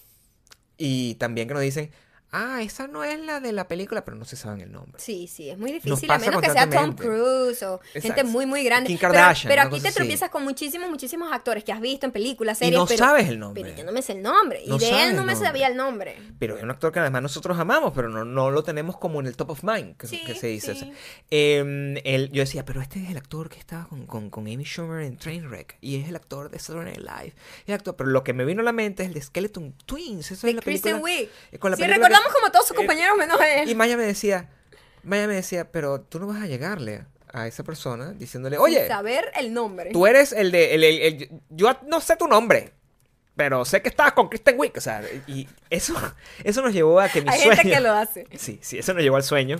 Y 0.77 1.15
también 1.15 1.47
que 1.47 1.53
nos 1.53 1.63
dicen, 1.63 1.89
ah, 2.31 2.61
esa 2.61 2.87
no 2.87 3.03
es 3.03 3.19
la 3.19 3.39
de 3.39 3.51
la 3.51 3.67
película, 3.67 4.05
pero 4.05 4.17
no 4.17 4.25
se 4.25 4.35
saben 4.35 4.61
el 4.61 4.71
nombre. 4.71 5.01
Sí, 5.01 5.27
sí, 5.27 5.49
es 5.49 5.57
muy 5.57 5.71
difícil, 5.71 6.09
a 6.11 6.17
menos 6.19 6.41
que 6.41 6.49
sea 6.49 6.69
Tom. 6.69 6.95
Cruise 6.95 7.61
o 7.63 7.79
gente 7.93 8.23
muy, 8.23 8.45
muy 8.45 8.63
grande. 8.63 8.87
Kim 8.87 8.97
Pero- 8.99 9.13
Kardashian, 9.13 9.49
pero, 9.49 9.61
aquí 9.63 9.79
te 9.81 9.87
así. 9.89 9.97
tropiezas 9.97 10.29
con 10.29 10.43
muchísimos, 10.43 10.89
muchísimos 10.89 11.31
actores 11.31 11.63
que 11.63 11.71
has 11.71 11.81
visto 11.81 12.05
en 12.05 12.11
películas, 12.11 12.57
Y 12.61 12.65
series, 12.65 12.79
no 12.79 12.85
pero, 12.85 12.97
sabes 13.05 13.27
el 13.29 13.39
nombre. 13.39 13.63
pero 13.63 13.75
yo 13.77 13.83
no 13.83 13.91
me 13.91 14.01
sé 14.01 14.13
el 14.13 14.21
nombre. 14.21 14.61
No 14.67 14.75
y 14.75 14.79
de 14.79 15.03
él 15.03 15.15
no 15.15 15.23
me 15.23 15.35
sabía 15.35 15.67
el 15.67 15.75
nombre. 15.75 16.17
Pero 16.39 16.57
es 16.57 16.63
un 16.63 16.71
actor 16.71 16.91
que 16.91 16.99
además 16.99 17.21
nosotros 17.21 17.57
amamos, 17.57 17.93
pero 17.95 18.09
no, 18.09 18.25
no 18.25 18.51
lo 18.51 18.63
tenemos 18.63 18.97
como 18.97 19.19
en 19.19 19.27
el 19.27 19.35
top 19.35 19.51
of 19.51 19.63
mind, 19.63 19.97
que, 19.97 20.07
Sí, 20.07 20.21
que 20.25 20.35
se 20.35 20.47
dice. 20.47 20.75
sí. 20.75 20.91
Em, 21.31 21.97
él- 22.03 22.29
yo 22.31 22.41
decía, 22.41 22.65
pero 22.65 22.81
este 22.81 23.03
es 23.03 23.09
el 23.09 23.17
actor 23.17 23.49
que 23.49 23.59
estaba 23.59 23.87
con, 23.87 24.05
con, 24.05 24.29
con 24.29 24.43
Amy 24.47 24.63
Schumer 24.63 25.03
en 25.03 25.17
Trainwreck. 25.17 25.77
Y 25.81 25.97
es 26.01 26.07
el 26.09 26.15
actor 26.15 26.49
de 26.49 26.59
Saturday 26.59 26.93
Night 26.97 26.99
Live. 27.23 27.33
El 27.67 27.73
actor, 27.75 27.95
pero 27.95 28.09
lo 28.09 28.23
que 28.23 28.33
me 28.33 28.45
vino 28.45 28.61
a 28.61 28.63
la 28.63 28.71
mente 28.71 29.03
es 29.03 29.07
el 29.09 29.13
de 29.13 29.21
Skeleton 29.21 29.73
Twins. 29.85 30.31
Esa 30.31 30.47
De 30.47 30.51
es 30.51 30.55
la 30.55 30.61
Kristen 30.61 31.01
película. 31.01 31.29
Wiig. 31.51 31.59
con 31.59 31.71
la 31.71 31.77
Sí, 31.77 31.83
película 31.83 32.18
recordamos 32.19 32.33
como 32.33 32.51
todos 32.51 32.67
sus 32.67 32.75
eh, 32.75 32.77
compañeros 32.77 33.17
menos 33.17 33.39
a 33.39 33.49
él. 33.61 33.69
Y 33.69 33.75
Maya 33.75 33.97
me 33.97 34.03
decía, 34.03 34.49
Maya 35.03 35.27
me 35.27 35.35
decía, 35.35 35.71
pero 35.71 36.01
tú 36.01 36.19
no 36.19 36.27
vas 36.27 36.41
a 36.41 36.47
llegarle 36.47 37.05
a 37.31 37.47
esa 37.47 37.63
persona 37.63 38.11
diciéndole, 38.13 38.55
Sin 38.57 38.63
oye, 38.65 38.87
saber 38.87 39.31
el 39.35 39.53
nombre. 39.53 39.91
tú 39.91 40.07
eres 40.07 40.31
el 40.33 40.51
de, 40.51 40.73
el- 40.75 40.83
el- 40.83 41.01
el- 41.01 41.29
yo 41.49 41.77
no 41.87 42.01
sé 42.01 42.15
tu 42.15 42.27
nombre, 42.27 42.73
pero 43.35 43.63
sé 43.65 43.81
que 43.81 43.89
estabas 43.89 44.13
con 44.13 44.27
Kristen 44.29 44.55
Wiig, 44.59 44.73
o 44.77 44.81
sea, 44.81 45.01
y 45.27 45.47
eso, 45.69 45.93
eso 46.43 46.61
nos 46.61 46.73
llevó 46.73 46.99
a 46.99 47.07
que 47.07 47.21
mi 47.21 47.29
Hay 47.29 47.39
sueño, 47.41 47.55
gente 47.55 47.73
que 47.75 47.79
lo 47.81 47.91
hace. 47.93 48.25
sí, 48.37 48.59
sí, 48.61 48.79
eso 48.79 48.93
nos 48.93 49.03
llevó 49.03 49.15
al 49.17 49.23
sueño 49.23 49.57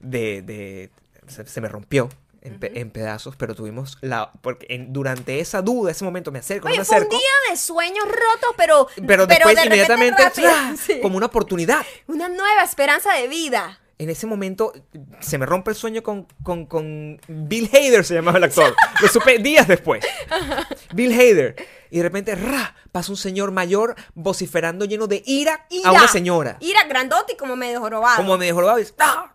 de, 0.00 0.42
de 0.42 0.90
se, 1.28 1.46
se 1.46 1.60
me 1.60 1.68
rompió 1.68 2.08
en, 2.42 2.58
pe- 2.58 2.78
en 2.80 2.90
pedazos, 2.90 3.36
pero 3.36 3.54
tuvimos 3.54 3.96
la, 4.00 4.32
porque 4.42 4.66
en- 4.68 4.92
durante 4.92 5.40
esa 5.40 5.62
duda, 5.62 5.90
ese 5.92 6.04
momento 6.04 6.30
me 6.32 6.40
acerco, 6.40 6.66
no 6.68 6.72
Oye, 6.72 6.80
me 6.80 6.84
fue 6.84 6.96
un 6.96 7.02
acerco, 7.04 7.16
día 7.18 7.50
de 7.50 7.56
sueños 7.56 8.04
rotos, 8.04 8.50
pero, 8.56 8.88
pero 9.06 9.26
después 9.26 9.56
de 9.56 9.64
inmediatamente, 9.66 10.22
rápido. 10.24 10.50
Sí. 10.76 11.00
como 11.00 11.16
una 11.16 11.26
oportunidad. 11.26 11.84
Una 12.08 12.28
nueva 12.28 12.62
esperanza 12.64 13.12
de 13.14 13.28
vida. 13.28 13.78
En 13.98 14.10
ese 14.10 14.26
momento 14.26 14.72
se 15.20 15.38
me 15.38 15.46
rompe 15.46 15.70
el 15.70 15.76
sueño 15.76 16.02
con, 16.02 16.26
con, 16.42 16.66
con 16.66 17.20
Bill 17.28 17.70
Hader, 17.72 18.04
se 18.04 18.14
llamaba 18.14 18.38
el 18.38 18.44
actor. 18.44 18.74
Lo 19.00 19.06
supe 19.06 19.38
días 19.38 19.68
después. 19.68 20.04
Bill 20.92 21.12
Hader. 21.12 21.54
Y 21.90 21.98
de 21.98 22.02
repente, 22.02 22.34
¡ra! 22.34 22.74
pasa 22.90 23.12
un 23.12 23.16
señor 23.18 23.52
mayor 23.52 23.94
vociferando 24.14 24.84
lleno 24.86 25.06
de 25.06 25.22
ira, 25.24 25.66
Ira. 25.70 25.90
a 25.90 25.92
una 25.92 26.08
señora. 26.08 26.56
Ira 26.60 26.84
grandote 26.84 27.34
y 27.34 27.36
como 27.36 27.54
medio 27.54 27.80
jorobado. 27.80 28.16
Como 28.16 28.36
medio 28.38 28.54
jorobado. 28.54 28.78
y 28.78 28.82
dice, 28.82 28.94
"Ah, 28.98 29.14
ah, 29.16 29.24
ah". 29.28 29.34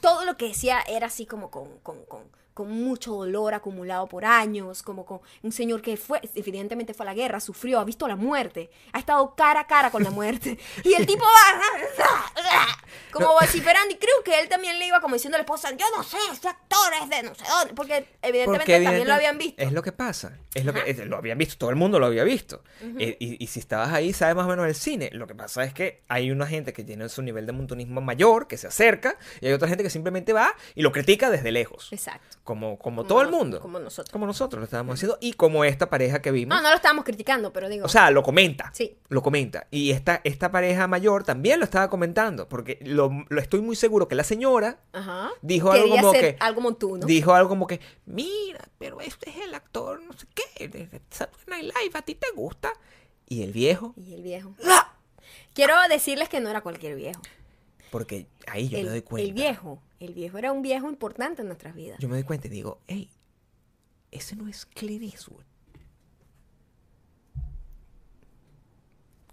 Todo 0.00 0.24
lo 0.24 0.36
que 0.36 0.48
decía 0.48 0.80
era 0.86 1.06
así 1.06 1.26
como 1.26 1.50
con, 1.50 1.78
con, 1.80 2.04
con, 2.06 2.24
con 2.60 2.70
mucho 2.70 3.12
dolor 3.14 3.54
acumulado 3.54 4.06
por 4.06 4.22
años, 4.26 4.82
como 4.82 5.06
con 5.06 5.20
un 5.42 5.50
señor 5.50 5.80
que 5.80 5.96
fue, 5.96 6.20
evidentemente 6.34 6.92
fue 6.92 7.04
a 7.04 7.08
la 7.08 7.14
guerra, 7.14 7.40
sufrió, 7.40 7.80
ha 7.80 7.84
visto 7.84 8.06
la 8.06 8.16
muerte, 8.16 8.68
ha 8.92 8.98
estado 8.98 9.34
cara 9.34 9.60
a 9.60 9.66
cara 9.66 9.90
con 9.90 10.02
la 10.04 10.10
muerte. 10.10 10.58
Y 10.84 10.92
el 10.92 11.06
tipo 11.06 11.24
va 11.24 12.66
como 13.12 13.32
vociferando 13.32 13.94
y 13.94 13.96
creo 13.96 14.22
que 14.24 14.38
él 14.40 14.48
también 14.48 14.78
le 14.78 14.86
iba 14.86 15.00
como 15.00 15.14
diciendo 15.14 15.36
a 15.36 15.38
la 15.38 15.42
esposa, 15.42 15.70
yo 15.76 15.86
no 15.96 16.02
sé, 16.02 16.18
este 16.32 16.48
actor 16.48 16.92
es 17.02 17.08
de 17.08 17.22
no 17.22 17.34
sé 17.34 17.44
dónde, 17.48 17.74
porque 17.74 18.06
evidentemente 18.22 18.58
Porque 18.72 18.84
también 18.84 19.08
lo 19.08 19.14
habían 19.14 19.38
visto. 19.38 19.62
Es 19.62 19.72
lo 19.72 19.82
que 19.82 19.92
pasa. 19.92 20.38
Es 20.54 20.64
lo 20.64 20.72
que 20.74 20.82
es- 20.90 21.06
lo 21.06 21.16
habían 21.16 21.38
visto, 21.38 21.56
todo 21.56 21.70
el 21.70 21.76
mundo 21.76 21.98
lo 21.98 22.06
había 22.06 22.24
visto. 22.24 22.62
Eh, 22.98 23.16
y, 23.18 23.42
y 23.42 23.46
si 23.46 23.60
estabas 23.60 23.92
ahí, 23.92 24.12
sabes 24.12 24.36
más 24.36 24.44
o 24.46 24.48
menos 24.48 24.66
el 24.66 24.74
cine. 24.74 25.10
Lo 25.12 25.26
que 25.26 25.34
pasa 25.34 25.64
es 25.64 25.72
que 25.72 26.02
hay 26.08 26.30
una 26.30 26.46
gente 26.46 26.72
que 26.72 26.84
tiene 26.84 27.08
su 27.08 27.22
nivel 27.22 27.46
de 27.46 27.52
montonismo 27.52 28.00
mayor, 28.00 28.46
que 28.46 28.56
se 28.58 28.66
acerca, 28.66 29.16
y 29.40 29.46
hay 29.46 29.52
otra 29.52 29.68
gente 29.68 29.82
que 29.84 29.90
simplemente 29.90 30.32
va 30.32 30.54
y 30.74 30.82
lo 30.82 30.92
critica 30.92 31.30
desde 31.30 31.50
lejos. 31.52 31.92
Exacto. 31.92 32.38
Como, 32.50 32.78
como 32.80 32.96
Como 33.02 33.04
todo 33.06 33.22
el 33.22 33.28
mundo. 33.30 33.60
como 33.60 33.78
nosotros. 33.78 34.10
Como 34.12 34.26
nosotros 34.26 34.58
lo 34.58 34.64
estábamos 34.64 34.94
haciendo. 34.94 35.16
Y 35.20 35.34
como 35.34 35.64
esta 35.64 35.88
pareja 35.88 36.20
que 36.20 36.32
vimos. 36.32 36.56
No, 36.56 36.60
no 36.62 36.70
lo 36.70 36.74
estábamos 36.74 37.04
criticando, 37.04 37.52
pero 37.52 37.68
digo. 37.68 37.86
O 37.86 37.88
sea, 37.88 38.10
lo 38.10 38.24
comenta. 38.24 38.70
Sí. 38.74 38.98
Lo 39.08 39.22
comenta. 39.22 39.68
Y 39.70 39.92
esta, 39.92 40.20
esta 40.24 40.50
pareja 40.50 40.88
mayor 40.88 41.22
también 41.22 41.60
lo 41.60 41.64
estaba 41.64 41.88
comentando. 41.88 42.48
Porque 42.48 42.80
lo, 42.82 43.24
lo 43.28 43.40
estoy 43.40 43.60
muy 43.60 43.76
seguro 43.76 44.08
que 44.08 44.16
la 44.16 44.24
señora 44.24 44.80
Ajá. 44.92 45.30
dijo 45.42 45.70
algo 45.70 45.90
como 45.90 46.10
que- 46.12 46.36
algo 46.40 46.60
montuno. 46.60 47.06
dijo 47.06 47.32
algo 47.34 47.48
como 47.48 47.68
que, 47.68 47.80
mira, 48.06 48.68
pero 48.78 49.00
este 49.00 49.30
es 49.30 49.36
el 49.36 49.54
actor, 49.54 50.02
no 50.02 50.12
sé 50.14 50.26
qué, 50.34 50.66
de 50.66 50.88
Saturday 51.10 51.62
Night 51.62 51.74
Live, 51.84 51.98
¿a 51.98 52.02
ti 52.02 52.16
te 52.16 52.26
gusta? 52.34 52.72
Y 53.28 53.44
el 53.44 53.52
viejo, 53.52 53.94
Y 53.96 54.14
el 54.14 54.22
viejo. 54.22 54.54
¡ah! 54.66 54.92
Quiero 55.54 55.74
decirles 55.88 56.28
que 56.28 56.40
no 56.40 56.48
era 56.50 56.62
cualquier 56.62 56.96
viejo. 56.96 57.20
Porque 57.90 58.26
ahí 58.46 58.68
yo 58.68 58.78
el, 58.78 58.84
me 58.84 58.90
doy 58.90 59.02
cuenta. 59.02 59.28
el 59.28 59.34
viejo. 59.34 59.82
El 59.98 60.14
viejo 60.14 60.38
era 60.38 60.52
un 60.52 60.62
viejo 60.62 60.88
importante 60.88 61.42
en 61.42 61.48
nuestras 61.48 61.74
vidas. 61.74 61.98
Yo 61.98 62.08
me 62.08 62.14
doy 62.14 62.24
cuenta 62.24 62.46
y 62.46 62.50
digo, 62.50 62.80
hey, 62.86 63.10
ese 64.10 64.36
no 64.36 64.48
es 64.48 64.64
Clint 64.66 65.02
Eastwood. 65.02 65.44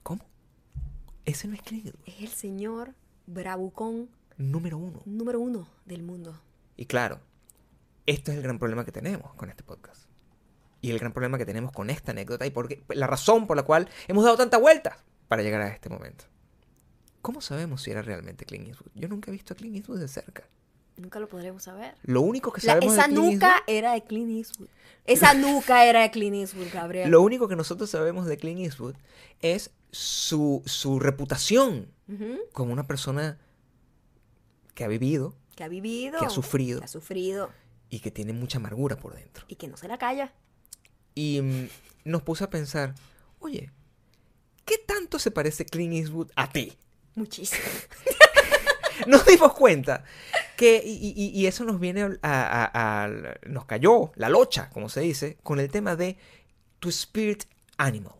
¿Cómo? 0.03 0.25
Ese 1.25 1.47
no 1.47 1.55
es 1.55 1.61
Clint 1.61 1.85
Eastwood. 1.85 2.03
Es 2.07 2.21
el 2.21 2.29
señor 2.29 2.93
bravucón 3.25 4.09
Número 4.37 4.77
uno. 4.77 5.01
número 5.05 5.39
uno 5.39 5.67
del 5.85 6.03
mundo. 6.03 6.39
Y 6.75 6.85
claro, 6.85 7.19
esto 8.05 8.31
es 8.31 8.37
el 8.37 8.43
gran 8.43 8.59
problema 8.59 8.85
que 8.85 8.91
tenemos 8.91 9.33
con 9.33 9.49
este 9.49 9.63
podcast. 9.63 10.05
y 10.79 10.91
el 10.91 10.99
gran 10.99 11.11
problema 11.11 11.39
que 11.39 11.45
tenemos 11.45 11.71
con 11.71 11.89
esta 11.89 12.11
anécdota 12.11 12.45
y 12.45 12.51
porque, 12.51 12.83
la 12.89 13.07
razón 13.07 13.47
por 13.47 13.57
la 13.57 13.63
cual 13.63 13.89
hemos 14.07 14.23
dado 14.23 14.37
tanta 14.37 14.57
vuelta 14.59 14.97
para 15.27 15.41
llegar 15.41 15.59
a 15.61 15.69
este 15.69 15.89
momento. 15.89 16.25
¿Cómo 17.27 17.41
sabemos 17.41 17.81
si 17.81 17.91
era 17.91 18.01
realmente 18.01 18.45
Clint 18.45 18.69
Eastwood? 18.69 18.89
Yo 18.95 19.09
nunca 19.09 19.29
he 19.29 19.33
visto 19.33 19.53
a 19.53 19.57
Clint 19.57 19.75
Eastwood 19.75 19.99
de 19.99 20.07
cerca. 20.07 20.47
Nunca 20.95 21.19
lo 21.19 21.27
podremos 21.27 21.61
saber. 21.63 21.93
Lo 22.03 22.21
único 22.21 22.53
que 22.53 22.65
La- 22.65 22.75
sabemos 22.75 22.93
esa 22.93 23.07
de 23.09 23.13
Clint 23.13 23.33
nuca 23.33 23.47
Eastwood, 23.57 23.75
era 23.75 23.91
de 23.91 24.03
Clint 24.05 24.29
Eastwood. 24.37 24.67
Esa 25.03 25.33
nuca 25.33 25.85
era 25.85 26.03
de 26.03 26.11
Clint 26.11 26.35
Eastwood, 26.37 26.67
Gabriel. 26.71 27.11
lo 27.11 27.21
único 27.21 27.49
que 27.49 27.57
nosotros 27.57 27.89
sabemos 27.89 28.27
de 28.27 28.37
Clint 28.37 28.61
Eastwood 28.61 28.95
es 29.41 29.71
su, 29.91 30.61
su 30.65 30.99
reputación 31.01 31.91
como 32.53 32.71
una 32.71 32.87
persona 32.87 33.37
que 34.73 34.85
ha 34.85 34.87
vivido 34.87 35.35
Que 35.57 35.65
ha 35.65 35.67
vivido. 35.67 36.19
Que 36.19 36.25
ha 36.27 36.29
sufrido. 36.29 36.79
Que 36.79 36.85
ha 36.85 36.87
sufrido. 36.87 37.49
y 37.89 37.99
que 37.99 38.09
tiene 38.09 38.31
mucha 38.31 38.57
amargura 38.57 38.95
por 38.95 39.15
dentro. 39.15 39.43
Y 39.49 39.55
que 39.55 39.67
no 39.67 39.75
se 39.75 39.89
la 39.89 39.97
calla. 39.97 40.31
Y 41.13 41.41
mm, 41.41 41.67
nos 42.05 42.21
puse 42.21 42.45
a 42.45 42.49
pensar, 42.49 42.95
oye, 43.39 43.69
¿qué 44.63 44.77
tanto 44.77 45.19
se 45.19 45.29
parece 45.31 45.65
Clint 45.65 45.93
Eastwood 45.93 46.31
a 46.37 46.49
ti? 46.49 46.77
Muchísimo. 47.17 47.61
Nos 49.07 49.25
dimos 49.25 49.53
cuenta 49.53 50.03
que, 50.55 50.81
y, 50.83 51.13
y- 51.15 51.29
y 51.39 51.45
eso 51.47 51.63
nos 51.63 51.79
viene 51.79 52.01
a, 52.01 52.09
a- 52.23 52.65
a- 52.65 53.03
a- 53.05 53.09
nos 53.45 53.65
cayó 53.65 54.11
la 54.15 54.27
locha, 54.27 54.69
como 54.71 54.89
se 54.89 55.01
dice, 55.01 55.37
con 55.43 55.59
el 55.59 55.69
tema 55.69 55.95
de 55.95 56.17
tu 56.79 56.89
spirit 56.89 57.43
animal. 57.77 58.15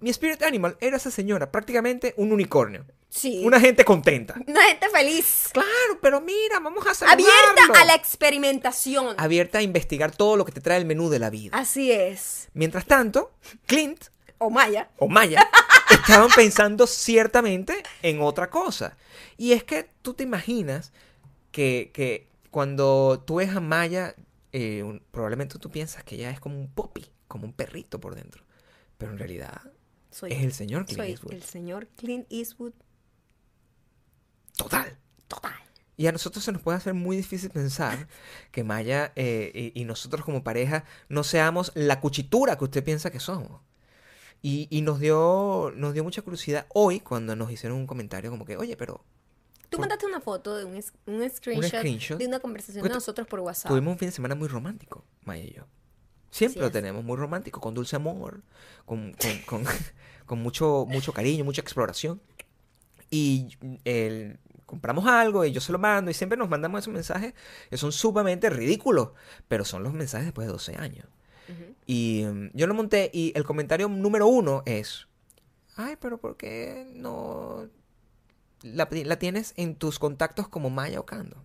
Mi 0.00 0.08
spirit 0.10 0.42
animal 0.42 0.76
era 0.80 0.96
esa 0.96 1.10
señora, 1.10 1.52
prácticamente 1.52 2.14
un 2.16 2.32
unicornio. 2.32 2.86
Sí. 3.10 3.42
Una 3.44 3.60
gente 3.60 3.84
contenta. 3.84 4.34
Una 4.46 4.62
gente 4.64 4.88
feliz. 4.88 5.50
Claro, 5.52 5.98
pero 6.02 6.20
mira, 6.22 6.60
vamos 6.60 6.86
a 6.86 6.94
saludarlo. 6.94 7.26
Abierta 7.52 7.82
a 7.82 7.84
la 7.84 7.94
experimentación. 7.94 9.14
Abierta 9.18 9.58
a 9.58 9.62
investigar 9.62 10.12
todo 10.16 10.36
lo 10.36 10.44
que 10.46 10.52
te 10.52 10.60
trae 10.62 10.78
el 10.78 10.86
menú 10.86 11.08
de 11.10 11.18
la 11.18 11.30
vida. 11.30 11.56
Así 11.56 11.92
es. 11.92 12.48
Mientras 12.54 12.86
tanto, 12.86 13.32
Clint 13.66 14.06
O 14.38 14.50
Maya. 14.50 14.88
o 14.98 15.08
Maya 15.08 15.46
estaban 15.88 16.30
pensando 16.34 16.86
ciertamente 16.86 17.82
en 18.02 18.20
otra 18.20 18.50
cosa. 18.50 18.96
Y 19.36 19.52
es 19.52 19.64
que 19.64 19.90
tú 20.02 20.14
te 20.14 20.24
imaginas 20.24 20.92
que, 21.52 21.90
que 21.94 22.28
cuando 22.50 23.22
tú 23.26 23.36
ves 23.36 23.50
a 23.56 23.60
Maya, 23.60 24.14
eh, 24.52 24.82
un- 24.82 25.02
probablemente 25.10 25.58
tú 25.58 25.70
piensas 25.70 26.04
que 26.04 26.16
ella 26.16 26.30
es 26.30 26.40
como 26.40 26.58
un 26.58 26.68
poppy, 26.68 27.06
como 27.28 27.46
un 27.46 27.52
perrito 27.52 28.00
por 28.00 28.14
dentro. 28.14 28.44
Pero 28.98 29.12
en 29.12 29.18
realidad 29.18 29.60
Soy, 30.10 30.32
es 30.32 30.42
el 30.42 30.52
señor 30.52 30.86
Clint 30.86 30.98
soy 30.98 31.10
Eastwood. 31.12 31.32
el 31.34 31.42
señor 31.42 31.88
Clint 31.96 32.26
Eastwood 32.30 32.72
Total. 34.56 34.96
total. 35.28 35.52
Y 35.96 36.06
a 36.06 36.12
nosotros 36.12 36.44
se 36.44 36.52
nos 36.52 36.62
puede 36.62 36.76
hacer 36.78 36.94
muy 36.94 37.16
difícil 37.16 37.50
pensar 37.50 38.08
que 38.50 38.64
Maya 38.64 39.12
eh, 39.16 39.72
y, 39.74 39.80
y 39.80 39.84
nosotros 39.84 40.24
como 40.24 40.44
pareja 40.44 40.84
no 41.08 41.24
seamos 41.24 41.72
la 41.74 42.00
cuchitura 42.00 42.56
que 42.58 42.64
usted 42.64 42.84
piensa 42.84 43.10
que 43.10 43.20
somos. 43.20 43.60
Y, 44.42 44.68
y 44.70 44.82
nos, 44.82 45.00
dio, 45.00 45.72
nos 45.74 45.92
dio 45.94 46.04
mucha 46.04 46.22
curiosidad 46.22 46.66
hoy 46.74 47.00
cuando 47.00 47.34
nos 47.34 47.50
hicieron 47.50 47.78
un 47.78 47.86
comentario 47.86 48.30
como 48.30 48.44
que, 48.44 48.56
oye, 48.56 48.76
pero 48.76 49.04
Tú 49.68 49.78
Por- 49.78 49.80
mandaste 49.80 50.06
una 50.06 50.20
foto 50.20 50.54
de 50.56 50.64
un, 50.64 50.74
un 50.74 51.30
screenshot, 51.30 51.80
screenshot. 51.80 52.18
de 52.18 52.26
una 52.28 52.38
conversación 52.38 52.80
Porque 52.82 52.90
de 52.92 52.94
nosotros 52.96 53.26
por 53.26 53.40
WhatsApp. 53.40 53.68
tuvimos 53.70 53.92
un 53.92 53.98
fin 53.98 54.08
de 54.08 54.12
semana 54.12 54.36
muy 54.36 54.46
romántico, 54.46 55.04
Maya 55.24 55.42
y 55.42 55.52
yo. 55.54 55.64
Siempre 56.30 56.60
lo 56.62 56.70
tenemos 56.70 57.02
muy 57.02 57.16
romántico, 57.16 57.60
con 57.60 57.74
dulce 57.74 57.96
amor, 57.96 58.42
con, 58.84 59.12
con, 59.14 59.38
con- 59.64 59.64
con 60.26 60.38
mucho, 60.40 60.86
mucho 60.88 61.12
cariño, 61.12 61.44
mucha 61.44 61.62
exploración. 61.62 62.20
Y 63.10 63.56
el- 63.84 64.38
compramos 64.66 65.06
algo 65.06 65.44
y 65.44 65.50
yo 65.52 65.60
se 65.60 65.72
lo 65.72 65.78
mando 65.80 66.10
y 66.10 66.14
siempre 66.14 66.36
nos 66.38 66.48
mandamos 66.48 66.80
esos 66.80 66.92
mensajes 66.94 67.34
que 67.70 67.76
son 67.76 67.90
sumamente 67.92 68.50
ridículos, 68.50 69.10
pero 69.48 69.64
son 69.64 69.82
los 69.82 69.92
mensajes 69.92 70.26
después 70.26 70.46
de 70.46 70.52
12 70.52 70.76
años. 70.76 71.06
Y 71.86 72.24
mm, 72.24 72.50
yo 72.54 72.66
lo 72.66 72.74
monté 72.74 73.10
y 73.12 73.32
el 73.34 73.44
comentario 73.44 73.88
número 73.88 74.26
uno 74.26 74.62
es, 74.66 75.06
ay, 75.76 75.96
pero 76.00 76.18
¿por 76.18 76.36
qué 76.36 76.90
no 76.94 77.68
la, 78.62 78.88
la 78.90 79.18
tienes 79.18 79.54
en 79.56 79.74
tus 79.76 79.98
contactos 79.98 80.48
como 80.48 80.70
Maya 80.70 81.00
Ocando? 81.00 81.36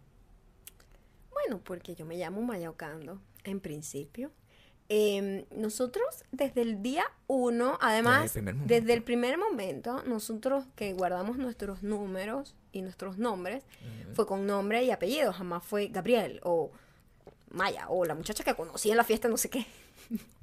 Bueno, 1.31 1.61
porque 1.63 1.95
yo 1.95 2.05
me 2.05 2.17
llamo 2.17 2.41
Maya 2.41 2.69
Ocando, 2.69 3.21
en 3.43 3.59
principio. 3.59 4.31
Em, 4.93 5.45
nosotros 5.55 6.25
desde 6.33 6.63
el 6.63 6.81
día 6.81 7.05
uno, 7.27 7.77
además, 7.79 8.37
desde 8.65 8.91
el 8.91 9.03
primer 9.03 9.37
momento, 9.37 10.03
nosotros 10.03 10.65
que 10.75 10.91
guardamos 10.91 11.37
nuestros 11.37 11.81
números 11.81 12.55
y 12.73 12.81
nuestros 12.81 13.17
nombres, 13.17 13.63
fue 14.13 14.25
con 14.25 14.45
nombre 14.45 14.83
y 14.83 14.91
apellido, 14.91 15.31
jamás 15.31 15.63
fue 15.63 15.87
Gabriel 15.87 16.41
o 16.43 16.71
Maya 17.51 17.85
o 17.89 18.05
la 18.05 18.15
muchacha 18.15 18.43
que 18.43 18.55
conocí 18.55 18.91
en 18.91 18.97
la 18.97 19.03
fiesta, 19.03 19.27
no 19.27 19.37
sé 19.37 19.49
qué. 19.49 19.65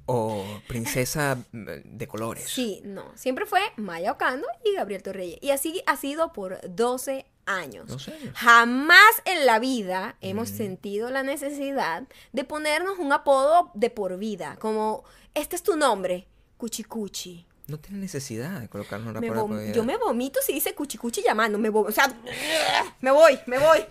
O 0.05 0.43
princesa 0.67 1.37
mm, 1.51 1.65
de 1.83 2.07
colores. 2.07 2.49
Sí, 2.49 2.81
no, 2.83 3.11
siempre 3.15 3.45
fue 3.45 3.61
Maya 3.77 4.11
Ocando 4.11 4.47
y 4.65 4.75
Gabriel 4.75 5.03
Torreyes. 5.03 5.37
Y 5.41 5.51
así 5.51 5.83
ha 5.85 5.95
sido 5.97 6.33
por 6.33 6.59
12 6.67 7.25
años. 7.45 7.87
12 7.87 8.13
años. 8.13 8.33
Jamás 8.35 9.21
en 9.25 9.45
la 9.45 9.59
vida 9.59 10.15
hemos 10.21 10.51
Mm. 10.51 10.57
sentido 10.57 11.09
la 11.11 11.23
necesidad 11.23 12.03
de 12.31 12.43
ponernos 12.43 12.97
un 12.97 13.13
apodo 13.13 13.71
de 13.75 13.89
por 13.89 14.17
vida, 14.17 14.57
como 14.59 15.03
este 15.35 15.55
es 15.55 15.63
tu 15.63 15.75
nombre, 15.75 16.27
Cuchicuchi. 16.57 17.45
No 17.67 17.77
tiene 17.79 17.99
necesidad 17.99 18.59
de 18.61 18.67
colocarnos 18.67 19.11
una 19.11 19.21
Me 19.21 19.71
yo 19.73 19.83
me 19.83 19.97
vomito 19.97 20.39
si 20.41 20.53
dice 20.53 20.73
Cuchicuchi 20.73 21.21
llamando, 21.21 21.59
me 21.59 21.69
o 21.69 21.91
sea, 21.91 22.11
me 23.01 23.11
voy, 23.11 23.39
me 23.45 23.59
voy. 23.59 23.85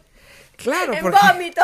Claro, 0.57 0.93
en 0.93 1.01
porque 1.01 1.19
vómito. 1.33 1.63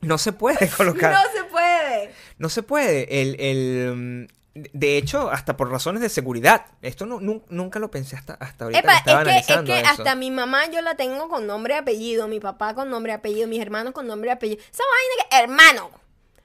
No 0.00 0.18
se 0.18 0.32
puede 0.32 0.68
colocar. 0.76 1.12
No 1.12 1.32
se 1.32 1.44
puede. 1.44 2.12
No 2.38 2.48
se 2.48 2.62
puede. 2.62 3.20
El, 3.22 3.36
el, 3.40 3.94
mm, 3.96 4.26
de 4.72 4.96
hecho, 4.96 5.30
hasta 5.30 5.56
por 5.56 5.70
razones 5.70 6.00
de 6.02 6.08
seguridad. 6.08 6.66
Esto 6.82 7.06
no, 7.06 7.20
nun- 7.20 7.44
nunca 7.48 7.78
lo 7.78 7.90
pensé 7.90 8.16
hasta, 8.16 8.34
hasta 8.34 8.64
ahorita 8.64 8.80
Epa, 8.80 8.96
estaba 8.98 9.22
es 9.22 9.46
que, 9.46 9.52
es 9.54 9.60
que 9.62 9.78
eso. 9.80 9.90
hasta 9.90 10.14
mi 10.14 10.30
mamá 10.30 10.66
yo 10.70 10.80
la 10.82 10.96
tengo 10.96 11.28
con 11.28 11.46
nombre 11.46 11.74
y 11.74 11.78
apellido, 11.78 12.26
mi 12.28 12.40
papá 12.40 12.74
con 12.74 12.90
nombre 12.90 13.12
y 13.12 13.14
apellido, 13.14 13.46
mis 13.48 13.60
hermanos 13.60 13.92
con 13.92 14.06
nombre 14.06 14.30
y 14.30 14.32
apellido. 14.32 14.60
Esa 14.60 14.82
vaina 14.84 15.28
que, 15.30 15.44
hermano, 15.44 15.90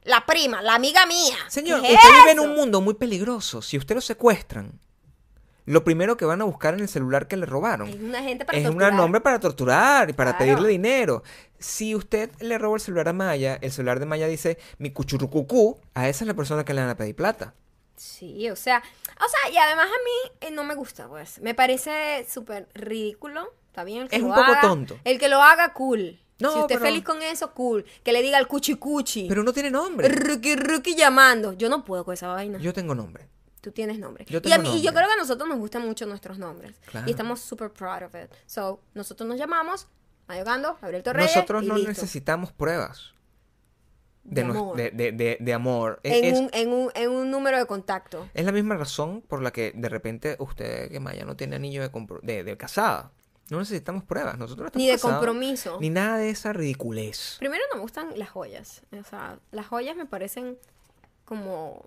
la 0.03 0.25
prima, 0.25 0.61
la 0.61 0.75
amiga 0.75 1.05
mía. 1.05 1.37
Señor, 1.47 1.81
¿qué 1.81 1.93
usted 1.93 2.09
vive 2.19 2.31
en 2.31 2.39
un 2.39 2.53
mundo 2.55 2.81
muy 2.81 2.93
peligroso. 2.95 3.61
Si 3.61 3.77
usted 3.77 3.95
lo 3.95 4.01
secuestran, 4.01 4.79
lo 5.65 5.83
primero 5.83 6.17
que 6.17 6.25
van 6.25 6.41
a 6.41 6.45
buscar 6.45 6.73
en 6.73 6.81
el 6.81 6.87
celular 6.89 7.27
que 7.27 7.37
le 7.37 7.45
robaron 7.45 7.87
Es 7.89 7.95
una 7.95 8.21
gente 8.21 8.43
para 8.45 8.57
es 8.57 8.65
un 8.65 8.71
torturar. 8.71 8.93
nombre 8.93 9.21
para 9.21 9.39
torturar 9.39 10.09
y 10.09 10.13
para 10.13 10.31
Claro. 10.37 10.45
pedirle 10.45 10.69
dinero. 10.69 11.23
Si 11.59 11.95
usted 11.95 12.29
le 12.41 12.57
roba 12.57 12.75
el 12.75 12.81
celular 12.81 13.07
a 13.07 13.13
Maya, 13.13 13.57
el 13.61 13.71
celular 13.71 13.99
de 13.99 14.05
Maya 14.05 14.27
dice 14.27 14.57
mi 14.77 14.91
cuchurucucú, 14.91 15.79
a 15.93 16.09
esa 16.09 16.23
es 16.23 16.27
la 16.27 16.33
persona 16.33 16.65
que 16.65 16.73
le 16.73 16.81
van 16.81 16.89
a 16.89 16.97
pedir 16.97 17.15
plata. 17.15 17.53
Sí, 17.95 18.49
o 18.49 18.55
sea, 18.55 18.79
o 18.79 19.29
sea, 19.29 19.51
y 19.53 19.57
además 19.57 19.85
a 19.85 20.03
mí 20.03 20.31
eh, 20.41 20.51
no 20.51 20.63
me 20.63 20.75
gusta, 20.75 21.07
pues. 21.07 21.39
Me 21.41 21.53
parece 21.53 22.25
súper 22.29 22.67
ridículo. 22.73 23.53
Está 23.67 23.83
bien 23.83 24.03
el 24.03 24.09
que 24.09 24.17
Es 24.17 24.21
lo 24.21 24.27
un 24.29 24.33
poco 24.35 24.51
haga. 24.51 24.61
tonto. 24.61 24.99
El 25.03 25.17
que 25.19 25.29
lo 25.29 25.41
haga, 25.41 25.73
cool. 25.73 26.19
No, 26.39 26.51
si 26.51 26.59
usted 26.59 26.75
pero- 26.75 26.85
es 26.85 26.91
feliz 26.91 27.03
con 27.05 27.21
eso, 27.21 27.53
cool. 27.53 27.85
Que 28.03 28.11
le 28.11 28.21
diga 28.21 28.37
el 28.39 28.47
cuchi 28.47 28.75
cuchi. 28.75 29.27
Pero 29.29 29.43
no 29.43 29.53
tiene 29.53 29.71
nombre. 29.71 30.09
Ruki 30.09 30.55
ruki 30.55 30.95
llamando. 30.95 31.53
Yo 31.53 31.69
no 31.69 31.85
puedo 31.85 32.03
con 32.03 32.13
esa 32.15 32.27
vaina. 32.27 32.57
Yo 32.59 32.73
tengo 32.73 32.93
nombre. 32.93 33.27
Tú 33.63 33.71
tienes 33.71 33.97
nombre. 33.97 34.25
Yo 34.27 34.39
y, 34.39 34.41
tengo 34.41 34.55
a 34.55 34.57
mí- 34.57 34.67
y 34.67 34.81
yo 34.81 34.91
nombre. 34.91 34.93
creo 34.93 35.07
que 35.07 35.13
a 35.13 35.17
nosotros 35.21 35.47
nos 35.47 35.57
gustan 35.57 35.83
mucho 35.87 36.05
nuestros 36.05 36.37
nombres. 36.37 36.75
Claro. 36.85 37.07
Y 37.07 37.11
estamos 37.11 37.39
super 37.39 37.71
proud 37.71 38.03
of 38.03 38.13
it. 38.13 38.29
So, 38.45 38.81
nosotros 38.93 39.25
nos 39.29 39.37
llamamos 39.39 39.87
Mayogando, 40.27 40.77
Gabriel 40.81 41.01
Torreyes. 41.01 41.33
Nosotros 41.33 41.63
y 41.63 41.67
no 41.67 41.75
listo. 41.75 41.89
necesitamos 41.91 42.51
pruebas 42.51 43.13
De 44.25 44.43
de, 44.43 44.49
amor. 44.49 44.75
de- 44.75 44.91
de- 44.91 45.11
de- 45.13 45.37
de 45.39 45.53
amor. 45.53 46.01
Es, 46.03 46.13
En, 46.13 46.25
es- 46.25 46.39
un, 46.39 46.49
en, 46.51 46.73
un, 46.73 46.91
en 46.93 47.09
un 47.09 47.31
número 47.31 47.57
de 47.57 47.65
contacto. 47.65 48.27
es 48.33 48.43
la 48.45 48.51
misma 48.51 48.75
razón 48.75 49.21
por 49.21 49.41
la 49.41 49.51
que 49.51 49.71
de 49.73 49.87
repente 49.87 50.35
usted, 50.39 50.91
que 50.91 50.99
Maya, 50.99 51.23
no 51.23 51.37
tiene 51.37 51.55
anillo 51.55 51.81
de, 51.87 51.89
de, 52.21 52.43
de 52.43 52.57
casada. 52.57 53.11
No 53.49 53.59
necesitamos 53.59 54.03
pruebas. 54.03 54.37
Nosotros 54.37 54.65
estamos 54.67 54.81
Ni 54.83 54.87
de 54.89 54.93
casados, 54.95 55.15
compromiso. 55.17 55.77
Ni 55.79 55.89
nada 55.89 56.17
de 56.17 56.29
esa 56.31 56.51
ridiculez. 56.51 57.37
Primero 57.39 57.63
no 57.71 57.75
me 57.77 57.81
gustan 57.81 58.09
las 58.19 58.29
joyas. 58.29 58.81
O 58.91 59.03
sea, 59.09 59.39
las 59.51 59.67
joyas 59.67 59.95
me 59.95 60.05
parecen 60.05 60.57
como... 61.25 61.85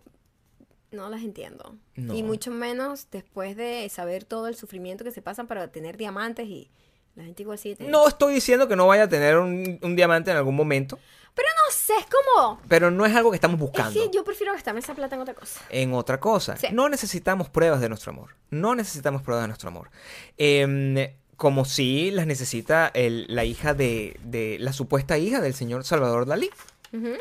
No 0.93 1.09
las 1.11 1.23
entiendo. 1.23 1.75
No. 1.97 2.15
Y 2.15 2.23
mucho 2.23 2.51
menos 2.51 3.09
después 3.11 3.57
de 3.57 3.89
saber 3.89 4.25
todo 4.25 4.49
el 4.49 4.55
sufrimiento 4.57 5.05
que 5.05 5.11
se 5.11 5.21
pasan 5.23 5.47
para 5.47 5.69
tener 5.69 5.97
diamantes 5.97 6.47
y 6.47 6.71
la 7.17 7.25
gente 7.25 7.43
igual 7.43 7.59
sigue 7.59 7.77
teniendo. 7.77 7.99
No 7.99 8.09
estoy 8.09 8.35
diciendo 8.35 8.69
que 8.69 8.77
no 8.77 8.87
vaya 8.87 9.05
a 9.05 9.09
tener 9.09 9.37
un, 9.39 9.79
un 9.83 9.97
diamante 9.97 10.31
en 10.31 10.37
algún 10.37 10.55
momento, 10.55 10.99
Pero 11.35 11.49
no 11.67 11.73
sé, 11.75 11.93
es 11.99 12.07
como... 12.07 12.61
pero 12.69 12.91
no 12.91 13.05
es 13.07 13.15
algo 13.17 13.31
que 13.31 13.37
estamos 13.37 13.57
Es 13.57 13.61
buscando. 13.61 13.93
que 14.01 14.11
yo 14.15 14.23
prefiero 14.25 14.53
gastarme 14.53 14.81
esa 14.81 14.95
plata 14.95 15.17
en 15.17 15.23
otra 15.23 15.35
cosa. 15.35 15.61
en 15.71 15.93
otra 15.95 16.21
cosa. 16.21 16.57
Sí. 16.57 16.69
No 16.73 16.89
necesitamos 16.89 17.49
pruebas 17.51 17.81
de 17.81 17.89
nuestro 17.89 18.13
amor. 18.13 18.37
No 18.51 18.75
necesitamos 18.75 19.23
pruebas 19.23 19.45
de 19.45 19.49
nuestro 19.49 19.69
amor. 19.71 19.91
Em, 20.39 20.97
como 21.37 21.65
si 21.65 22.11
las 22.11 22.27
necesita 22.27 22.91
el- 22.95 23.27
la 23.29 23.45
hija 23.45 23.75
de, 23.75 24.19
de- 24.23 24.57
la 24.61 24.73
supuesta 24.73 25.19
hija 25.19 25.41
del 25.41 25.53
señor 25.55 25.85
Salvador 25.85 26.27
Dalí, 26.27 26.49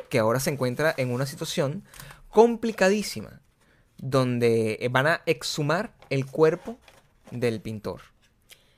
que 0.09 0.19
ahora 0.19 0.39
se 0.39 0.51
encuentra 0.51 0.93
en 0.97 1.11
una 1.11 1.25
situación 1.25 1.83
complicadísima, 2.29 3.41
donde 4.09 4.77
eh, 4.81 4.89
van 4.89 5.07
a 5.07 5.21
exhumar 5.25 5.93
el 6.09 6.25
cuerpo 6.25 6.77
del 7.31 7.59
pintor. 7.61 8.01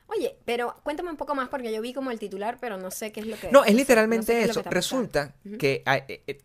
Oye, 0.07 0.38
pero 0.45 0.75
cuéntame 0.84 1.09
un 1.09 1.17
poco 1.17 1.36
más 1.36 1.49
porque 1.49 1.71
yo 1.73 1.82
vi 1.82 1.93
como 1.93 2.11
el 2.11 2.19
titular, 2.19 2.57
pero 2.61 2.78
no 2.78 2.91
sé 2.91 3.11
qué 3.11 3.19
es 3.19 3.28
lo 3.28 3.38
que... 3.38 3.51
No, 3.51 3.65
es 3.65 3.75
literalmente 3.75 4.19
no 4.19 4.25
sé 4.25 4.34
qué 4.34 4.41
es 4.41 4.47
lo 4.47 4.61
eso. 4.61 4.63
que. 4.63 4.69
Resulta 4.69 5.36
que 5.59 5.84
hay- 5.86 6.03
eh, 6.07 6.23
eh, 6.28 6.41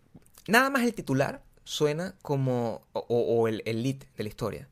nada 0.48 0.68
más 0.68 0.82
el 0.82 0.94
titular 0.94 1.42
suena 1.64 2.16
como, 2.22 2.82
o, 2.92 3.00
o 3.08 3.46
el, 3.48 3.62
el 3.64 3.84
lead 3.84 3.98
de 4.16 4.22
la 4.24 4.28
historia, 4.28 4.68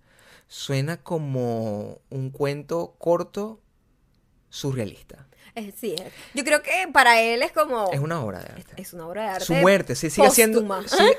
suena 0.48 0.96
como 1.02 2.00
un 2.10 2.30
cuento 2.30 2.96
corto 2.98 3.60
surrealista. 4.48 5.28
Eh, 5.60 5.72
sí, 5.76 5.94
eh, 5.98 6.10
yo 6.34 6.42
creo 6.42 6.62
que 6.62 6.88
para 6.92 7.20
él 7.20 7.42
es 7.42 7.52
como... 7.52 7.90
Es 7.92 8.00
una 8.00 8.22
obra 8.22 8.40
de 8.40 8.46
arte. 8.46 8.74
Es 8.76 8.94
una 8.94 9.06
obra 9.06 9.24
de 9.24 9.28
arte. 9.28 9.44
Su 9.44 9.54
muerte, 9.54 9.94
sí, 9.94 10.08
sigue 10.08 10.30
siendo, 10.30 10.66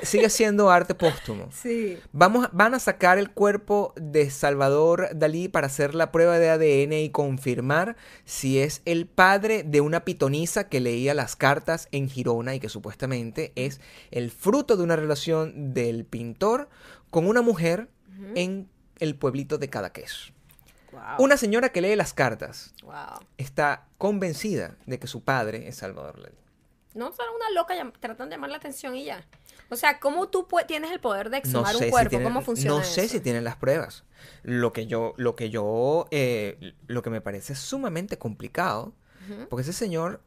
sigue 0.02 0.28
siendo 0.30 0.70
arte 0.70 0.94
póstumo. 0.94 1.48
Sí. 1.52 1.98
Vamos, 2.12 2.48
van 2.52 2.74
a 2.74 2.80
sacar 2.80 3.18
el 3.18 3.30
cuerpo 3.30 3.92
de 3.96 4.30
Salvador 4.30 5.10
Dalí 5.14 5.48
para 5.48 5.68
hacer 5.68 5.94
la 5.94 6.10
prueba 6.10 6.38
de 6.38 6.50
ADN 6.50 6.92
y 6.94 7.10
confirmar 7.10 7.96
si 8.24 8.58
es 8.58 8.82
el 8.84 9.06
padre 9.06 9.62
de 9.62 9.80
una 9.80 10.04
pitonisa 10.04 10.68
que 10.68 10.80
leía 10.80 11.14
las 11.14 11.36
cartas 11.36 11.88
en 11.92 12.08
Girona 12.08 12.54
y 12.54 12.60
que 12.60 12.68
supuestamente 12.68 13.52
es 13.54 13.80
el 14.10 14.30
fruto 14.30 14.76
de 14.76 14.82
una 14.82 14.96
relación 14.96 15.72
del 15.72 16.04
pintor 16.04 16.68
con 17.10 17.28
una 17.28 17.42
mujer 17.42 17.88
en 18.34 18.68
el 18.98 19.14
pueblito 19.16 19.58
de 19.58 19.68
Cadaqués. 19.68 20.32
Wow. 20.92 21.00
Una 21.18 21.36
señora 21.36 21.70
que 21.70 21.80
lee 21.80 21.96
las 21.96 22.12
cartas 22.14 22.74
Wow. 22.82 23.20
está 23.38 23.86
convencida 23.98 24.76
de 24.86 24.98
que 24.98 25.06
su 25.06 25.22
padre 25.24 25.66
es 25.68 25.76
Salvador 25.76 26.20
Dalí. 26.22 26.36
No, 26.94 27.10
solo 27.12 27.34
una 27.34 27.48
loca 27.58 27.74
tratando 28.00 28.26
de 28.26 28.36
llamar 28.36 28.50
la 28.50 28.58
atención 28.58 28.94
y 28.94 29.04
ya. 29.04 29.26
O 29.70 29.76
sea, 29.76 29.98
¿cómo 29.98 30.28
tú 30.28 30.46
tienes 30.68 30.90
el 30.90 31.00
poder 31.00 31.30
de 31.30 31.38
No 31.38 31.38
exhumar 31.38 31.74
sé, 31.74 31.84
un 31.86 31.90
cuerpo? 31.90 32.10
si 32.10 32.16
tienen, 32.16 32.28
¿Cómo 32.28 32.42
funciona 32.42 32.76
no 32.76 32.84
sé 32.84 33.04
eso? 33.04 33.12
si 33.14 33.20
tienen 33.20 33.44
las 33.44 33.56
pruebas. 33.56 34.04
Lo 34.42 34.74
que 34.74 34.86
yo, 34.86 35.14
lo 35.16 35.34
que 35.34 35.48
yo, 35.48 36.06
eh, 36.10 36.74
lo 36.86 37.02
que 37.02 37.08
me 37.08 37.22
parece 37.22 37.54
sumamente 37.54 38.18
complicado, 38.18 38.92
porque 39.48 39.62
ese 39.62 39.72
señor, 39.72 40.20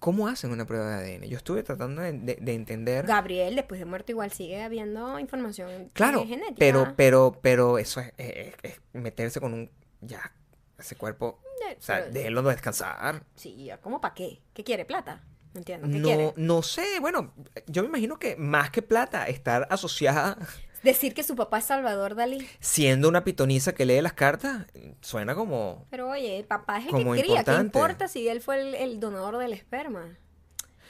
¿cómo 0.00 0.28
hacen 0.28 0.50
una 0.50 0.66
prueba 0.66 0.98
de 1.00 1.14
ADN? 1.16 1.28
Yo 1.30 1.38
estuve 1.38 1.62
tratando 1.62 2.02
de, 2.02 2.12
de- 2.12 2.36
de 2.38 2.52
entender. 2.54 3.06
Gabriel, 3.06 3.56
después 3.56 3.78
de 3.80 3.86
muerto, 3.86 4.12
igual 4.12 4.30
sigue 4.30 4.62
habiendo 4.62 5.18
información 5.18 5.88
Claro, 5.94 6.26
genética. 6.26 6.56
pero, 6.58 6.92
pero, 6.96 7.38
pero 7.40 7.78
eso 7.78 8.00
es, 8.00 8.12
es- 8.18 8.54
es 8.62 8.80
meterse 8.92 9.40
con 9.40 9.54
un, 9.54 9.70
ya, 10.06 10.32
ese 10.78 10.96
cuerpo, 10.96 11.40
Eh, 11.70 11.76
o 11.78 11.82
sea, 11.82 12.00
pero- 12.00 12.12
déjelo 12.12 12.42
descansar. 12.42 13.22
Sí, 13.34 13.70
¿cómo 13.82 14.00
para 14.00 14.14
qué? 14.14 14.40
¿Qué 14.52 14.64
quiere? 14.64 14.84
¿Plata? 14.84 15.22
No 15.54 15.58
entiendo. 15.60 15.86
¿Qué 15.88 15.94
No, 15.98 16.06
quiere? 16.08 16.32
no 16.36 16.62
sé, 16.62 16.98
bueno, 17.00 17.32
yo 17.66 17.82
me 17.82 17.88
imagino 17.88 18.18
que 18.18 18.36
más 18.36 18.70
que 18.70 18.82
plata, 18.82 19.26
estar 19.28 19.66
asociada, 19.70 20.36
Decir 20.84 21.14
que 21.14 21.22
su 21.22 21.34
papá 21.34 21.58
es 21.60 21.64
Salvador 21.64 22.14
Dalí. 22.14 22.46
siendo 22.60 23.08
una 23.08 23.24
pitonisa 23.24 23.72
que 23.74 23.86
lee 23.86 24.02
las 24.02 24.12
cartas, 24.12 24.66
suena 25.00 25.34
como... 25.34 25.86
Pero 25.88 26.10
oye, 26.10 26.36
el 26.38 26.44
papá 26.44 26.76
es 26.78 26.84
el 26.84 26.90
Como 26.90 27.14
que 27.14 27.22
cría. 27.22 27.42
¿Qué 27.42 27.54
importa 27.54 28.06
si 28.06 28.28
él 28.28 28.42
fue 28.42 28.60
el, 28.60 28.74
el 28.74 29.00
donador 29.00 29.38
del 29.38 29.54
esperma? 29.54 30.18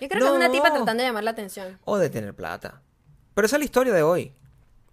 Yo 0.01 0.09
creo 0.09 0.21
que 0.21 0.27
es 0.27 0.33
una 0.33 0.51
tipa 0.51 0.73
tratando 0.73 1.01
de 1.01 1.09
llamar 1.09 1.23
la 1.23 1.31
atención. 1.31 1.79
o 1.85 1.97
de 1.97 2.11
tener 2.11 2.35
plata. 2.35 2.83
Pero 3.35 3.47
esa 3.47 3.55
es 3.55 3.61
la 3.61 3.65
historia 3.67 3.93
de 3.93 4.03
hoy. 4.03 4.35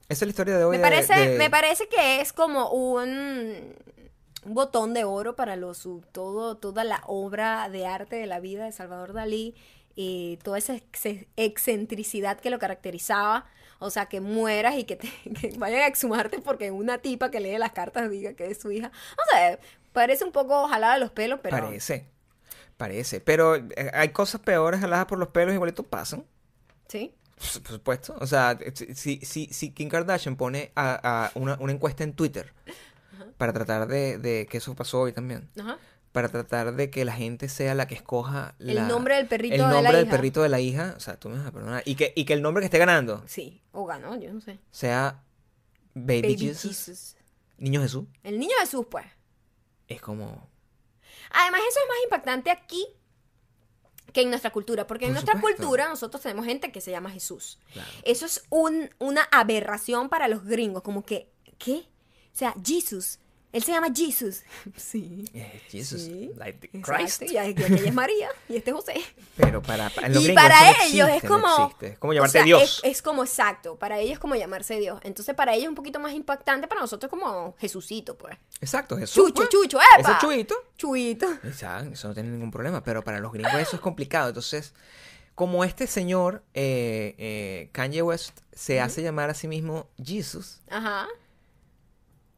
Esa 0.08 0.24
es 0.26 0.28
la 0.28 0.30
historia 0.30 0.58
de 0.60 0.66
hoy. 0.66 0.78
Me 0.78 0.84
de- 0.84 0.84
parece, 0.84 1.16
de- 1.20 1.38
me 1.40 1.50
parece 1.50 1.88
que 1.90 2.22
es 2.22 2.32
como 2.32 2.70
un, 2.70 3.74
un 4.46 4.54
botón 4.54 4.94
de 4.94 5.04
oro 5.04 5.36
para 5.36 5.56
los, 5.56 5.78
su- 5.78 6.04
todo, 6.12 6.58
toda 6.58 6.84
la 6.84 7.04
obra 7.08 7.70
de 7.70 7.86
arte 7.86 8.16
de 8.16 8.26
la 8.26 8.40
vida 8.40 8.66
de 8.66 8.72
Salvador 8.72 9.14
Dalí 9.14 9.56
y 9.96 10.38
toda 10.44 10.58
esa 10.58 10.76
ex- 10.76 11.26
excentricidad 11.36 12.40
que 12.40 12.50
lo 12.50 12.60
caracterizaba. 12.60 13.46
O 13.84 13.90
sea, 13.90 14.06
que 14.06 14.22
mueras 14.22 14.76
y 14.76 14.84
que, 14.84 14.96
te, 14.96 15.08
que 15.42 15.58
vayan 15.58 15.82
a 15.82 15.88
exhumarte 15.88 16.40
porque 16.40 16.72
una 16.72 17.00
tipa 17.00 17.32
que 17.32 17.40
lee 17.40 17.58
las 17.58 17.72
cartas 17.72 18.10
diga 18.10 18.34
que 18.34 18.48
es 18.52 18.60
su 18.62 18.72
hija. 18.72 18.92
O 19.14 19.32
sea, 19.32 19.60
parece 19.92 20.24
un 20.24 20.32
poco 20.32 20.68
jalada 20.68 20.94
de 20.96 21.00
los 21.00 21.12
pelos, 21.12 21.40
pero... 21.42 21.58
Parece. 21.58 22.06
Parece. 22.78 23.20
Pero 23.22 23.56
eh, 23.56 23.92
hay 23.94 24.10
cosas 24.10 24.42
peores 24.42 24.80
jaladas 24.82 25.06
por 25.06 25.18
los 25.20 25.30
pelos 25.30 25.54
igualito 25.54 25.84
pasan. 25.84 26.26
Sí. 26.88 27.14
Por 27.36 27.72
supuesto. 27.74 28.16
O 28.20 28.28
sea, 28.28 28.58
si, 28.96 29.18
si, 29.26 29.48
si 29.48 29.72
Kim 29.72 29.90
Kardashian 29.90 30.36
pone 30.36 30.72
a, 30.76 31.26
a 31.26 31.32
una, 31.36 31.58
una 31.60 31.72
encuesta 31.74 32.04
en 32.04 32.14
Twitter 32.14 32.54
para 33.38 33.54
tratar 33.54 33.88
de, 33.88 34.18
de 34.18 34.48
que 34.50 34.58
eso 34.58 34.76
pasó 34.76 35.02
hoy 35.02 35.14
también. 35.14 35.50
Ajá. 35.60 35.78
Para 36.12 36.28
tratar 36.30 36.76
de 36.76 36.90
que 36.90 37.06
la 37.06 37.14
gente 37.14 37.48
sea 37.48 37.74
la 37.74 37.88
que 37.88 37.96
escoja 37.96 38.56
El 38.60 38.88
nombre 38.88 39.16
del 39.16 39.28
perrito 39.28 39.56
el 39.56 39.62
de 39.62 39.68
la 39.68 39.74
nombre 39.74 39.94
del 39.98 40.06
hija. 40.08 40.12
perrito 40.16 40.42
de 40.42 40.50
la 40.50 40.60
hija. 40.60 40.94
O 40.98 41.00
sea, 41.00 41.18
tú 41.18 41.30
me 41.30 41.38
vas 41.38 41.48
a 41.48 41.52
perdonar. 41.52 41.84
Y 41.86 41.96
que, 41.96 42.12
y 42.16 42.26
que 42.26 42.34
el 42.34 42.42
nombre 42.42 42.62
que 42.62 42.66
esté 42.66 42.78
ganando 42.80 43.24
Sí. 43.28 43.62
O 43.72 43.86
ganó, 43.86 44.20
yo 44.20 44.34
no 44.34 44.42
sé. 44.42 44.60
sea 44.72 45.24
Baby, 45.94 46.22
Baby 46.22 46.38
Jesus, 46.38 46.62
Jesus. 46.86 47.16
Niño 47.58 47.82
Jesús. 47.82 48.06
El 48.24 48.40
niño 48.40 48.54
Jesús, 48.60 48.86
pues. 48.90 49.06
Es 49.88 50.02
como... 50.02 50.50
Además, 51.32 51.62
eso 51.70 51.80
es 51.80 51.88
más 51.88 51.98
impactante 52.04 52.52
aquí 52.52 52.86
que 54.12 54.22
en 54.24 54.30
nuestra 54.30 54.52
cultura, 54.52 54.88
porque 54.88 55.06
en 55.06 55.14
nuestra 55.14 55.36
supuesto. 55.36 55.62
cultura 55.64 55.88
nosotros 55.88 56.22
tenemos 56.22 56.46
gente 56.46 56.74
que 56.74 56.82
se 56.82 56.92
llama 56.92 57.10
Jesús. 57.12 57.60
Claro. 57.72 57.90
Eso 58.04 58.26
es 58.26 58.44
un- 58.50 58.90
una 59.00 59.22
aberración 59.32 60.10
para 60.10 60.28
los 60.28 60.44
gringos, 60.44 60.82
como 60.84 61.06
que, 61.06 61.32
¿qué? 61.58 61.88
O 62.34 62.38
sea, 62.38 62.56
Jesus, 62.64 63.20
él 63.52 63.62
se 63.64 63.72
llama 63.74 63.88
Jesus. 63.94 64.44
Sí. 64.78 65.26
Eh, 65.34 65.62
Jesus, 65.70 66.04
Sí, 66.04 66.32
like 66.38 66.68
the 66.68 66.82
Christ. 66.82 67.24
Y 67.24 67.38
aquella 67.38 67.76
es 67.76 67.94
María 67.94 68.30
y 68.48 68.56
este 68.56 68.70
es 68.72 68.76
José. 68.76 68.94
Pero 69.36 69.62
para, 69.62 69.90
para 69.90 70.08
los 70.10 70.22
y 70.24 70.28
gringos 70.28 70.44
para 70.44 70.72
eso 70.72 70.80
no 70.80 70.86
ellos 70.86 71.08
es 71.10 71.16
existe, 71.16 71.28
no 71.28 71.42
como. 71.42 71.64
existe. 71.66 71.88
Es 71.88 71.98
como 72.00 72.14
o 72.22 72.28
sea, 72.28 72.44
Dios. 72.44 72.64
Es, 72.64 72.82
es 72.84 73.02
como 73.02 73.24
exacto. 73.24 73.76
Para 73.78 74.00
ellos 74.00 74.14
es 74.14 74.20
como 74.20 74.36
llamarse 74.36 74.80
Dios. 74.80 75.00
Entonces, 75.04 75.36
para 75.36 75.54
ellos 75.54 75.64
es 75.64 75.70
un 75.70 75.76
poquito 75.76 76.00
más 76.00 76.14
impactante. 76.14 76.68
Para 76.68 76.82
nosotros, 76.82 77.10
como 77.10 77.56
Jesucito, 77.58 78.18
pues. 78.18 78.38
Exacto, 78.62 78.98
Jesús. 78.98 79.16
Chucho, 79.16 79.34
pues. 79.34 79.50
chucho, 79.50 79.80
Ese 80.00 80.02
¡epa! 80.02 80.20
chuito. 80.20 80.56
Chuito. 80.78 81.30
Exacto, 81.44 81.92
eso 81.94 82.08
no 82.08 82.14
tiene 82.14 82.30
ningún 82.30 82.52
problema. 82.52 82.84
Pero 82.84 83.04
para 83.04 83.20
los 83.20 83.34
gringos 83.34 83.54
eso 83.56 83.76
es 83.76 83.82
complicado. 83.82 84.30
Entonces, 84.30 84.74
como 85.36 85.64
este 85.66 85.88
señor, 85.88 86.44
eh, 86.54 87.16
eh, 87.18 87.70
Kanye 87.74 88.02
West, 88.02 88.40
se 88.54 88.80
hace 88.80 89.02
llamar 89.02 89.30
a 89.30 89.34
sí 89.34 89.48
mismo 89.48 89.90
Jesus, 90.02 90.62
Ajá. 90.70 91.08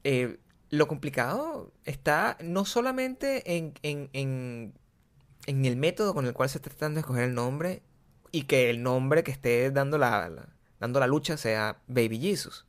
Eh, 0.04 0.38
lo 0.70 0.88
complicado 0.88 1.72
está 1.86 2.38
no 2.44 2.66
solamente 2.66 3.56
en, 3.58 3.74
en, 3.84 4.10
en, 4.14 4.74
en 5.46 5.66
el 5.66 5.76
método 5.78 6.14
con 6.14 6.26
el 6.26 6.34
cual 6.34 6.50
se 6.50 6.58
está 6.58 6.70
tratando 6.70 6.96
de 6.96 7.02
escoger 7.02 7.24
el 7.26 7.36
nombre 7.36 7.84
y 8.32 8.44
que 8.44 8.70
el 8.70 8.82
nombre 8.82 9.24
que 9.24 9.32
esté 9.32 9.70
dando 9.72 9.98
la, 9.98 10.30
la- 10.30 10.50
dando 10.80 11.00
la 11.00 11.08
lucha 11.08 11.38
sea 11.38 11.80
Baby 11.88 12.20
Jesus, 12.20 12.66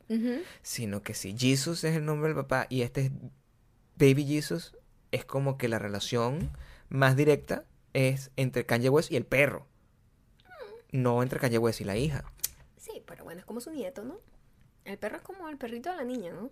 sino 0.61 1.01
que 1.01 1.13
si 1.13 1.35
Jesus 1.37 1.83
es 1.83 1.95
el 1.97 2.05
nombre 2.05 2.29
del 2.29 2.37
papá 2.37 2.65
y 2.69 2.81
este 2.83 3.01
es 3.07 3.11
Baby 3.97 4.25
Jesus, 4.25 4.77
es 5.11 5.25
como 5.25 5.57
que 5.57 5.67
la 5.67 5.79
relación 5.79 6.51
más 6.89 7.15
directa 7.17 7.65
es 7.93 8.31
entre 8.37 8.65
Kanye 8.65 8.89
West 8.89 9.11
y 9.11 9.15
el 9.17 9.25
perro, 9.25 9.67
no 10.91 11.23
entre 11.23 11.39
Kanye 11.39 11.57
West 11.57 11.81
y 11.81 11.83
la 11.83 11.97
hija. 11.97 12.23
Sí, 12.77 13.03
pero 13.05 13.23
bueno, 13.23 13.39
es 13.39 13.45
como 13.45 13.59
su 13.59 13.71
nieto, 13.71 14.03
¿no? 14.03 14.19
El 14.85 14.97
perro 14.97 15.17
es 15.17 15.21
como 15.23 15.49
el 15.49 15.57
perrito 15.57 15.89
de 15.89 15.97
la 15.97 16.03
niña, 16.03 16.31
¿no? 16.31 16.51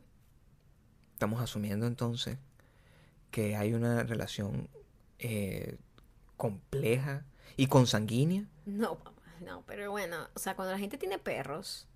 Estamos 1.14 1.42
asumiendo 1.42 1.88
entonces 1.88 2.38
que 3.32 3.56
hay 3.56 3.74
una 3.74 4.04
relación 4.04 4.70
eh, 5.20 5.78
compleja 6.38 7.26
y 7.58 7.68
consanguínea. 7.68 8.46
No, 8.66 8.96
papá, 9.00 9.22
no, 9.42 9.64
pero 9.66 9.92
bueno, 9.92 10.28
o 10.36 10.40
sea, 10.40 10.56
cuando 10.56 10.74
la 10.74 10.80
gente 10.80 10.98
tiene 10.98 11.18
perros, 11.18 11.88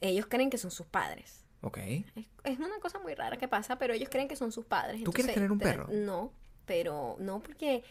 ellos 0.00 0.26
creen 0.28 0.50
que 0.50 0.58
son 0.58 0.70
sus 0.70 0.86
padres. 0.86 1.44
Ok. 1.62 1.78
Es, 1.78 2.26
es 2.44 2.58
una 2.58 2.78
cosa 2.80 2.98
muy 2.98 3.14
rara 3.14 3.36
que 3.36 3.48
pasa, 3.48 3.76
pero 3.76 3.92
ellos 3.92 4.08
creen 4.10 4.28
que 4.28 4.36
son 4.36 4.52
sus 4.52 4.64
padres. 4.64 5.02
¿Tú 5.04 5.12
quieres 5.12 5.34
tener 5.34 5.52
un 5.52 5.58
perro? 5.58 5.88
No, 5.90 6.32
pero 6.64 7.16
no 7.18 7.40
porque 7.40 7.82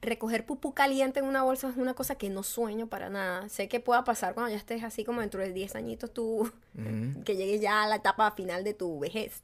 recoger 0.00 0.46
pupú 0.46 0.74
caliente 0.74 1.20
en 1.20 1.26
una 1.26 1.42
bolsa 1.42 1.68
es 1.68 1.76
una 1.76 1.94
cosa 1.94 2.16
que 2.16 2.30
no 2.30 2.42
sueño 2.42 2.86
para 2.86 3.10
nada. 3.10 3.48
Sé 3.48 3.68
que 3.68 3.80
pueda 3.80 4.04
pasar 4.04 4.34
cuando 4.34 4.50
ya 4.50 4.56
estés 4.56 4.82
así 4.84 5.04
como 5.04 5.20
dentro 5.20 5.40
de 5.40 5.52
10 5.52 5.76
añitos 5.76 6.12
tú, 6.12 6.50
que 7.24 7.36
llegues 7.36 7.60
ya 7.60 7.82
a 7.82 7.88
la 7.88 7.96
etapa 7.96 8.30
final 8.32 8.64
de 8.64 8.74
tu 8.74 8.98
vejez. 8.98 9.42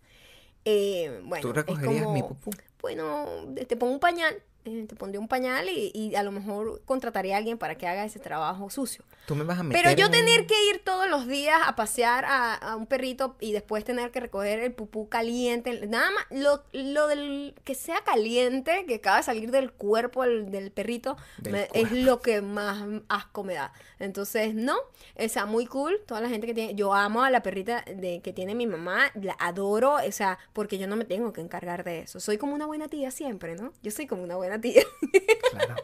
Eh, 0.65 1.21
bueno, 1.25 1.53
¿Tú 1.53 1.61
es 1.61 2.09
mi 2.09 2.23
pupú? 2.23 2.51
Bueno, 2.81 3.27
te 3.69 3.77
pongo 3.77 3.93
un 3.93 4.01
pañal, 4.01 4.43
eh, 4.65 4.87
te 4.89 4.97
pondría 4.97 5.21
un 5.21 5.29
pañal 5.29 5.69
y, 5.69 5.91
y 5.95 6.15
a 6.15 6.23
lo 6.23 6.33
mejor 6.33 6.83
contrataría 6.85 7.35
a 7.35 7.39
alguien 7.39 7.59
para 7.59 7.77
que 7.77 7.87
haga 7.87 8.05
ese 8.05 8.19
trabajo 8.19 8.71
sucio. 8.71 9.05
Tú 9.27 9.35
me 9.35 9.45
vas 9.45 9.59
a 9.59 9.63
meter 9.63 9.83
Pero 9.83 9.97
yo 9.97 10.07
en- 10.07 10.13
tener 10.13 10.47
que 10.47 10.55
ir 10.71 10.83
todos 10.85 11.09
los 11.09 11.27
días 11.27 11.59
a 11.65 11.77
pasear 11.77 12.25
a, 12.25 12.55
a 12.55 12.77
un 12.77 12.87
perrito 12.87 13.37
y 13.41 13.53
después 13.53 13.85
tener 13.85 14.11
que 14.11 14.21
recoger 14.21 14.59
el 14.61 14.73
pupú 14.73 15.09
caliente, 15.09 15.87
nada 15.87 16.11
más, 16.11 16.25
lo, 16.31 16.63
lo 16.73 17.07
del 17.09 17.55
que 17.65 17.75
sea 17.75 18.03
caliente, 18.05 18.85
que 18.87 18.97
acaba 18.97 19.19
de 19.19 19.23
salir 19.23 19.51
del 19.51 19.73
cuerpo 19.73 20.23
del, 20.23 20.51
del 20.51 20.71
perrito, 20.71 21.17
Del 21.39 21.53
me- 21.53 21.67
cuerpo. 21.69 21.87
es 21.97 22.05
lo 22.05 22.21
que 22.21 22.41
más 22.43 22.85
asco 23.09 23.45
me 23.45 23.55
da. 23.55 23.73
Entonces, 23.99 24.55
no, 24.55 24.77
o 24.77 25.29
sea, 25.29 25.47
muy 25.47 25.67
cool, 25.67 26.01
toda 26.07 26.21
la 26.21 26.29
gente 26.29 26.47
que 26.47 26.55
tiene, 26.55 26.75
yo 26.75 26.93
amo 26.95 27.23
a 27.23 27.31
la 27.31 27.43
perrita 27.43 27.85
de, 27.95 28.21
que 28.23 28.33
tiene 28.33 28.55
mi 28.55 28.67
mamá, 28.67 29.11
la 29.15 29.37
adoro, 29.39 29.95
o 30.07 30.13
sea, 30.13 30.39
porque 30.53 30.79
yo 30.79 30.87
no 30.87 30.97
me 30.97 31.05
tengo 31.05 31.33
que 31.33 31.41
encargar 31.41 31.85
de 31.85 32.01
eso. 32.01 32.21
Soy 32.21 32.37
como 32.39 32.55
una 32.55 32.67
buena 32.67 32.89
tía 32.89 33.11
siempre, 33.11 33.55
¿no? 33.57 33.73
Yo 33.83 33.91
soy 33.91 34.07
como 34.07 34.23
una 34.23 34.37
buena 34.37 34.54
tía. 34.61 34.83
Claro. 35.51 35.77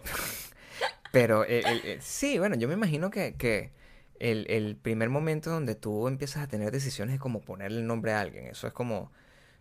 Pero 1.12 1.45
el- 1.45 1.66
el- 1.66 1.85
el- 1.87 2.03
sí, 2.03 2.39
bueno, 2.39 2.57
yo 2.57 2.68
me 2.68 2.75
imagino 2.75 3.11
que, 3.11 3.35
que 3.35 3.71
el, 4.18 4.47
el 4.49 4.77
primer 4.77 5.09
momento 5.11 5.51
donde 5.51 5.75
tú 5.75 6.07
empiezas 6.09 6.43
a 6.43 6.47
tener 6.49 6.71
decisiones 6.71 7.14
es 7.14 7.21
como 7.21 7.41
ponerle 7.41 7.79
el 7.81 7.87
nombre 7.87 8.12
a 8.12 8.21
alguien. 8.21 8.47
Eso 8.47 8.66
es 8.66 8.73
como, 8.73 9.11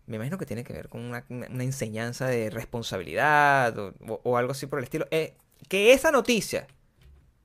me 0.06 0.16
imagino 0.16 0.38
que 0.38 0.46
tiene 0.46 0.64
que 0.64 0.72
ver 0.72 0.88
con 0.88 1.00
una, 1.02 1.24
enseñanza 1.62 2.26
de 2.26 2.50
responsabilidad 2.50 3.76
o, 3.78 3.94
o- 4.06 4.20
o 4.24 4.36
algo 4.36 4.52
así 4.52 4.66
por 4.66 4.78
el 4.78 4.84
estilo. 4.84 5.06
Eh, 5.10 5.34
que 5.68 5.92
esa 5.92 6.10
noticia 6.10 6.66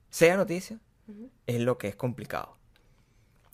sea 0.10 0.38
noticia 0.38 0.80
es 1.48 1.60
lo 1.62 1.78
que 1.78 1.88
es 1.88 1.96
complicado. 1.96 2.58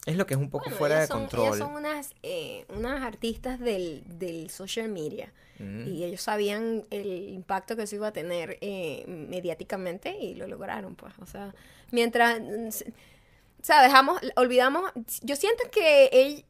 Es 0.05 0.15
lo 0.15 0.25
que 0.25 0.33
es 0.33 0.39
un 0.39 0.49
poco 0.49 0.65
Bueno, 0.65 0.77
fuera 0.77 0.99
de 1.01 1.07
son, 1.07 1.19
control. 1.21 1.47
Ellas 1.47 1.57
son 1.59 1.75
unas, 1.75 2.13
eh, 2.23 2.65
unas 2.69 3.01
artistas 3.03 3.59
del, 3.59 4.03
del 4.07 4.49
social 4.49 4.89
media. 4.89 5.31
Mm. 5.59 5.87
Y 5.87 6.03
ellos 6.03 6.21
sabían 6.21 6.85
el 6.89 7.29
impacto 7.29 7.75
que 7.75 7.83
eso 7.83 7.95
iba 7.95 8.07
a 8.07 8.11
tener 8.11 8.57
eh, 8.61 9.05
mediáticamente 9.07 10.17
y 10.17 10.33
lo 10.33 10.47
lograron, 10.47 10.95
pues. 10.95 11.13
O 11.19 11.25
sea, 11.27 11.53
mientras. 11.91 12.39
mm, 12.41 12.67
O 12.67 13.63
sea, 13.63 13.83
dejamos, 13.83 14.19
olvidamos. 14.35 14.91
Yo 15.21 15.35
siento 15.35 15.63
que, 15.71 16.05
él, 16.11 16.45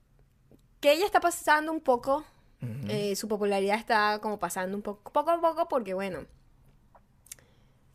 que 0.79 0.93
ella 0.93 1.05
está 1.05 1.19
pasando 1.19 1.71
un 1.71 1.81
poco. 1.81 2.23
Eh, 2.87 3.15
su 3.15 3.27
popularidad 3.27 3.75
está 3.77 4.19
como 4.21 4.37
pasando 4.37 4.77
un 4.77 4.83
poco, 4.83 5.11
poco 5.11 5.31
a 5.31 5.41
poco, 5.41 5.67
porque 5.67 5.93
bueno. 5.95 6.25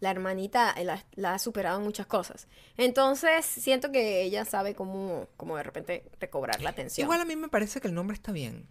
La 0.00 0.10
hermanita 0.10 0.74
eh, 0.76 0.84
la, 0.84 1.04
la 1.14 1.34
ha 1.34 1.38
superado 1.38 1.78
en 1.78 1.84
muchas 1.84 2.06
cosas. 2.06 2.48
Entonces, 2.76 3.44
siento 3.46 3.90
que 3.92 4.22
ella 4.22 4.44
sabe 4.44 4.74
cómo, 4.74 5.26
cómo 5.36 5.56
de 5.56 5.62
repente 5.62 6.04
recobrar 6.20 6.60
la 6.60 6.70
atención. 6.70 7.04
Igual 7.06 7.20
a 7.20 7.24
mí 7.24 7.34
me 7.36 7.48
parece 7.48 7.80
que 7.80 7.88
el 7.88 7.94
nombre 7.94 8.14
está 8.14 8.32
bien. 8.32 8.68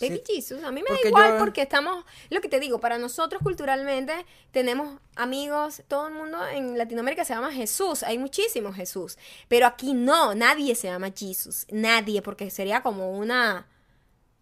Baby 0.00 0.22
Sí. 0.26 0.34
Jesus, 0.36 0.64
a 0.64 0.72
mí 0.72 0.80
me 0.82 0.88
Porque 0.88 1.02
da 1.04 1.08
igual 1.10 1.32
yo- 1.34 1.38
porque 1.38 1.62
estamos, 1.62 2.04
lo 2.30 2.40
que 2.40 2.48
te 2.48 2.58
digo, 2.58 2.80
para 2.80 2.98
nosotros 2.98 3.40
culturalmente 3.42 4.12
tenemos 4.50 4.98
amigos, 5.14 5.82
todo 5.86 6.08
el 6.08 6.14
mundo 6.14 6.44
en 6.48 6.76
Latinoamérica 6.76 7.24
se 7.24 7.32
llama 7.32 7.52
Jesús, 7.52 8.02
hay 8.02 8.18
muchísimos 8.18 8.74
Jesús, 8.74 9.16
pero 9.46 9.66
aquí 9.66 9.92
no, 9.94 10.34
nadie 10.34 10.74
se 10.74 10.88
llama 10.88 11.12
Jesus, 11.16 11.66
nadie, 11.70 12.22
porque 12.22 12.50
sería 12.50 12.82
como 12.82 13.12
una, 13.16 13.68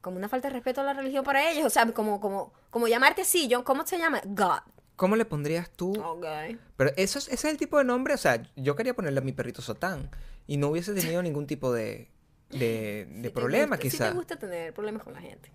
como 0.01 0.17
una 0.17 0.31
falta 0.31 0.49
de 0.49 0.55
respeto 0.55 0.81
a 0.81 0.85
la 0.85 0.95
religión 0.95 1.23
para 1.23 1.51
ellos, 1.51 1.67
o 1.67 1.71
sea, 1.71 1.85
como, 1.93 2.19
como, 2.19 2.55
como 2.71 2.89
llamarte 2.89 3.21
así, 3.21 3.47
yo, 3.47 3.63
¿cómo 3.63 3.87
se 3.87 3.99
llama? 3.99 4.23
God. 4.25 4.61
¿Cómo 4.97 5.17
le 5.17 5.25
pondrías 5.25 5.71
tú? 5.71 5.93
Ok. 6.01 6.25
Pero 6.77 6.91
eso 6.97 7.19
es, 7.19 7.27
ese 7.29 7.35
es 7.49 7.53
el 7.53 7.57
tipo 7.59 7.79
de 7.79 7.85
nombre, 7.85 8.15
o 8.15 8.19
sea, 8.19 8.43
yo 8.57 8.77
quería 8.77 8.95
ponerle 8.95 9.19
a 9.21 9.23
mi 9.23 9.33
perrito 9.33 9.63
Satán 9.63 10.11
y 10.47 10.57
no 10.59 10.69
hubiese 10.69 10.95
tenido 10.95 11.23
ningún 11.23 11.47
tipo 11.47 11.73
de, 11.73 12.09
de, 12.51 13.07
de 13.11 13.23
Sí 13.25 13.29
problema 13.31 13.77
gusta- 13.77 13.91
Sí 13.91 13.99
te 13.99 14.11
gusta 14.11 14.37
tener 14.39 14.73
problemas 14.75 15.03
con 15.03 15.15
la 15.15 15.21
gente. 15.21 15.51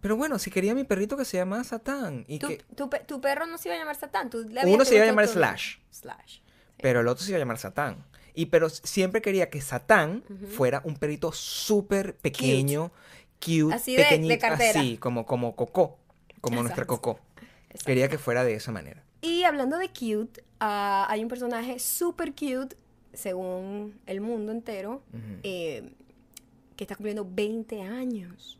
Pero 0.00 0.16
bueno, 0.16 0.38
si 0.38 0.50
quería 0.50 0.74
mi 0.74 0.84
perrito 0.84 1.16
que 1.16 1.24
se 1.24 1.38
llama 1.38 1.64
Satán 1.64 2.24
y 2.28 2.38
Tu, 2.38 2.48
que... 2.48 2.56
tu 2.76 2.90
tu 3.06 3.20
perro 3.22 3.46
no 3.46 3.56
se 3.56 3.68
iba 3.68 3.76
a 3.76 3.78
llamar 3.78 3.96
Satán. 3.96 4.28
tú 4.28 4.46
Uno 4.66 4.84
se 4.84 4.96
iba 4.96 5.04
a 5.04 5.06
llamar 5.06 5.26
Slash. 5.28 5.76
Slash. 5.90 6.40
Pero 6.82 7.00
el 7.00 7.08
otro 7.08 7.24
se 7.24 7.30
iba 7.30 7.36
a 7.36 7.40
llamar 7.40 7.56
Satán. 7.58 8.04
Y 8.34 8.46
pero 8.46 8.68
siempre 8.68 9.22
quería 9.22 9.48
que 9.48 9.62
Satán 9.62 10.22
fuera 10.50 10.82
un 10.84 10.96
perrito 10.96 11.32
súper 11.32 12.16
pequeño, 12.16 12.90
cute, 13.40 13.74
Así 13.74 13.92
de- 13.92 14.02
de 14.02 14.08
pequeñito, 14.08 14.40
cartera. 14.40 14.80
así, 14.80 14.98
como, 14.98 15.24
como 15.24 15.56
Coco, 15.56 15.98
como 16.42 16.60
nuestra 16.62 16.82
Exacto. 16.82 17.00
Coco. 17.00 17.20
Exacto. 17.74 17.86
Quería 17.86 18.08
que 18.08 18.18
fuera 18.18 18.44
de 18.44 18.54
esa 18.54 18.72
manera. 18.72 19.04
Y 19.20 19.42
hablando 19.44 19.78
de 19.78 19.88
cute, 19.88 20.44
ah, 20.60 21.06
hay 21.08 21.22
un 21.22 21.28
personaje 21.28 21.78
super 21.78 22.32
cute, 22.32 22.76
según 23.12 23.98
el 24.06 24.20
mundo 24.20 24.52
entero, 24.52 25.02
eh, 25.42 25.92
que 26.76 26.84
está 26.84 26.96
cumpliendo 26.96 27.26
20 27.28 27.82
años. 27.82 28.58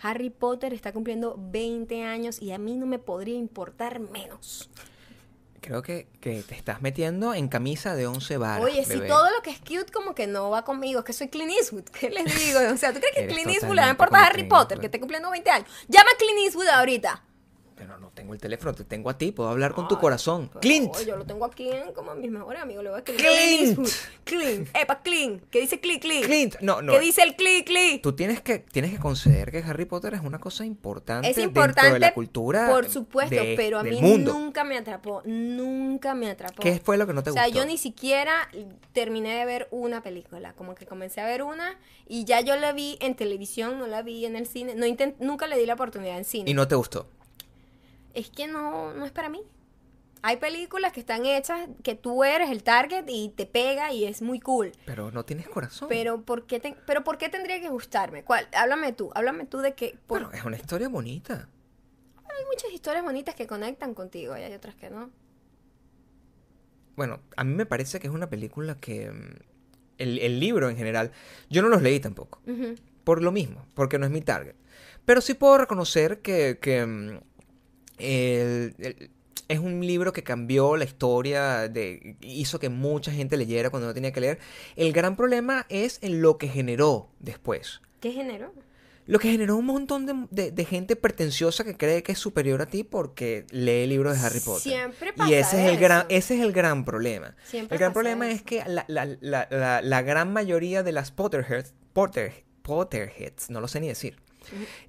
Harry 0.00 0.30
Potter 0.30 0.74
está 0.74 0.92
cumpliendo 0.92 1.36
20 1.38 2.02
años 2.02 2.42
y 2.42 2.52
a 2.52 2.58
mí 2.58 2.76
no 2.76 2.86
me 2.86 2.98
podría 2.98 3.36
importar 3.36 4.00
menos. 4.00 4.68
Creo 5.60 5.80
que, 5.80 6.08
que 6.20 6.42
te 6.42 6.56
estás 6.56 6.82
metiendo 6.82 7.34
en 7.34 7.46
camisa 7.48 7.94
de 7.94 8.08
11 8.08 8.36
varas, 8.36 8.64
Oye, 8.64 8.84
si 8.84 8.98
todo 9.06 9.30
lo 9.30 9.42
que 9.42 9.50
es 9.50 9.60
cute 9.60 9.92
como 9.92 10.12
que 10.14 10.26
no 10.26 10.50
va 10.50 10.64
conmigo, 10.64 10.98
es 10.98 11.04
que 11.04 11.12
soy 11.12 11.28
Clint 11.28 11.52
Eastwood, 11.52 11.84
¿qué 11.84 12.10
les 12.10 12.24
digo? 12.24 12.58
O 12.72 12.76
sea, 12.76 12.92
¿tú 12.92 12.98
crees 12.98 13.14
que 13.14 13.26
Clint 13.28 13.48
Eastwood 13.48 13.76
le 13.76 13.82
va 13.82 13.86
a 13.86 13.90
importar 13.92 14.24
a 14.24 14.26
Harry 14.26 14.44
Potter, 14.44 14.80
que 14.80 14.86
esté 14.86 14.98
cumpliendo 14.98 15.30
20 15.30 15.48
años? 15.50 15.68
Llama 15.88 16.10
a 16.12 16.18
Clint 16.18 16.40
Eastwood 16.44 16.66
ahorita. 16.66 17.22
Pero 17.86 17.98
no 17.98 18.10
tengo 18.10 18.32
el 18.32 18.40
teléfono, 18.40 18.72
te 18.74 18.84
tengo 18.84 19.10
a 19.10 19.18
ti, 19.18 19.32
puedo 19.32 19.48
hablar 19.48 19.74
con 19.74 19.88
tu 19.88 19.98
corazón. 19.98 20.48
pero, 20.48 20.60
Clint. 20.60 20.94
yo 21.04 21.16
lo 21.16 21.24
tengo 21.26 21.44
aquí 21.44 21.68
en 21.68 21.92
como 21.92 22.14
mis 22.14 22.30
mejores 22.30 22.62
amigos. 22.62 22.84
Le 22.84 22.90
voy 22.90 22.96
a 22.96 23.02
escribir 23.02 23.26
Clint. 23.26 23.88
Clint. 24.24 24.68
Epa, 24.76 25.02
Clint. 25.02 25.42
¿Qué 25.50 25.60
dice 25.60 25.80
Clint, 25.80 26.00
Clint? 26.00 26.24
Clint. 26.26 26.54
No, 26.60 26.80
no. 26.80 26.92
¿Qué 26.92 27.00
dice 27.00 27.22
el 27.22 27.34
Clint, 27.34 27.66
Clint? 27.66 28.00
Tú 28.02 28.12
tienes 28.14 28.40
que, 28.40 28.60
tienes 28.60 28.92
que 28.92 28.98
conceder 28.98 29.50
que 29.50 29.58
Harry 29.58 29.84
Potter 29.84 30.14
es 30.14 30.20
una 30.20 30.38
cosa 30.38 30.64
importante 30.64 31.28
Es 31.28 31.34
dentro 31.34 31.60
importante, 31.60 31.94
de 31.94 31.98
la 31.98 32.14
cultura 32.14 32.68
por 32.70 32.88
supuesto, 32.88 33.34
de- 33.34 33.54
pero 33.56 33.80
a 33.80 33.82
mí 33.82 34.00
mundo. 34.00 34.32
nunca 34.32 34.62
me 34.62 34.78
atrapó. 34.78 35.22
Nunca 35.24 36.14
me 36.14 36.30
atrapó. 36.30 36.62
¿Qué 36.62 36.78
fue 36.78 36.96
lo 36.96 37.06
que 37.08 37.14
no 37.14 37.24
te 37.24 37.30
O 37.30 37.32
sea, 37.32 37.46
gustó? 37.46 37.58
yo 37.58 37.66
ni 37.66 37.78
siquiera 37.78 38.48
terminé 38.92 39.34
de 39.36 39.44
ver 39.44 39.66
una 39.72 40.04
película. 40.04 40.52
Como 40.52 40.76
que 40.76 40.86
comencé 40.86 41.20
a 41.20 41.26
ver 41.26 41.42
una 41.42 41.76
y 42.06 42.24
ya 42.26 42.40
yo 42.42 42.54
la 42.54 42.72
vi 42.72 42.96
en 43.00 43.16
televisión, 43.16 43.78
no 43.80 43.88
la 43.88 44.02
vi 44.02 44.24
en 44.24 44.36
el 44.36 44.46
cine. 44.46 44.76
No 44.76 44.86
nunca 45.18 45.48
le 45.48 45.58
di 45.58 45.66
la 45.66 45.74
oportunidad 45.74 46.16
en 46.16 46.24
cine. 46.24 46.48
Y 46.48 46.54
no 46.54 46.68
te 46.68 46.76
gustó. 46.76 47.08
Es 48.14 48.30
que 48.30 48.46
no, 48.48 48.92
no 48.94 49.04
es 49.04 49.12
para 49.12 49.28
mí. 49.28 49.40
Hay 50.24 50.36
películas 50.36 50.92
que 50.92 51.00
están 51.00 51.26
hechas 51.26 51.68
que 51.82 51.96
tú 51.96 52.22
eres 52.22 52.50
el 52.50 52.62
target 52.62 53.04
y 53.08 53.30
te 53.30 53.44
pega 53.44 53.92
y 53.92 54.04
es 54.04 54.22
muy 54.22 54.38
cool. 54.38 54.70
Pero 54.86 55.10
no 55.10 55.24
tienes 55.24 55.48
corazón. 55.48 55.88
Pero 55.88 56.22
¿por 56.22 56.46
qué, 56.46 56.60
te- 56.60 56.76
pero 56.86 57.02
¿por 57.02 57.18
qué 57.18 57.28
tendría 57.28 57.60
que 57.60 57.68
gustarme? 57.68 58.22
¿Cuál? 58.22 58.46
Háblame 58.54 58.92
tú, 58.92 59.10
háblame 59.16 59.46
tú 59.46 59.58
de 59.58 59.74
que 59.74 59.98
por- 60.06 60.20
Bueno, 60.22 60.32
es 60.36 60.44
una 60.44 60.56
historia 60.56 60.88
bonita. 60.88 61.48
hay 62.24 62.44
muchas 62.50 62.70
historias 62.72 63.02
bonitas 63.04 63.34
que 63.34 63.46
conectan 63.48 63.94
contigo 63.94 64.36
y 64.36 64.42
hay 64.42 64.52
otras 64.54 64.76
que 64.76 64.90
no. 64.90 65.10
Bueno, 66.96 67.20
a 67.36 67.44
mí 67.44 67.54
me 67.54 67.66
parece 67.66 67.98
que 67.98 68.06
es 68.06 68.12
una 68.12 68.28
película 68.30 68.76
que... 68.78 69.10
mm, 69.10 69.36
El, 69.98 70.18
el 70.18 70.40
libro 70.40 70.68
en 70.68 70.76
general, 70.76 71.10
yo 71.50 71.62
no 71.62 71.68
los 71.68 71.82
leí 71.82 72.00
tampoco. 72.00 72.40
Por 73.04 73.22
lo 73.22 73.32
mismo, 73.32 73.66
porque 73.74 73.98
no 73.98 74.06
es 74.06 74.12
mi 74.12 74.20
target. 74.20 74.54
Pero 75.04 75.20
sí 75.20 75.34
puedo 75.34 75.58
reconocer 75.58 76.20
que, 76.22 76.58
que, 76.60 76.84
mm, 76.86 77.20
el- 78.02 78.74
el- 78.78 79.10
es 79.48 79.58
un 79.58 79.86
libro 79.86 80.12
que 80.12 80.22
cambió 80.22 80.76
la 80.76 80.84
historia, 80.84 81.68
de, 81.68 82.16
hizo 82.22 82.58
que 82.58 82.68
mucha 82.68 83.12
gente 83.12 83.36
leyera 83.36 83.70
cuando 83.70 83.86
no 83.88 83.94
tenía 83.94 84.12
que 84.12 84.20
leer. 84.20 84.38
El 84.76 84.92
gran 84.92 85.14
problema 85.16 85.66
es 85.68 85.98
en 86.02 86.22
lo 86.22 86.38
que 86.38 86.48
generó 86.48 87.08
después. 87.20 87.80
¿Qué 88.00 88.12
género? 88.12 88.52
Lo 89.04 89.18
que 89.18 89.30
generó 89.32 89.56
un 89.56 89.66
montón 89.66 90.06
de, 90.06 90.14
de- 90.30 90.50
de 90.52 90.64
gente 90.64 90.94
pretenciosa 90.96 91.64
que 91.64 91.76
cree 91.76 92.02
que 92.04 92.12
es 92.12 92.18
superior 92.18 92.62
a 92.62 92.66
ti 92.66 92.84
porque 92.84 93.44
lee 93.50 93.86
libros 93.88 94.18
de 94.18 94.24
Harry 94.26 94.38
Potter. 94.40 94.62
Siempre 94.72 95.12
pasa 95.12 95.28
y 95.30 95.34
ese 95.34 95.64
es 95.66 95.72
el 95.72 95.76
gran, 95.78 96.06
ese 96.08 96.36
es 96.36 96.40
el 96.40 96.52
gran 96.52 96.84
problema. 96.84 97.34
Siempre 97.44 97.74
el 97.74 97.78
gran 97.80 97.90
pasa 97.90 97.94
problema 97.94 98.26
eso. 98.28 98.36
es 98.36 98.42
que 98.42 98.64
la, 98.66 98.84
la- 98.86 99.06
la- 99.20 99.48
la- 99.50 99.82
la 99.82 100.02
gran 100.02 100.32
mayoría 100.32 100.82
de 100.84 100.92
las 100.92 101.10
Potterheads, 101.10 101.74
Potter, 101.92 102.44
Potterheads, 102.62 103.50
no 103.50 103.60
lo 103.60 103.66
sé 103.68 103.80
ni 103.80 103.88
decir, 103.88 104.16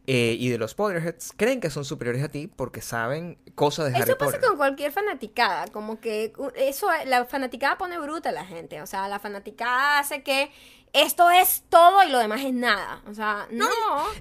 eh, 0.08 0.36
y 0.40 0.50
de 0.50 0.58
los 0.58 0.76
Potterheads 0.76 1.34
creen 1.36 1.60
que 1.60 1.70
son 1.70 1.86
superiores 1.86 2.24
a 2.24 2.30
ti 2.30 2.48
porque 2.48 2.82
saben 2.82 3.38
cosas 3.56 3.92
de 3.92 3.98
Harry 3.98 4.12
Eso 4.12 4.18
pasa 4.18 4.40
con 4.40 4.58
cualquier 4.58 4.92
fanaticada, 4.92 5.68
como 5.68 6.00
que 6.00 6.34
eso, 6.56 6.88
la 7.06 7.26
fanaticada 7.26 7.78
pone 7.78 7.98
bruta 8.00 8.30
a 8.30 8.34
la 8.34 8.46
gente, 8.46 8.82
o 8.82 8.88
sea, 8.88 9.08
la 9.08 9.20
fanaticada 9.20 10.00
hace 10.00 10.24
que 10.24 10.52
esto 10.94 11.32
es 11.32 11.64
todo 11.70 12.04
y 12.04 12.12
lo 12.12 12.20
demás 12.20 12.42
es 12.42 12.54
nada, 12.54 13.02
o 13.08 13.14
sea, 13.14 13.48
no. 13.52 13.68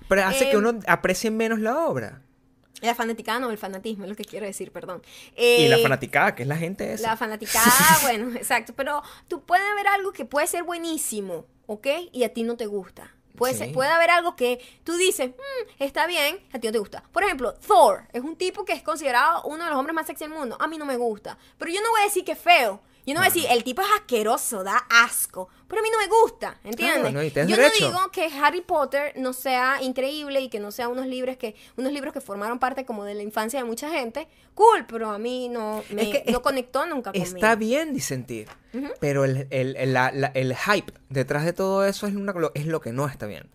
Pero 0.08 0.24
hace 0.24 0.44
eh, 0.44 0.50
que 0.50 0.56
uno 0.56 0.80
aprecie 0.86 1.30
menos 1.30 1.58
la 1.58 1.86
obra. 1.86 2.22
La 2.82 2.96
fanaticada 2.96 3.38
no, 3.38 3.50
el 3.50 3.58
fanatismo 3.58 4.04
es 4.04 4.10
lo 4.10 4.16
que 4.16 4.24
quiero 4.24 4.44
decir, 4.44 4.72
perdón. 4.72 5.02
y 5.36 5.68
la 5.68 5.76
Eh, 5.76 5.82
fanaticada, 5.82 6.34
que 6.34 6.42
es 6.42 6.48
la 6.48 6.56
gente 6.56 6.92
esa. 6.92 7.10
La 7.10 7.16
fanaticada, 7.16 7.64
bueno, 8.02 8.34
exacto. 8.36 8.72
Pero 8.74 9.02
tú 9.28 9.44
puedes 9.44 9.64
ver 9.76 9.86
algo 9.86 10.12
que 10.12 10.24
puede 10.24 10.48
ser 10.48 10.64
buenísimo, 10.64 11.46
¿ok? 11.66 11.86
Y 12.10 12.24
a 12.24 12.32
ti 12.32 12.42
no 12.42 12.56
te 12.56 12.66
gusta. 12.66 13.14
Puede, 13.36 13.54
Sí. 13.54 13.72
puede 13.72 13.90
haber 13.90 14.10
algo 14.10 14.36
que 14.36 14.60
tú 14.84 14.94
dices, 14.96 15.30
"Mm, 15.30 15.82
está 15.82 16.06
bien, 16.06 16.38
a 16.52 16.58
ti 16.58 16.68
no 16.68 16.72
te 16.72 16.78
gusta. 16.78 17.02
Por 17.12 17.24
ejemplo, 17.24 17.54
Thor 17.54 18.04
es 18.12 18.22
un 18.22 18.36
tipo 18.36 18.64
que 18.64 18.72
es 18.72 18.82
considerado 18.82 19.42
uno 19.44 19.64
de 19.64 19.70
los 19.70 19.78
hombres 19.78 19.94
más 19.94 20.06
sexy 20.06 20.24
del 20.24 20.34
mundo. 20.34 20.56
A 20.60 20.66
mí 20.68 20.76
no 20.78 20.84
me 20.84 20.96
gusta. 20.96 21.38
Pero 21.58 21.70
yo 21.72 21.80
no 21.80 21.90
voy 21.90 22.02
a 22.02 22.04
decir 22.04 22.24
que 22.24 22.32
es 22.32 22.38
feo. 22.38 22.80
Yo 23.04 23.14
no 23.14 23.20
voy 23.20 23.26
a 23.28 23.32
decir, 23.32 23.46
el 23.50 23.64
tipo 23.64 23.82
es 23.82 23.88
asqueroso, 23.96 24.62
da 24.62 24.76
asco. 24.88 25.48
Pero 25.66 25.80
a 25.80 25.82
mí 25.82 25.88
no 25.90 25.98
me 25.98 26.06
gusta, 26.06 26.58
¿entiendes? 26.62 26.98
Claro, 26.98 27.12
no, 27.12 27.22
yo 27.22 27.56
derecho. 27.56 27.90
no 27.90 27.98
digo 27.98 28.10
que 28.12 28.26
Harry 28.26 28.60
Potter 28.60 29.12
no 29.16 29.32
sea 29.32 29.82
increíble 29.82 30.40
y 30.40 30.48
que 30.48 30.60
no 30.60 30.70
sea 30.70 30.88
unos 30.88 31.06
libros 31.06 31.36
que 31.36 31.56
unos 31.76 31.92
libros 31.92 32.12
que 32.12 32.20
formaron 32.20 32.58
parte 32.58 32.84
como 32.84 33.04
de 33.04 33.14
la 33.14 33.22
infancia 33.22 33.58
de 33.58 33.64
mucha 33.64 33.88
gente. 33.90 34.28
Cool, 34.54 34.84
pero 34.86 35.10
a 35.10 35.18
mí 35.18 35.48
no 35.48 35.82
me 35.90 36.02
Es 36.02 36.08
que 36.08 36.18
no 36.26 36.30
está- 36.32 36.42
conectó 36.42 36.86
nunca 36.86 37.10
conmigo. 37.10 37.34
Está 37.34 37.54
bien 37.56 37.92
disentir, 37.94 38.48
pero 39.00 39.24
el, 39.24 39.46
el- 39.50 39.76
el- 39.76 39.92
la- 39.94 40.12
la- 40.12 40.30
el 40.34 40.54
hype 40.54 40.92
detrás 41.08 41.44
de 41.44 41.52
todo 41.54 41.84
eso 41.86 42.06
es, 42.06 42.14
una- 42.14 42.34
es 42.54 42.66
lo 42.66 42.80
que 42.80 42.92
no 42.92 43.06
está 43.08 43.26
bien. 43.26 43.48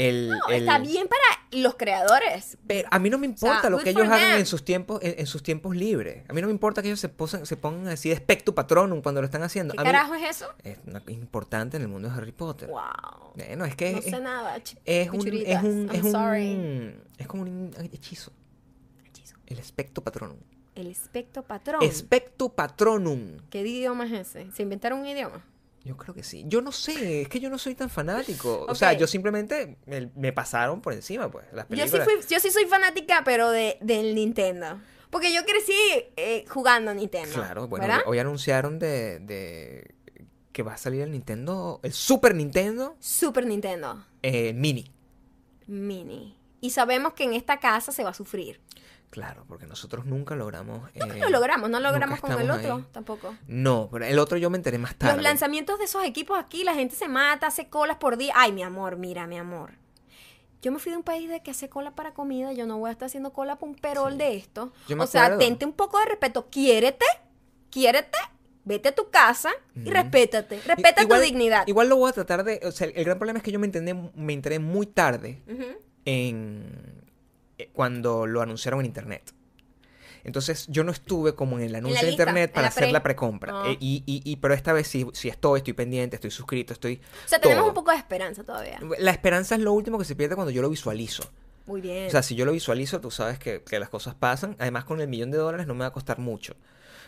El, 0.00 0.28
No, 0.30 0.48
el- 0.48 0.60
está 0.62 0.78
bien 0.78 1.08
para 1.08 1.22
los 1.62 1.74
creadores. 1.74 2.56
Pero 2.66 2.88
a 2.90 2.98
mí 3.00 3.10
no 3.10 3.18
me 3.18 3.26
importa 3.26 3.68
lo 3.68 3.78
que 3.78 3.90
ellos 3.90 4.04
hagan 4.06 4.20
them. 4.20 4.38
en 4.38 4.46
sus 4.46 4.64
tiempos 4.64 5.00
en, 5.02 5.18
en 5.18 5.26
sus 5.26 5.42
tiempos 5.42 5.74
libres. 5.74 6.22
A 6.28 6.32
mí 6.32 6.40
no 6.40 6.46
me 6.46 6.52
importa 6.52 6.82
que 6.82 6.88
ellos 6.88 7.00
se, 7.00 7.08
posen- 7.08 7.44
se 7.44 7.56
pongan 7.56 7.88
así 7.88 8.08
de 8.10 8.16
spectu 8.16 8.54
patronum 8.54 9.02
cuando 9.02 9.20
lo 9.20 9.24
están 9.24 9.42
haciendo. 9.42 9.74
¿Qué 9.74 9.80
A 9.80 9.82
mí- 9.84 9.90
carajo 9.90 10.14
es 10.14 10.36
eso? 10.36 10.46
es 10.62 10.78
una- 10.86 11.02
importante 11.08 11.76
en 11.78 11.82
el 11.82 11.88
mundo 11.88 12.08
de 12.08 12.14
Harry 12.14 12.32
Potter. 12.32 12.68
Wow. 12.68 13.32
Bueno, 13.34 13.64
es 13.64 13.74
que 13.74 13.92
No 13.92 13.98
es, 13.98 14.04
sé 14.04 14.20
nada. 14.20 14.56
es 14.56 15.10
un, 15.10 15.26
es 15.26 15.62
un, 15.64 15.88
es 15.90 15.96
I'm 15.96 16.06
un- 16.06 16.12
sorry. 16.12 16.94
es 17.18 17.26
como 17.26 17.42
un 17.42 17.74
hechizo. 17.92 18.30
Hechizo. 19.06 19.36
El 19.46 19.62
spectu 19.64 20.02
patronum. 20.02 20.36
El 20.74 20.86
espectro 20.86 21.42
patrón. 21.42 21.80
Spectu 21.90 22.54
patronum. 22.54 23.38
¿Qué 23.50 23.62
idioma 23.62 24.06
es 24.06 24.12
ese? 24.12 24.52
¿Se 24.52 24.62
inventaron 24.62 25.00
un 25.00 25.06
idioma? 25.06 25.44
Yo 25.88 25.96
creo 25.96 26.14
que 26.14 26.22
sí. 26.22 26.44
Yo 26.46 26.60
no 26.60 26.70
sé, 26.70 27.22
es 27.22 27.28
que 27.30 27.40
yo 27.40 27.48
no 27.48 27.56
soy 27.56 27.74
tan 27.74 27.88
fanático. 27.88 28.66
O 28.68 28.74
sea, 28.74 28.92
yo 28.92 29.06
simplemente 29.06 29.78
me, 29.86 30.10
me 30.14 30.34
pasaron 30.34 30.82
por 30.82 30.92
encima, 30.92 31.30
pues, 31.30 31.46
las 31.50 31.66
Yo 31.70 31.76
sí, 31.86 31.92
películas. 31.92 32.04
fui, 32.04 32.34
yo 32.34 32.40
sí 32.40 32.50
soy 32.50 32.66
fanática, 32.66 33.22
pero 33.24 33.50
de, 33.50 33.78
del 33.80 34.14
Nintendo. 34.14 34.78
Porque 35.08 35.32
yo 35.32 35.46
crecí 35.46 35.72
eh, 36.16 36.44
jugando 36.46 36.92
Nintendo. 36.92 37.32
Claro, 37.32 37.68
bueno, 37.68 37.86
¿verdad? 37.86 38.02
hoy 38.04 38.18
anunciaron 38.18 38.78
de, 38.78 39.18
de 39.20 39.94
que 40.52 40.62
va 40.62 40.74
a 40.74 40.76
salir 40.76 41.00
el 41.00 41.10
Nintendo, 41.10 41.80
el 41.82 41.94
Super 41.94 42.34
Nintendo 42.34 42.94
Super 43.00 43.46
Nintendo 43.46 44.04
eh, 44.22 44.52
Mini. 44.52 44.92
Mini. 45.66 46.36
Y 46.60 46.68
sabemos 46.68 47.14
que 47.14 47.24
en 47.24 47.32
esta 47.32 47.60
casa 47.60 47.92
se 47.92 48.04
va 48.04 48.10
a 48.10 48.14
sufrir. 48.14 48.60
Claro, 49.10 49.44
porque 49.48 49.66
nosotros 49.66 50.04
nunca 50.04 50.36
logramos. 50.36 50.82
No, 50.94 51.06
eh, 51.06 51.18
lo 51.18 51.30
logramos, 51.30 51.70
no 51.70 51.80
logramos 51.80 52.20
con 52.20 52.32
el 52.32 52.50
otro 52.50 52.74
ahí. 52.76 52.84
tampoco. 52.92 53.34
No, 53.46 53.88
pero 53.90 54.04
el 54.04 54.18
otro 54.18 54.36
yo 54.36 54.50
me 54.50 54.58
enteré 54.58 54.76
más 54.78 54.94
tarde. 54.96 55.14
Los 55.14 55.22
lanzamientos 55.22 55.78
de 55.78 55.86
esos 55.86 56.04
equipos 56.04 56.38
aquí, 56.38 56.62
la 56.62 56.74
gente 56.74 56.94
se 56.94 57.08
mata, 57.08 57.46
hace 57.46 57.68
colas 57.68 57.96
por 57.96 58.16
día. 58.18 58.32
Ay, 58.36 58.52
mi 58.52 58.62
amor, 58.62 58.96
mira, 58.96 59.26
mi 59.26 59.38
amor. 59.38 59.72
Yo 60.60 60.72
me 60.72 60.78
fui 60.78 60.90
de 60.92 60.98
un 60.98 61.04
país 61.04 61.28
de 61.30 61.40
que 61.42 61.52
hace 61.52 61.68
cola 61.68 61.92
para 61.92 62.12
comida, 62.12 62.52
yo 62.52 62.66
no 62.66 62.78
voy 62.78 62.88
a 62.88 62.92
estar 62.92 63.06
haciendo 63.06 63.32
cola 63.32 63.56
para 63.56 63.70
un 63.70 63.76
perol 63.78 64.12
Sí. 64.12 64.18
de 64.18 64.36
esto. 64.36 64.72
Yo 64.88 64.96
me 64.96 65.04
O 65.04 65.06
sea, 65.06 65.22
acuerdo. 65.26 65.38
tente 65.38 65.64
un 65.64 65.72
poco 65.72 65.98
de 66.00 66.04
respeto, 66.06 66.48
quiérete, 66.50 67.06
quiérete, 67.70 68.18
vete 68.64 68.88
a 68.90 68.94
tu 68.94 69.08
casa 69.08 69.50
y 69.74 69.88
respétate, 69.88 70.60
respeta 70.66 71.02
igual- 71.02 71.20
tu 71.20 71.24
dignidad. 71.26 71.66
Igual 71.66 71.88
lo 71.88 71.96
voy 71.96 72.10
a 72.10 72.12
tratar 72.12 72.44
de. 72.44 72.60
O 72.64 72.72
sea, 72.72 72.88
el 72.88 73.04
gran 73.04 73.18
problema 73.18 73.38
es 73.38 73.42
que 73.44 73.52
yo 73.52 73.58
me 73.58 73.66
enteré, 73.66 73.94
me 73.94 74.32
enteré 74.34 74.58
muy 74.58 74.86
tarde 74.86 75.42
en 76.04 76.97
cuando 77.66 78.26
lo 78.26 78.40
anunciaron 78.40 78.80
en 78.80 78.86
internet. 78.86 79.34
Entonces 80.24 80.66
yo 80.68 80.84
no 80.84 80.92
estuve 80.92 81.34
como 81.34 81.58
en 81.58 81.64
el 81.64 81.74
anuncio 81.74 82.04
de 82.04 82.10
internet 82.12 82.50
para 82.52 82.62
la 82.62 82.68
hacer 82.68 82.84
pre. 82.84 82.92
la 82.92 83.02
precompra. 83.02 83.52
Ah. 83.54 83.64
Eh, 83.70 83.76
y, 83.80 84.02
y, 84.04 84.20
y- 84.30 84.36
pero 84.36 84.52
esta 84.52 84.72
vez 84.72 84.88
sí, 84.88 85.06
sí 85.12 85.28
estoy, 85.28 85.58
estoy 85.58 85.72
pendiente, 85.72 86.16
estoy 86.16 86.30
suscrito, 86.30 86.72
estoy. 86.72 87.00
O 87.24 87.28
sea, 87.28 87.38
tenemos 87.38 87.62
todo. 87.62 87.68
un 87.70 87.74
poco 87.74 87.90
de 87.92 87.96
esperanza 87.98 88.44
todavía. 88.44 88.78
La 88.98 89.10
esperanza 89.10 89.54
es 89.54 89.60
lo 89.60 89.72
último 89.72 89.98
que 89.98 90.04
se 90.04 90.16
pierde 90.16 90.34
cuando 90.34 90.50
yo 90.50 90.60
lo 90.60 90.68
visualizo. 90.70 91.24
Muy 91.66 91.80
bien. 91.80 92.08
O 92.08 92.10
sea, 92.10 92.22
si 92.22 92.34
yo 92.34 92.44
lo 92.44 92.52
visualizo, 92.52 93.00
tú 93.00 93.10
sabes 93.10 93.38
que, 93.38 93.62
que 93.62 93.78
las 93.78 93.88
cosas 93.90 94.14
pasan. 94.14 94.56
Además, 94.58 94.84
con 94.84 95.00
el 95.00 95.08
millón 95.08 95.30
de 95.30 95.38
dólares 95.38 95.66
no 95.66 95.74
me 95.74 95.80
va 95.80 95.86
a 95.86 95.92
costar 95.92 96.18
mucho. 96.18 96.54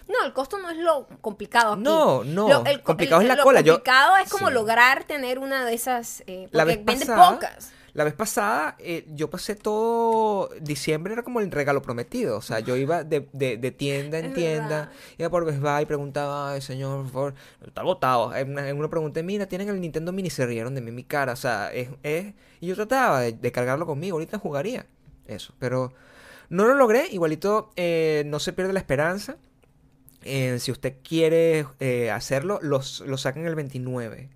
no, 0.08 0.24
el 0.24 0.32
costo 0.32 0.58
no 0.58 0.70
es 0.70 0.76
lo 0.78 1.06
complicado 1.20 1.74
aquí. 1.74 1.82
No, 1.82 2.24
no, 2.24 2.48
Lo- 2.48 2.64
el- 2.64 2.82
complicado 2.82 3.20
el- 3.20 3.26
es 3.26 3.28
la 3.28 3.36
lo 3.36 3.42
cola. 3.42 3.60
Yo- 3.60 3.74
complicado 3.74 4.16
es 4.16 4.30
como 4.30 4.48
Sí. 4.48 4.54
lograr 4.54 5.04
tener 5.04 5.38
una 5.38 5.64
de 5.64 5.74
esas. 5.74 6.22
Eh, 6.26 6.48
La 6.52 6.64
porque 6.64 6.76
vez 6.76 6.84
vende 6.86 7.06
pasada- 7.06 7.30
pocas. 7.34 7.72
La 7.92 8.04
vez 8.04 8.14
pasada, 8.14 8.76
eh, 8.78 9.04
yo 9.08 9.30
pasé 9.30 9.56
todo. 9.56 10.48
Diciembre 10.60 11.12
era 11.12 11.22
como 11.22 11.40
el 11.40 11.50
regalo 11.50 11.82
prometido. 11.82 12.36
O 12.36 12.42
sea, 12.42 12.60
yo 12.60 12.76
iba 12.76 13.02
de, 13.04 13.28
de- 13.32 13.56
de 13.56 13.70
tienda 13.72 14.18
en 14.18 14.26
Es 14.26 14.34
tienda, 14.34 14.68
verdad. 14.68 14.92
iba 15.18 15.28
por 15.30 15.44
Best 15.44 15.60
Buy 15.60 15.82
y 15.82 15.86
preguntaba, 15.86 16.52
ay, 16.52 16.60
señor, 16.60 17.02
por 17.04 17.12
favor, 17.12 17.34
está 17.66 17.82
botado. 17.82 18.34
En 18.34 18.50
una, 18.52 18.68
en 18.68 18.78
una 18.78 18.88
pregunté, 18.88 19.22
mira, 19.22 19.46
tienen 19.46 19.68
el 19.68 19.80
Nintendo 19.80 20.12
Mini, 20.12 20.30
se 20.30 20.46
rieron 20.46 20.74
de 20.74 20.80
mí 20.80 20.92
mi 20.92 21.04
cara. 21.04 21.32
O 21.32 21.36
sea, 21.36 21.72
es. 21.72 21.88
es- 22.02 22.32
Y 22.60 22.66
yo 22.68 22.74
trataba 22.76 23.20
de, 23.22 23.32
de 23.32 23.52
cargarlo 23.52 23.86
conmigo, 23.86 24.14
ahorita 24.16 24.38
jugaría. 24.38 24.86
Eso. 25.26 25.54
Pero 25.58 25.92
no 26.48 26.66
lo 26.66 26.74
logré. 26.74 27.08
Igualito, 27.10 27.70
eh, 27.76 28.22
no 28.26 28.38
se 28.38 28.52
pierde 28.52 28.72
la 28.72 28.80
esperanza. 28.80 29.36
Eh, 30.22 30.58
si 30.60 30.70
usted 30.70 30.96
quiere 31.02 31.66
eh, 31.80 32.10
hacerlo, 32.10 32.58
los, 32.62 33.00
lo 33.00 33.16
sacan 33.16 33.46
el 33.46 33.54
29. 33.54 34.28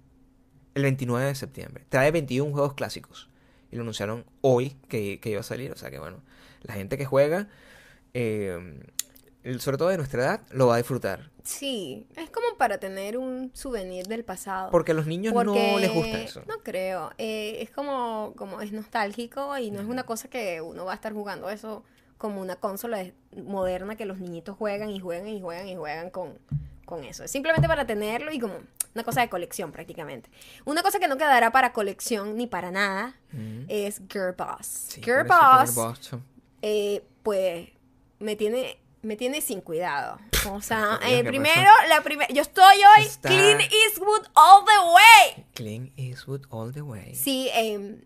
El 0.75 0.83
29 0.83 1.27
de 1.27 1.35
septiembre. 1.35 1.85
Trae 1.89 2.11
21 2.11 2.53
juegos 2.53 2.73
clásicos. 2.75 3.29
Y 3.75 3.77
lo 3.77 3.83
anunciaron 3.83 4.25
hoy 4.41 4.77
que, 4.89 5.19
que 5.21 5.31
iba 5.31 5.41
a 5.41 5.43
salir. 5.43 5.73
O 5.73 5.77
sea 5.77 5.91
que 5.91 5.99
bueno, 5.99 6.23
la 6.63 6.75
gente 6.75 6.97
que 6.97 7.05
juega, 7.05 7.49
eh, 8.15 8.81
sobre 9.59 9.77
todo 9.77 9.89
de 9.89 9.97
nuestra 9.97 10.23
edad, 10.23 10.41
lo 10.53 10.69
va 10.69 10.75
a 10.75 10.79
disfrutar. 10.79 11.31
Sí, 11.43 12.07
es 12.17 12.31
como 12.31 12.57
para 12.57 12.79
tener 12.79 13.19
un 13.19 13.51
souvenir 13.53 14.07
del 14.07 14.25
pasado. 14.25 14.71
Porque 14.71 14.93
a 14.93 14.95
los 14.95 15.07
niños 15.07 15.35
no 15.35 15.79
les 15.79 15.93
gusta 15.93 16.23
eso. 16.23 16.43
No 16.47 16.61
creo. 16.63 17.11
Eh, 17.19 17.59
es 17.61 17.71
como, 17.71 18.33
como 18.37 18.61
es 18.63 18.73
nostálgico 18.73 19.59
y 19.59 19.71
no 19.71 19.81
es 19.81 19.87
una 19.87 20.05
cosa 20.05 20.29
que 20.29 20.61
uno 20.63 20.85
va 20.85 20.93
a 20.93 20.95
estar 20.95 21.13
jugando 21.13 21.51
eso 21.51 21.83
como 22.17 22.41
una 22.41 22.57
consola 22.57 22.99
de- 22.99 23.13
moderna 23.43 23.97
que 23.97 24.07
los 24.07 24.19
niñitos 24.21 24.57
juegan 24.57 24.89
y 24.91 25.01
juegan 25.01 25.29
y 25.29 25.41
juegan 25.43 25.69
y 25.69 25.77
juegan 25.77 26.09
con, 26.11 26.39
con 26.87 27.05
eso. 27.05 27.25
Es 27.25 27.31
simplemente 27.31 27.69
para 27.69 27.87
tenerlo 27.87 28.33
y 28.33 28.39
como 28.39 28.55
una 28.95 29.05
cosa 29.05 29.21
de 29.21 29.29
colección 29.29 29.73
prácticamente. 29.73 30.31
Una 30.65 30.83
cosa 30.83 30.99
que 30.99 31.09
no 31.09 31.17
quedará 31.17 31.51
para 31.53 31.73
colección 31.73 32.37
ni 32.37 32.47
para 32.47 32.71
nada 32.71 33.15
Mm. 33.33 33.65
es 33.69 34.01
Girl 34.11 34.33
Boss. 34.37 34.67
Sí, 34.67 35.03
Girl 35.03 35.27
Boss, 35.27 35.75
Boss. 35.75 36.11
eh, 36.63 37.05
pues 37.23 37.69
me 38.21 38.37
tiene 38.37 38.79
me 39.03 39.17
tiene 39.17 39.43
sin 39.43 39.61
cuidado. 39.61 40.19
O 40.51 40.63
sea, 40.63 40.99
eh, 41.07 41.19
¿qué 41.23 41.25
primero, 41.25 41.71
la 41.91 42.01
primera, 42.03 42.33
yo 42.33 42.41
estoy 42.41 42.77
hoy 42.77 43.05
Está- 43.05 43.29
Clean 43.29 43.61
Eastwood 43.61 44.27
all 44.35 44.65
the 44.65 45.35
way. 45.37 45.45
Clint 45.53 45.93
Eastwood 45.99 46.47
all 46.49 46.73
the 46.73 46.81
way. 46.81 47.15
Sí, 47.15 47.51
em, 47.53 48.01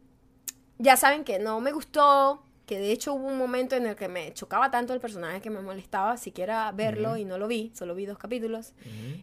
ya 0.78 0.96
saben 0.96 1.22
que 1.22 1.38
no 1.38 1.60
me 1.60 1.70
gustó, 1.70 2.42
que 2.68 2.78
de 2.78 2.92
hecho 2.92 3.14
hubo 3.14 3.26
un 3.26 3.38
momento 3.38 3.74
en 3.74 3.86
el 3.86 3.96
que 3.96 4.06
me 4.08 4.32
chocaba 4.34 4.70
tanto 4.70 4.92
el 4.94 5.00
personaje 5.00 5.40
que 5.40 5.50
me 5.50 5.60
molestaba 5.60 6.16
siquiera 6.18 6.70
verlo 6.72 7.16
y 7.16 7.24
no 7.24 7.38
lo 7.38 7.48
vi, 7.48 7.72
solo 7.74 7.94
vi 7.96 8.04
dos 8.06 8.18
capítulos. 8.18 8.74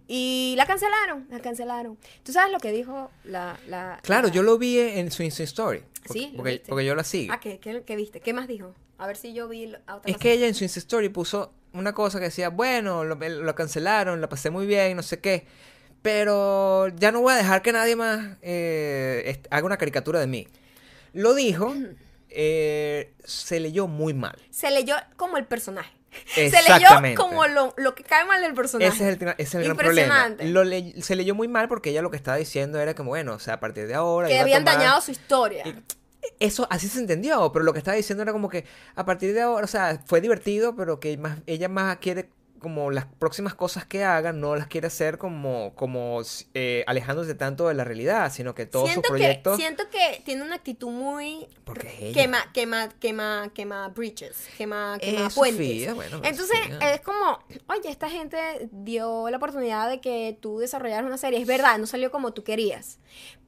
Y 0.07 0.55
la 0.57 0.65
cancelaron, 0.65 1.27
la 1.29 1.39
cancelaron. 1.39 1.97
¿Tú 2.23 2.33
sabes 2.33 2.51
lo 2.51 2.59
que 2.59 2.71
dijo 2.71 3.11
la... 3.23 3.57
la 3.67 3.99
Claro, 4.03 4.27
la- 4.27 4.33
yo 4.33 4.43
lo 4.43 4.57
vi 4.57 4.79
en 4.79 5.11
su 5.11 5.23
Insta 5.23 5.43
Story. 5.43 5.83
Porque, 6.05 6.13
Sí, 6.19 6.29
¿lo 6.31 6.37
porque, 6.37 6.63
porque 6.67 6.85
yo 6.85 6.95
la 6.95 7.03
sigo. 7.03 7.33
Ah, 7.33 7.39
¿qué, 7.39 7.59
qué, 7.59 7.83
qué 7.85 7.95
viste? 7.95 8.19
¿Qué 8.19 8.33
más 8.33 8.47
dijo? 8.47 8.73
A 8.97 9.07
ver 9.07 9.15
si 9.15 9.33
yo 9.33 9.47
vi 9.47 9.73
a 9.87 9.95
otra 9.95 10.11
Es 10.11 10.17
que 10.17 10.31
ella 10.33 10.47
en 10.47 10.55
su 10.55 10.63
Insta 10.63 10.79
Story 10.79 11.09
puso 11.09 11.53
una 11.73 11.93
cosa 11.93 12.17
que 12.19 12.25
decía, 12.25 12.49
bueno, 12.49 13.03
lo, 13.03 13.15
lo 13.15 13.55
cancelaron, 13.55 14.21
la 14.21 14.27
pasé 14.29 14.49
muy 14.49 14.65
bien, 14.65 14.97
no 14.97 15.03
sé 15.03 15.19
qué. 15.19 15.45
Pero 16.01 16.87
ya 16.89 17.11
no 17.11 17.21
voy 17.21 17.33
a 17.33 17.37
dejar 17.37 17.61
que 17.61 17.71
nadie 17.71 17.95
más 17.95 18.37
eh, 18.41 19.41
haga 19.49 19.65
una 19.65 19.77
caricatura 19.77 20.19
de 20.19 20.27
mí. 20.27 20.47
Lo 21.13 21.33
dijo, 21.33 21.73
eh, 22.35 23.13
se 23.23 23.59
leyó 23.59 23.87
muy 23.87 24.13
mal. 24.13 24.35
Se 24.51 24.69
leyó 24.71 24.95
como 25.15 25.37
el 25.37 25.45
personaje. 25.45 25.91
Se 26.33 26.41
leyó 26.43 26.57
Exactamente. 26.59 27.15
como 27.17 27.45
lo, 27.47 27.73
lo 27.77 27.93
que 27.93 28.03
cae 28.03 28.23
mal 28.25 28.41
del 28.41 28.53
personaje. 28.53 28.89
Ese 28.93 29.03
es 29.03 29.09
el, 29.13 29.19
tra- 29.19 29.35
ese 29.37 29.43
es 29.43 29.55
el 29.55 29.63
gran 29.65 29.75
problema. 29.77 30.27
Impresionante. 30.29 30.45
Lo 30.49 30.63
le- 30.63 31.01
se 31.01 31.15
leyó 31.17 31.35
muy 31.35 31.47
mal 31.49 31.67
porque 31.67 31.89
ella 31.89 32.01
lo 32.01 32.09
que 32.09 32.15
estaba 32.17 32.37
diciendo 32.37 32.79
era 32.79 32.93
como, 32.95 33.09
bueno, 33.09 33.33
o 33.33 33.39
sea, 33.39 33.55
a 33.55 33.59
partir 33.59 33.85
de 33.87 33.95
ahora... 33.95 34.27
que 34.29 34.39
habían 34.39 34.63
tomar- 34.63 34.77
dañado 34.77 35.01
su 35.01 35.11
historia. 35.11 35.67
Y- 35.67 35.75
Eso 36.39 36.67
así 36.69 36.87
se 36.87 36.99
entendió, 36.99 37.51
pero 37.51 37.65
lo 37.65 37.73
que 37.73 37.79
estaba 37.79 37.95
diciendo 37.97 38.23
era 38.23 38.31
como 38.31 38.47
que 38.49 38.65
a 38.95 39.05
partir 39.05 39.33
de 39.33 39.41
ahora, 39.41 39.65
o 39.65 39.67
sea, 39.67 40.01
fue 40.05 40.21
divertido, 40.21 40.75
pero 40.75 40.99
que 41.01 41.17
más, 41.17 41.39
ella 41.47 41.67
más 41.69 41.97
quiere 41.97 42.29
como 42.65 42.89
las 42.89 43.05
próximas 43.05 43.53
cosas 43.53 43.85
que 43.85 44.03
haga, 44.03 44.33
no 44.33 44.55
las 44.55 44.65
quiere 44.65 44.87
hacer 44.87 45.19
como, 45.19 45.75
como 45.75 46.23
eh, 46.55 46.83
alejándose 46.87 47.35
tanto 47.35 47.67
de 47.67 47.75
la 47.75 47.83
realidad, 47.83 48.33
sino 48.33 48.55
que 48.55 48.65
todos 48.65 48.89
sus 48.89 49.03
proyectos... 49.03 49.55
siento 49.57 49.87
que 49.91 50.23
tiene 50.25 50.41
una 50.41 50.55
actitud 50.55 50.89
muy 50.89 51.47
Porque 51.63 51.87
es 51.89 52.01
ella. 52.01 52.13
quema 52.23 52.51
quema 52.53 52.89
quema 52.99 53.51
quema 53.53 53.89
breaches 53.89 54.47
quema 54.57 54.97
quema 54.99 55.27
Eh, 55.27 55.29
puentes. 55.35 55.57
Sofía, 55.59 55.93
bueno, 55.93 56.21
entonces 56.23 56.57
Sofía. 56.57 56.93
es 56.95 57.01
como 57.01 57.37
oye 57.67 57.87
esta 57.91 58.09
gente 58.09 58.67
dio 58.71 59.29
la 59.29 59.37
oportunidad 59.37 59.87
de 59.87 60.01
que 60.01 60.35
tú 60.41 60.57
desarrollaras 60.57 61.05
una 61.05 61.19
serie 61.19 61.39
es 61.39 61.45
verdad 61.45 61.77
no 61.77 61.85
salió 61.85 62.09
como 62.09 62.33
tú 62.33 62.43
querías. 62.43 62.97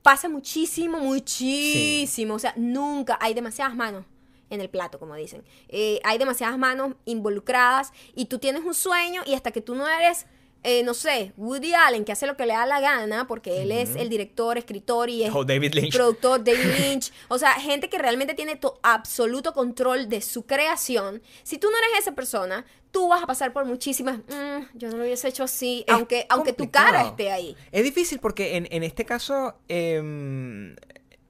Pasa 0.03 0.30
muchísimo 0.30 0.99
muchísimo 0.99 2.36
o 2.36 2.39
sea 2.39 2.53
nunca 2.55 3.18
hay 3.20 3.34
demasiadas 3.34 3.76
manos 3.76 4.05
en 4.50 4.62
el 4.62 4.70
plato, 4.70 5.00
como 5.00 5.16
dicen. 5.16 5.43
Eh, 5.70 6.00
hay 6.04 6.18
demasiadas 6.18 6.58
manos 6.58 6.93
involucradas 7.06 7.91
y 8.16 8.26
tú 8.26 8.39
tienes 8.39 8.64
un 8.64 8.74
sueño 8.74 9.22
y 9.26 9.34
hasta 9.34 9.52
que 9.52 9.62
tú 9.62 9.76
no 9.76 9.88
eres, 9.88 10.26
eh, 10.64 10.84
no 10.84 10.93
sé, 10.93 11.34
Woody 11.38 11.74
Allen, 11.74 12.04
que 12.04 12.12
hace 12.12 12.26
lo 12.28 12.36
que 12.36 12.45
le 12.45 12.54
da 12.54 12.66
la 12.66 12.80
gana, 12.80 13.28
porque 13.28 13.62
él 13.62 13.72
es 13.72 13.95
el 13.95 14.10
director, 14.10 14.58
escritor 14.58 15.10
y 15.10 15.24
es 15.24 15.34
O 15.34 15.45
David 15.45 15.74
Lynch. 15.74 15.93
productor, 15.93 16.43
David 16.43 16.60
Lynch. 16.80 17.12
O 17.28 17.38
sea, 17.38 17.54
gente 17.54 17.89
que 17.89 17.98
realmente 17.98 18.34
tiene 18.34 18.56
to- 18.56 18.80
absoluto 18.84 19.54
control 19.54 20.10
de 20.10 20.22
su 20.22 20.45
creación. 20.45 21.22
Si 21.43 21.58
tú 21.58 21.70
no 21.70 21.78
eres 21.78 22.00
esa 22.00 22.16
persona, 22.16 22.66
tú 22.91 23.08
vas 23.10 23.22
a 23.22 23.28
pasar 23.28 23.54
por 23.54 23.66
muchísimas, 23.66 24.18
"Mm, 24.20 24.64
yo 24.76 24.89
no 24.89 24.98
lo 24.98 25.04
hubiese 25.04 25.28
hecho 25.28 25.43
así, 25.43 25.84
Es 25.88 25.93
aunque, 25.93 26.26
aunque 26.30 26.54
tu 26.54 26.70
cara 26.72 27.04
esté 27.04 27.32
ahí. 27.32 27.56
Es 27.72 27.84
difícil 27.84 28.20
porque 28.20 28.56
en, 28.58 28.68
en 28.72 28.84
este 28.84 29.06
caso 29.06 29.56
em, 29.68 30.76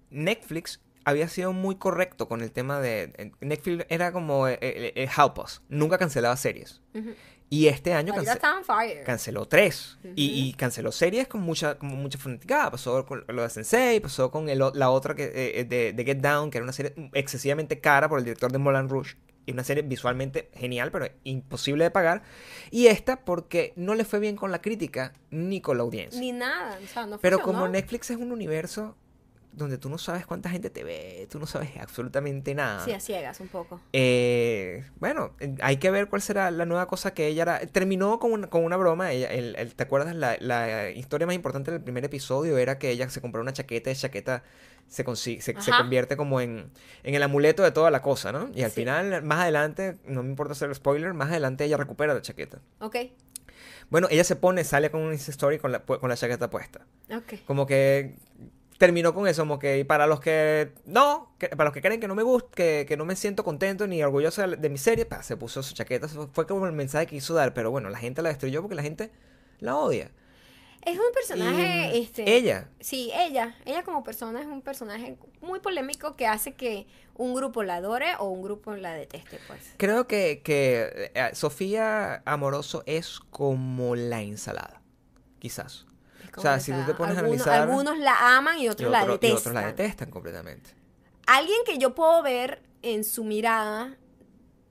Netflix 0.09 0.79
había 1.07 1.29
sido 1.29 1.53
muy 1.53 1.75
correcto 1.75 2.27
con 2.27 2.41
el 2.41 2.51
tema 2.51 2.81
de... 2.81 3.31
Netflix 3.39 3.85
era 3.89 4.11
como 4.11 4.47
eh, 4.47 4.57
eh, 4.61 4.91
eh, 4.93 5.07
Help 5.17 5.39
Us, 5.39 5.61
nunca 5.69 5.97
cancelaba 5.97 6.35
series. 6.35 6.81
Ujú. 6.93 7.13
Y 7.49 7.67
este 7.67 7.93
año 7.93 8.13
cance- 8.13 9.03
canceló 9.05 9.45
tres. 9.47 9.97
y, 10.15 10.25
y 10.49 10.53
canceló 10.53 10.91
series 10.91 11.29
con 11.29 11.39
mucha, 11.39 11.77
con 11.77 11.87
mucha 11.89 12.17
fanaticada. 12.17 12.71
Pasó 12.71 13.05
con 13.05 13.23
lo 13.29 13.41
de 13.41 13.49
Sensei, 13.49 14.01
pasó 14.01 14.29
con 14.31 14.49
el 14.49 14.59
la 14.73 14.89
otra 14.89 15.15
que, 15.15 15.31
eh, 15.33 15.63
de, 15.63 15.93
de 15.93 16.03
Get 16.03 16.17
Down, 16.17 16.51
que 16.51 16.57
era 16.57 16.65
una 16.65 16.73
serie 16.73 16.93
excesivamente 17.13 17.79
cara 17.79 18.09
por 18.09 18.19
el 18.19 18.25
director 18.25 18.51
de 18.51 18.57
Moulin 18.57 18.89
Rouge. 18.89 19.15
Y 19.45 19.53
una 19.53 19.63
serie 19.63 19.81
visualmente 19.81 20.49
genial, 20.55 20.91
pero 20.91 21.07
imposible 21.23 21.85
de 21.85 21.91
pagar. 21.91 22.21
Y 22.69 22.87
esta 22.87 23.23
porque 23.23 23.71
no 23.77 23.95
le 23.95 24.03
fue 24.03 24.19
bien 24.19 24.35
con 24.35 24.51
la 24.51 24.59
crítica 24.61 25.13
ni 25.31 25.61
con 25.61 25.77
la 25.77 25.83
audiencia. 25.83 26.19
Ni 26.19 26.33
nada. 26.33 26.77
O 26.83 26.87
sea, 26.87 27.05
no 27.05 27.17
Pero 27.17 27.39
como 27.39 27.65
Netflix 27.69 28.09
es 28.09 28.17
un 28.17 28.33
universo 28.33 28.97
donde 29.57 29.77
tú 29.77 29.89
no 29.89 29.97
sabes 29.97 30.25
cuánta 30.25 30.49
gente 30.49 30.69
te 30.69 30.83
ve, 30.83 31.27
tú 31.31 31.39
no 31.39 31.47
sabes 31.47 31.71
absolutamente 31.81 32.53
nada. 32.55 32.85
Sí, 32.85 32.91
a 32.93 32.99
ciegas 32.99 33.39
un 33.39 33.47
poco. 33.47 33.81
Eh, 33.91 34.85
bueno, 34.99 35.33
hay 35.61 35.77
que 35.77 35.89
ver 35.91 36.07
cuál 36.07 36.21
será 36.21 36.51
la 36.51 36.65
nueva 36.65 36.87
cosa 36.87 37.13
que 37.13 37.27
ella 37.27 37.41
hará. 37.43 37.59
Terminó 37.67 38.19
con 38.19 38.31
una, 38.31 38.47
con 38.49 38.63
una 38.63 38.77
broma. 38.77 39.11
Ella, 39.11 39.27
el- 39.27 39.55
el- 39.57 39.75
¿Te 39.75 39.83
acuerdas? 39.83 40.15
La, 40.15 40.37
la 40.39 40.89
historia 40.91 41.25
más 41.27 41.35
importante 41.35 41.71
del 41.71 41.81
primer 41.81 42.05
episodio 42.05 42.57
era 42.57 42.77
que 42.77 42.91
ella 42.91 43.09
se 43.09 43.19
compró 43.19 43.41
una 43.41 43.51
chaqueta 43.53 43.89
y 43.89 43.93
esa 43.93 44.07
chaqueta 44.07 44.43
se, 44.87 45.03
consi- 45.05 45.41
se, 45.41 45.59
se 45.59 45.71
convierte 45.71 46.15
como 46.15 46.39
en, 46.39 46.71
en 47.03 47.15
el 47.15 47.23
amuleto 47.23 47.63
de 47.63 47.71
toda 47.71 47.91
la 47.91 48.01
cosa, 48.01 48.31
¿no? 48.31 48.49
Y 48.55 48.63
al 48.63 48.71
Sí. 48.71 48.81
final, 48.81 49.21
más 49.23 49.39
adelante, 49.39 49.97
no 50.05 50.23
me 50.23 50.29
importa 50.29 50.53
hacer 50.53 50.73
spoiler, 50.75 51.13
más 51.13 51.29
adelante 51.29 51.65
ella 51.65 51.77
recupera 51.77 52.13
la 52.13 52.21
chaqueta. 52.21 52.59
Ok. 52.79 52.95
Bueno, 53.89 54.07
ella 54.11 54.23
se 54.23 54.35
pone, 54.35 54.63
sale 54.63 54.91
con 54.91 55.01
un 55.01 55.13
Insta 55.13 55.31
Story 55.31 55.59
con 55.59 55.71
la, 55.71 55.79
con 55.79 56.07
la 56.09 56.15
chaqueta 56.15 56.49
puesta. 56.49 56.81
Ok. 57.09 57.35
Como 57.45 57.65
que 57.65 58.15
terminó 58.77 59.13
con 59.13 59.27
eso, 59.27 59.41
como 59.43 59.59
que 59.59 59.83
para 59.85 60.07
los 60.07 60.19
que 60.19 60.71
no, 60.85 61.33
que- 61.39 61.49
para 61.49 61.65
los 61.65 61.73
que 61.73 61.81
creen 61.81 61.99
que 61.99 62.07
no 62.07 62.15
me 62.15 62.23
gusta, 62.23 62.49
que, 62.55 62.85
que 62.87 62.97
no 62.97 63.05
me 63.05 63.15
siento 63.15 63.43
contento 63.43 63.87
ni 63.87 64.03
orgulloso 64.03 64.47
de, 64.47 64.69
mi 64.69 64.77
serie, 64.77 65.05
pa, 65.05 65.23
se 65.23 65.35
puso 65.37 65.63
su 65.63 65.73
chaqueta, 65.73 66.07
fue 66.07 66.45
como 66.47 66.65
el 66.67 66.73
mensaje 66.73 67.07
que 67.07 67.15
quiso 67.15 67.33
dar, 67.33 67.53
pero 67.53 67.71
bueno, 67.71 67.89
la 67.89 67.97
gente 67.97 68.21
la 68.21 68.29
destruyó 68.29 68.61
porque 68.61 68.75
la 68.75 68.83
gente 68.83 69.11
la 69.59 69.75
odia. 69.75 70.11
Es 70.85 70.97
un 70.97 71.11
personaje, 71.13 71.97
Y 71.97 72.03
este... 72.03 72.33
ella, 72.37 72.69
Sí, 72.79 73.11
ella, 73.13 73.55
ella 73.65 73.83
como 73.83 74.03
persona 74.05 74.39
es 74.39 74.45
un 74.47 74.61
personaje 74.61 75.17
muy 75.41 75.59
polémico 75.59 76.15
que 76.15 76.27
hace 76.27 76.53
que 76.53 76.87
un 77.15 77.33
grupo 77.33 77.63
la 77.63 77.75
adore 77.75 78.15
o 78.19 78.29
un 78.29 78.41
grupo 78.41 78.73
la 78.75 78.93
deteste, 78.93 79.39
pues. 79.47 79.73
creo 79.77 80.07
que, 80.07 80.41
que 80.45 81.11
eh, 81.13 81.29
Sofía 81.33 82.21
Amoroso 82.25 82.83
es 82.85 83.19
como 83.31 83.95
la 83.95 84.21
ensalada, 84.21 84.81
quizás. 85.39 85.87
O 86.37 86.41
sea, 86.41 86.59
si 86.59 86.71
tú 86.71 86.79
te 86.85 86.93
pones 86.93 87.17
a 87.17 87.19
analizar... 87.19 87.61
algunos 87.63 87.97
la 87.97 88.37
aman 88.37 88.57
y 88.59 88.63
y, 88.63 88.69
otros 88.69 88.91
la 88.91 89.01
otro- 89.01 89.13
y 89.15 89.17
detestan. 89.17 89.37
otros 89.39 89.53
la 89.55 89.65
detestan 89.67 90.09
completamente. 90.11 90.69
Alguien 91.25 91.57
que 91.65 91.77
yo 91.77 91.93
puedo 91.95 92.21
ver 92.23 92.61
en 92.81 93.03
su 93.03 93.23
mirada 93.23 93.97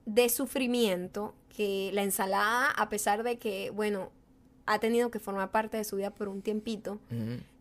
de 0.05 0.29
sufrimiento, 0.29 1.35
que 1.55 1.91
la 1.93 2.03
ensalada, 2.03 2.71
a 2.71 2.89
pesar 2.89 3.23
de 3.23 3.37
que, 3.37 3.69
bueno, 3.71 4.11
ha 4.65 4.79
tenido 4.79 5.11
que 5.11 5.19
formar 5.19 5.51
parte 5.51 5.77
de 5.77 5.83
su 5.83 5.95
vida 5.97 6.11
por 6.11 6.29
un 6.29 6.41
tiempito, 6.41 6.99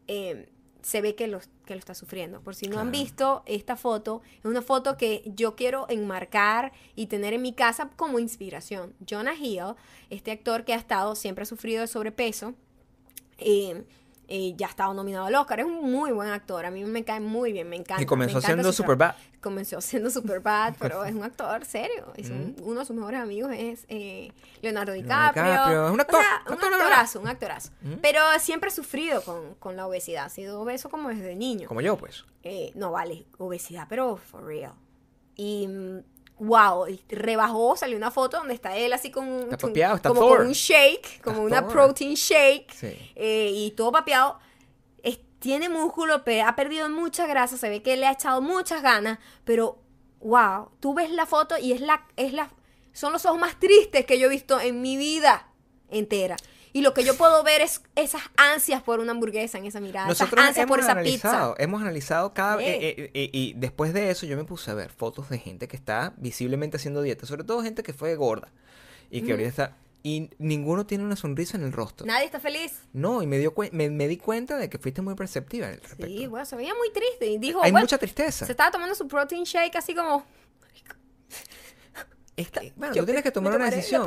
eh, 0.06 0.48
se 0.82 1.00
ve 1.00 1.16
que 1.16 1.26
lo, 1.26 1.40
que 1.64 1.74
lo 1.74 1.78
está 1.80 1.94
sufriendo. 1.94 2.40
Por 2.40 2.54
si 2.54 2.68
no 2.68 2.78
han 2.78 2.92
visto 2.92 3.42
esta 3.46 3.74
foto, 3.76 4.22
es 4.38 4.44
una 4.44 4.62
foto 4.62 4.96
que 4.96 5.22
yo 5.34 5.56
quiero 5.56 5.86
enmarcar 5.88 6.72
y 6.94 7.06
tener 7.06 7.32
en 7.34 7.42
mi 7.42 7.52
casa 7.52 7.90
como 7.96 8.20
inspiración. 8.20 8.94
Jonah 9.08 9.34
Hill, 9.34 9.74
este 10.10 10.30
actor 10.30 10.64
que 10.64 10.74
ha 10.74 10.76
estado, 10.76 11.16
siempre 11.16 11.42
ha 11.42 11.46
sufrido 11.46 11.80
de 11.80 11.88
sobrepeso, 11.88 12.54
eh, 13.38 13.84
eh, 14.28 14.54
ya 14.56 14.66
ha 14.66 14.70
estado 14.70 14.92
nominado 14.92 15.26
al 15.26 15.34
Oscar. 15.36 15.60
Es 15.60 15.66
un 15.66 15.90
muy 15.90 16.10
buen 16.10 16.28
actor. 16.30 16.66
A 16.66 16.70
mí 16.72 16.84
me 16.84 17.04
cae 17.04 17.20
muy 17.20 17.52
bien, 17.52 17.68
me 17.68 17.76
encanta. 17.76 18.02
Y 18.02 18.06
comenzó 18.06 18.34
me 18.34 18.38
encanta 18.38 18.46
siendo 18.48 18.72
su 18.72 18.82
super 18.82 18.96
trabajo. 18.98 19.18
bad. 19.20 19.40
Comenzó 19.40 19.80
siendo 19.80 20.10
super 20.10 20.40
bad, 20.40 20.74
pero 20.80 21.04
es 21.04 21.14
un 21.14 21.22
actor 21.22 21.64
serio. 21.64 22.12
Y 22.16 22.24
son- 22.24 22.56
Mm. 22.56 22.62
Uno 22.64 22.80
de 22.80 22.86
sus 22.86 22.96
mejores 22.96 23.20
amigos 23.20 23.52
es 23.56 23.84
eh, 23.88 24.32
Leonardo 24.62 24.92
DiCaprio. 24.94 25.44
DiCaprio. 25.44 25.86
Es 25.86 25.92
un 25.92 25.98
O 26.00 26.02
actor, 26.02 26.20
sea, 26.20 26.42
un 26.46 26.52
actor 26.54 26.70
verdad. 26.70 26.86
actorazo, 26.88 27.20
un 27.20 27.28
actorazo. 27.28 27.70
Mm. 27.82 27.92
Pero 28.02 28.20
siempre 28.40 28.68
ha 28.68 28.72
sufrido 28.72 29.22
con, 29.22 29.54
con 29.60 29.76
la 29.76 29.86
obesidad. 29.86 30.24
Ha 30.24 30.28
sido 30.30 30.60
obeso 30.60 30.88
como 30.90 31.08
desde 31.10 31.36
niño. 31.36 31.68
Como 31.68 31.80
yo, 31.80 31.96
pues. 31.96 32.24
Eh, 32.42 32.72
no 32.74 32.90
vale, 32.90 33.26
obesidad, 33.38 33.86
pero 33.88 34.16
for 34.16 34.44
real. 34.44 34.72
Y 35.36 35.68
mm, 35.68 35.98
wow, 36.38 36.86
y 36.88 37.00
rebajó, 37.08 37.76
salió 37.76 37.96
una 37.96 38.10
foto 38.10 38.36
donde 38.38 38.54
está 38.54 38.76
él 38.76 38.92
así 38.92 39.10
con 39.10 39.26
un, 39.26 39.42
Está 39.44 39.56
papeado, 39.56 39.96
está 39.96 40.08
como 40.10 40.20
con 40.28 40.46
un 40.46 40.52
shake, 40.52 41.22
como 41.22 41.42
una 41.42 41.62
Thor. 41.62 41.72
protein 41.72 42.14
shake, 42.14 42.72
Sí. 42.72 43.12
eh, 43.14 43.50
y 43.54 43.70
todo 43.72 43.90
papeado. 43.92 44.38
Es- 45.02 45.20
tiene 45.38 45.68
músculo, 45.68 46.22
ha 46.44 46.56
perdido 46.56 46.88
mucha 46.90 47.26
grasa, 47.26 47.56
se 47.56 47.68
ve 47.68 47.82
que 47.82 47.96
le 47.96 48.06
ha 48.06 48.12
echado 48.12 48.42
muchas 48.42 48.82
ganas, 48.82 49.18
pero 49.44 49.78
wow, 50.20 50.70
tú 50.80 50.92
ves 50.94 51.10
la 51.10 51.24
foto 51.26 51.56
y 51.58 51.72
es 51.72 51.80
la, 51.80 52.06
es 52.16 52.32
la, 52.32 52.50
son 52.92 53.12
los 53.12 53.24
ojos 53.26 53.38
más 53.38 53.58
tristes 53.58 54.04
que 54.04 54.18
yo 54.18 54.26
he 54.26 54.30
visto 54.30 54.60
en 54.60 54.82
mi 54.82 54.96
vida 54.96 55.48
entera. 55.90 56.36
Y 56.76 56.82
lo 56.82 56.92
que 56.92 57.04
yo 57.04 57.16
puedo 57.16 57.42
ver 57.42 57.62
es 57.62 57.80
esas 57.94 58.20
ansias 58.36 58.82
por 58.82 59.00
una 59.00 59.12
hamburguesa 59.12 59.56
en 59.56 59.64
esa 59.64 59.80
mirada, 59.80 60.08
Nosotros 60.08 60.34
esas 60.34 60.48
ansias 60.48 60.66
por 60.66 60.78
esa 60.80 61.00
pizza. 61.00 61.54
hemos 61.56 61.80
analizado 61.80 62.34
cada 62.34 62.58
Sí. 62.58 62.64
eh, 62.66 62.78
eh, 62.82 63.10
eh, 63.14 63.30
y 63.32 63.54
después 63.54 63.94
de 63.94 64.10
eso 64.10 64.26
yo 64.26 64.36
me 64.36 64.44
puse 64.44 64.70
a 64.70 64.74
ver 64.74 64.90
fotos 64.90 65.30
de 65.30 65.38
gente 65.38 65.68
que 65.68 65.76
está 65.76 66.12
visiblemente 66.18 66.76
haciendo 66.76 67.00
dieta, 67.00 67.24
sobre 67.24 67.44
todo 67.44 67.62
gente 67.62 67.82
que 67.82 67.94
fue 67.94 68.14
gorda 68.16 68.52
y 69.10 69.22
que 69.22 69.30
ahorita 69.32 69.48
está 69.48 69.76
y 70.02 70.28
ninguno 70.36 70.84
tiene 70.84 71.02
una 71.02 71.16
sonrisa 71.16 71.56
en 71.56 71.64
el 71.64 71.72
rostro. 71.72 72.06
Nadie 72.06 72.26
está 72.26 72.40
feliz. 72.40 72.74
No, 72.92 73.22
y 73.22 73.26
me 73.26 73.38
dio 73.38 73.54
me, 73.72 73.88
me 73.88 74.06
di 74.06 74.18
cuenta 74.18 74.58
de 74.58 74.68
que 74.68 74.76
fuiste 74.78 75.00
muy 75.00 75.14
perceptiva 75.14 75.68
al 75.68 75.80
respecto. 75.80 76.06
Sí, 76.06 76.26
bueno, 76.26 76.44
se 76.44 76.56
veía 76.56 76.74
muy 76.74 76.92
triste 76.92 77.24
y 77.24 77.38
dijo, 77.38 77.62
Hay 77.62 77.70
bueno, 77.72 77.84
mucha 77.84 77.96
tristeza. 77.96 78.44
se 78.44 78.52
estaba 78.52 78.70
tomando 78.70 78.94
su 78.94 79.08
protein 79.08 79.44
shake 79.44 79.76
así 79.76 79.94
como, 79.94 80.26
Esta- 82.36 82.60
bueno, 82.76 82.94
Yo 82.94 83.02
tú 83.02 83.06
tienes 83.06 83.22
que 83.22 83.30
tomar 83.30 83.54
una 83.56 83.70
decisión. 83.70 84.06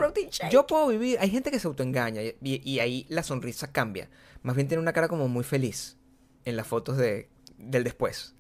Yo 0.52 0.68
puedo 0.68 0.88
vivir, 0.88 1.18
hay 1.20 1.30
gente 1.32 1.50
que 1.52 1.60
se 1.60 1.68
autoengaña 1.68 2.22
y, 2.42 2.80
ahí 2.80 3.06
la 3.10 3.24
sonrisa 3.24 3.72
cambia. 3.72 4.10
Más 4.44 4.56
bien 4.56 4.68
tiene 4.68 4.82
una 4.82 4.94
cara 4.94 5.08
como 5.08 5.28
muy 5.28 5.44
feliz 5.44 5.98
en 6.46 6.56
las 6.56 6.68
fotos 6.68 6.98
de, 6.98 7.28
del 7.58 7.84
después. 7.84 8.36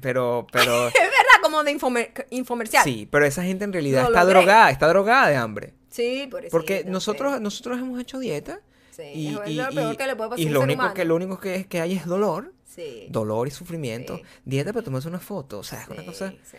Pero, 0.00 0.46
pero, 0.52 0.88
es 0.88 0.92
verdad, 0.94 1.40
como 1.42 1.62
de 1.64 1.76
infomer- 1.78 2.26
infomercial. 2.30 2.84
sí, 2.84 3.08
pero 3.10 3.24
esa 3.24 3.42
gente 3.44 3.64
en 3.64 3.72
realidad 3.72 4.04
está 4.06 4.24
drogada, 4.24 4.70
está 4.70 4.88
drogada 4.88 5.28
de 5.28 5.36
hambre. 5.36 5.74
Sí, 5.88 6.26
por 6.30 6.44
eso. 6.44 6.50
Porque 6.50 6.84
nosotros, 6.84 7.40
nosotros 7.40 7.78
hemos 7.78 8.00
hecho 8.00 8.18
dieta 8.18 8.60
Sí, 8.90 9.02
y, 9.02 9.28
es 9.28 9.48
y- 9.48 9.54
lo 9.54 9.68
peor 9.70 9.94
y- 9.94 9.96
que 9.96 10.06
le 10.06 10.16
puede 10.16 10.30
pasar 10.30 10.40
y 10.40 10.44
a 10.44 10.48
un 10.48 10.54
lo 10.54 10.60
único 10.60 10.80
humano. 10.80 10.94
que 10.94 11.04
lo 11.04 11.16
único 11.16 11.38
que, 11.38 11.54
es, 11.54 11.66
que 11.66 11.80
hay 11.80 11.94
es 11.94 12.04
dolor, 12.06 12.52
Sí. 12.66 13.06
dolor 13.10 13.46
y 13.48 13.50
sufrimiento. 13.50 14.20
Dieta 14.44 14.72
para 14.72 14.84
tomarse 14.84 15.06
una 15.08 15.20
foto, 15.20 15.58
o 15.60 15.62
sea, 15.62 15.82
es 15.82 15.88
una 15.88 16.04
cosa 16.04 16.30
sí. 16.42 16.56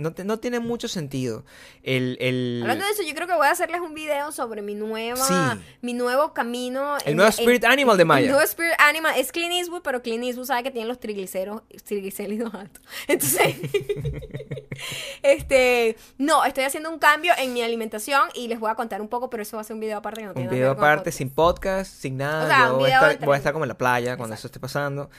No, 0.00 0.12
te- 0.12 0.24
no 0.24 0.38
tiene 0.38 0.58
mucho 0.60 0.88
sentido. 0.88 1.44
El, 1.82 2.16
el, 2.20 2.60
Hablando 2.62 2.84
de 2.84 2.90
eso, 2.92 3.02
yo 3.02 3.14
creo 3.14 3.26
que 3.26 3.34
voy 3.34 3.46
a 3.46 3.50
hacerles 3.50 3.80
un 3.80 3.94
video 3.94 4.32
sobre 4.32 4.62
mi 4.62 4.74
nueva, 4.74 5.16
Sí. 5.24 5.34
mi 5.82 5.92
nuevo 5.94 6.32
camino. 6.34 6.96
El 7.04 7.10
en- 7.12 7.16
nuevo 7.16 7.30
en- 7.30 7.38
Spirit 7.38 7.64
Animal 7.64 7.96
de 7.96 8.04
Maya. 8.04 8.24
El 8.26 8.32
nuevo 8.32 8.44
Spirit 8.44 8.72
Animal 8.78 9.14
es 9.16 9.30
Clean 9.32 9.52
Eastwood, 9.52 9.82
pero 9.82 10.02
Clean 10.02 10.22
Eastwood 10.24 10.46
sabe 10.46 10.62
que 10.62 10.70
tiene 10.70 10.88
los 10.88 10.98
triglicéridos, 10.98 11.62
triglicéridos 11.84 12.52
altos. 12.54 12.82
Entonces, 13.08 13.56
este, 15.22 15.96
no, 16.18 16.44
estoy 16.44 16.64
haciendo 16.64 16.90
un 16.90 16.98
cambio 16.98 17.32
en 17.38 17.52
mi 17.52 17.62
alimentación 17.62 18.28
y 18.34 18.48
les 18.48 18.58
voy 18.58 18.70
a 18.70 18.74
contar 18.74 19.00
un 19.00 19.08
poco, 19.08 19.30
pero 19.30 19.42
eso 19.42 19.56
va 19.56 19.60
a 19.62 19.64
ser 19.64 19.74
un 19.74 19.80
video 19.80 19.98
aparte 19.98 20.20
que 20.20 20.26
no 20.26 20.32
Un 20.34 20.48
video 20.48 20.70
aparte, 20.72 21.12
sin 21.12 21.30
podcast, 21.30 21.92
sin 21.94 22.16
nada. 22.16 22.44
O 22.44 22.48
sea, 22.48 22.58
Yo 22.68 22.72
un 22.74 22.78
voy, 22.80 22.84
a 22.84 22.86
video 22.86 22.96
estar, 22.98 23.10
entre- 23.12 23.26
voy 23.26 23.34
a 23.34 23.38
estar 23.38 23.52
como 23.52 23.64
en 23.64 23.68
la 23.68 23.78
playa 23.78 24.16
cuando 24.16 24.34
eso 24.34 24.46
esté 24.46 24.60
pasando. 24.60 25.10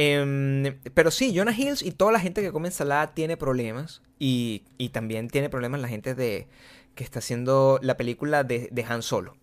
Em, 0.00 0.78
pero 0.94 1.10
sí, 1.10 1.32
Jonah 1.36 1.50
Hills 1.52 1.82
y 1.82 1.90
toda 1.90 2.12
la 2.12 2.20
gente 2.20 2.40
que 2.40 2.52
come 2.52 2.68
ensalada 2.68 3.14
tiene 3.14 3.36
problemas. 3.36 4.00
Y, 4.20 4.62
y 4.78 4.90
también 4.90 5.28
tiene 5.28 5.48
problemas 5.50 5.80
la 5.80 5.88
gente 5.88 6.14
de 6.14 6.46
que 6.94 7.02
está 7.02 7.18
haciendo 7.18 7.80
la 7.82 7.96
película 7.96 8.44
de, 8.44 8.68
de 8.70 8.84
Han 8.84 9.02
Solo. 9.02 9.36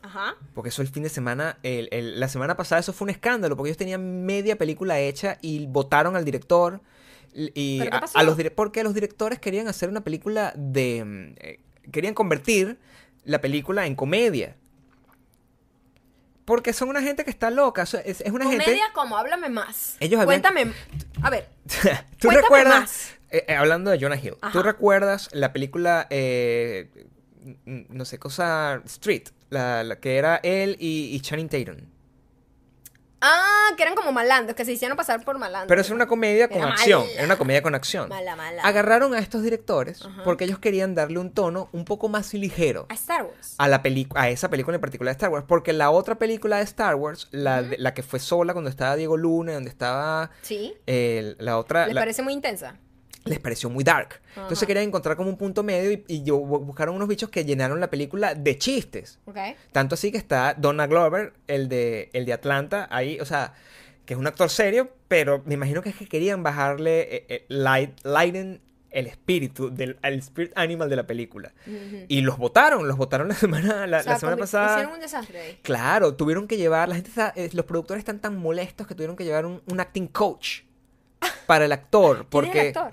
Ajá. 0.00 0.36
Porque 0.54 0.68
eso 0.70 0.80
el 0.80 0.88
fin 0.88 1.02
de 1.02 1.08
semana, 1.10 1.58
el- 1.62 1.88
el- 1.92 2.18
la 2.20 2.28
semana 2.28 2.56
pasada 2.56 2.80
eso 2.80 2.92
fue 2.94 3.06
un 3.06 3.10
escándalo, 3.10 3.56
porque 3.56 3.68
ellos 3.70 3.76
tenían 3.78 4.24
media 4.24 4.56
película 4.56 5.00
hecha 5.00 5.36
y 5.42 5.66
votaron 5.66 6.16
al 6.16 6.24
director. 6.24 6.80
Y 7.34 7.78
¿Pero 7.78 7.90
qué 7.90 7.96
a- 7.96 8.00
pasó? 8.00 8.18
a 8.18 8.22
los 8.22 8.36
porque 8.54 8.82
los 8.84 8.94
directores 8.94 9.38
querían 9.38 9.68
hacer 9.68 9.88
una 9.90 10.02
película 10.02 10.52
de... 10.56 11.34
eh, 11.40 11.60
querían 11.92 12.14
convertir 12.14 12.78
la 13.24 13.40
película 13.42 13.86
en 13.86 13.94
comedia. 13.96 14.56
Porque 16.44 16.72
son 16.72 16.88
una 16.90 17.00
gente 17.02 17.24
que 17.24 17.30
está 17.30 17.50
loca. 17.50 17.82
Es, 17.84 17.94
es 17.94 18.20
una 18.30 18.44
Comedia 18.44 18.64
gente... 18.64 18.80
como, 18.92 19.16
háblame 19.16 19.48
más. 19.48 19.96
Ellos 20.00 20.20
habían- 20.20 20.42
Cuéntame. 20.42 20.72
A 21.22 21.30
ver, 21.30 21.48
¿Tú 22.18 22.28
Cuéntame 22.28 22.34
recuerdas... 22.42 22.80
más. 22.80 23.10
eh, 23.30 23.44
eh, 23.48 23.54
hablando 23.54 23.90
de 23.90 23.98
Jonah 23.98 24.16
Hill. 24.16 24.32
¿Tú 24.32 24.38
Ajá. 24.42 24.62
recuerdas 24.62 25.28
la 25.32 25.52
película... 25.52 26.06
eh, 26.10 26.90
no 27.64 28.04
sé, 28.04 28.18
cosa... 28.18 28.82
Street. 28.86 29.24
La, 29.50 29.84
la 29.84 29.96
que 30.00 30.16
era 30.16 30.36
él 30.42 30.76
y, 30.80 31.14
y 31.14 31.20
Channing 31.20 31.48
Tatum. 31.48 31.76
Ah, 33.26 33.68
que 33.76 33.82
eran 33.82 33.94
como 33.94 34.12
malandros, 34.12 34.54
que 34.54 34.64
se 34.64 34.72
hicieron 34.72 34.96
pasar 34.96 35.24
por 35.24 35.38
malandros. 35.38 35.68
Pero 35.68 35.80
es 35.80 35.90
una 35.90 36.06
comedia 36.06 36.48
con 36.48 36.58
Era 36.58 36.68
acción. 36.70 37.00
mala. 37.00 37.12
Era 37.14 37.24
una 37.24 37.36
comedia 37.38 37.62
con 37.62 37.74
acción. 37.74 38.08
Mala, 38.08 38.36
mala. 38.36 38.62
Agarraron 38.62 39.14
a 39.14 39.18
estos 39.18 39.42
directores 39.42 40.00
porque 40.24 40.44
ellos 40.44 40.58
querían 40.58 40.94
darle 40.94 41.18
un 41.18 41.30
tono 41.32 41.68
un 41.72 41.84
poco 41.84 42.08
más 42.08 42.34
ligero 42.34 42.86
A 42.90 42.94
Star 42.94 43.24
Wars. 43.24 43.54
a 43.58 43.68
la 43.68 43.82
película, 43.82 44.22
a 44.22 44.28
esa 44.28 44.48
película 44.50 44.74
en 44.76 44.80
particular 44.80 45.12
de 45.12 45.16
Star 45.16 45.30
Wars, 45.30 45.44
porque 45.48 45.72
la 45.72 45.90
otra 45.90 46.16
película 46.16 46.58
de 46.58 46.64
Star 46.64 46.94
Wars, 46.94 47.28
la, 47.30 47.62
de- 47.62 47.78
la 47.78 47.94
que 47.94 48.02
fue 48.02 48.18
sola 48.20 48.52
cuando 48.52 48.68
estaba 48.70 48.96
Diego 48.96 49.16
Luna, 49.16 49.54
donde 49.54 49.70
estaba 49.70 50.30
Sí. 50.42 50.74
eh, 50.86 51.34
la 51.38 51.58
otra, 51.58 51.86
¿Les 51.86 51.94
la- 51.94 52.00
parece 52.02 52.22
muy 52.22 52.32
intensa? 52.34 52.76
Les 53.24 53.38
pareció 53.40 53.70
muy 53.70 53.84
dark. 53.84 54.20
Entonces 54.36 54.66
querían 54.66 54.86
encontrar 54.86 55.16
como 55.16 55.30
un 55.30 55.36
punto 55.38 55.62
medio 55.62 55.90
y, 55.92 56.04
y 56.08 56.22
yo 56.24 56.38
bu- 56.40 56.64
buscaron 56.64 56.94
unos 56.94 57.08
bichos 57.08 57.30
que 57.30 57.44
llenaron 57.44 57.80
la 57.80 57.88
película 57.90 58.34
de 58.34 58.58
chistes. 58.58 59.18
Tanto 59.72 59.94
así 59.94 60.12
que 60.12 60.18
está 60.18 60.54
Donna 60.54 60.86
Glover, 60.86 61.32
el 61.46 61.68
de, 61.68 62.10
el 62.12 62.26
de 62.26 62.32
Atlanta, 62.34 62.86
ahí, 62.90 63.18
o 63.20 63.24
sea, 63.24 63.54
que 64.04 64.12
es 64.14 64.20
un 64.20 64.26
actor 64.26 64.50
serio, 64.50 64.90
pero 65.08 65.42
me 65.46 65.54
imagino 65.54 65.80
que 65.82 65.88
es 65.88 65.96
que 65.96 66.06
querían 66.06 66.42
bajarle, 66.42 67.00
eh, 67.16 67.26
eh, 67.28 67.44
light, 67.48 67.98
lighten 68.04 68.60
el 68.90 69.06
espíritu, 69.08 69.74
del, 69.74 69.98
el 70.02 70.18
spirit 70.20 70.52
animal 70.54 70.88
de 70.90 70.96
la 70.96 71.06
película. 71.06 71.52
Y 72.08 72.20
los 72.20 72.36
votaron, 72.38 72.86
los 72.86 72.96
votaron 72.96 73.26
la 73.28 73.34
semana, 73.34 73.86
la, 73.88 73.98
O 73.98 74.02
sea, 74.02 74.12
la 74.12 74.18
semana 74.18 74.36
pasada. 74.36 74.74
Hicieron 74.74 74.92
un 74.92 75.00
desastre 75.00 75.40
ahí. 75.40 75.58
Claro, 75.62 76.14
tuvieron 76.14 76.46
que 76.46 76.56
llevar, 76.58 76.88
la 76.90 76.94
gente 76.96 77.08
está, 77.08 77.32
eh, 77.34 77.48
los 77.54 77.64
productores 77.64 78.02
están 78.02 78.20
tan 78.20 78.36
molestos 78.36 78.86
que 78.86 78.94
tuvieron 78.94 79.16
que 79.16 79.24
llevar 79.24 79.46
un, 79.46 79.62
un 79.66 79.80
acting 79.80 80.06
coach 80.08 80.60
para 81.46 81.64
el 81.64 81.72
actor, 81.72 82.16
¿Quién 82.16 82.22
es 82.24 82.28
porque 82.30 82.60
el 82.60 82.76
actor? 82.76 82.92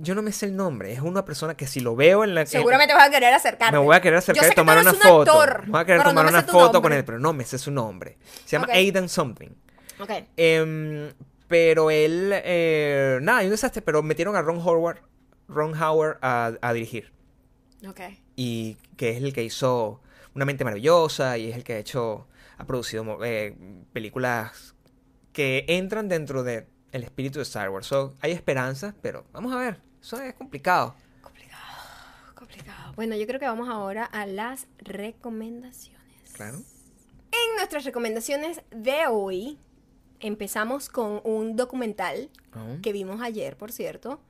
Yo 0.00 0.14
no 0.14 0.22
me 0.22 0.32
sé 0.32 0.46
el 0.46 0.56
nombre, 0.56 0.92
es 0.92 1.00
una 1.00 1.24
persona 1.24 1.56
que 1.56 1.66
si 1.66 1.80
lo 1.80 1.94
veo 1.94 2.24
en 2.24 2.34
la... 2.34 2.46
Seguramente 2.46 2.94
vas 2.94 3.08
a 3.08 3.10
querer 3.10 3.32
acercarte. 3.34 3.72
Me 3.72 3.78
voy 3.84 3.94
a 3.94 4.00
querer 4.00 4.18
acercar 4.18 4.42
Yo 4.42 4.46
sé 4.48 4.52
y 4.52 4.56
tomar 4.56 4.78
una 4.78 4.94
foto. 4.94 5.32
actor, 5.32 5.66
me 5.66 5.72
voy 5.72 5.80
a 5.80 5.84
querer 5.84 5.98
no 6.00 6.08
tomar 6.08 6.26
una 6.26 6.42
foto 6.42 6.80
con 6.82 6.92
él, 6.92 7.04
pero 7.04 7.18
no 7.18 7.32
me 7.32 7.44
sé 7.44 7.58
su 7.58 7.70
nombre. 7.70 8.18
Se 8.44 8.56
llama 8.56 8.66
Ok. 8.66 8.74
Aidan 8.74 9.08
Something. 9.08 9.50
Ok. 9.98 10.10
Em, 10.36 11.12
pero 11.48 11.90
él, 11.90 12.30
eh, 12.32 13.18
nada, 13.22 13.38
hay 13.38 13.46
un 13.46 13.50
desastre, 13.52 13.82
pero 13.82 14.02
metieron 14.02 14.36
a 14.36 14.42
Ron 14.42 14.58
Howard, 14.58 15.02
Ron 15.48 15.80
Howard 15.80 16.18
a, 16.22 16.52
a 16.60 16.72
dirigir. 16.72 17.12
Ok. 17.86 18.00
Y 18.36 18.76
que 18.96 19.10
es 19.10 19.22
el 19.22 19.32
que 19.32 19.42
hizo 19.42 20.00
una 20.34 20.44
mente 20.44 20.64
maravillosa 20.64 21.36
y 21.38 21.50
es 21.50 21.56
el 21.56 21.64
que 21.64 21.74
ha 21.74 21.78
hecho, 21.78 22.28
ha 22.56 22.64
producido 22.66 23.18
eh, 23.24 23.56
películas 23.92 24.74
que 25.32 25.64
entran 25.68 26.08
dentro 26.08 26.42
del 26.42 26.66
espíritu 26.92 27.38
de 27.38 27.42
Star 27.42 27.68
Wars. 27.70 27.86
So, 27.86 28.14
hay 28.20 28.32
esperanzas, 28.32 28.94
pero 29.02 29.24
vamos 29.32 29.52
a 29.52 29.58
ver, 29.58 29.80
eso 30.00 30.20
es 30.20 30.34
complicado. 30.34 30.94
Complicado, 31.22 32.34
complicado. 32.34 32.92
Bueno, 32.94 33.16
yo 33.16 33.26
creo 33.26 33.40
que 33.40 33.46
vamos 33.46 33.68
ahora 33.68 34.04
a 34.04 34.26
las 34.26 34.66
recomendaciones. 34.78 36.00
Claro. 36.32 36.56
En 36.56 37.56
nuestras 37.56 37.84
recomendaciones 37.84 38.62
de 38.70 39.06
hoy, 39.08 39.58
empezamos 40.20 40.88
con 40.88 41.20
un 41.24 41.56
documental 41.56 42.30
Oh, 42.54 42.80
que 42.82 42.92
vimos 42.92 43.20
ayer, 43.20 43.56
por 43.56 43.70
cierto. 43.72 44.20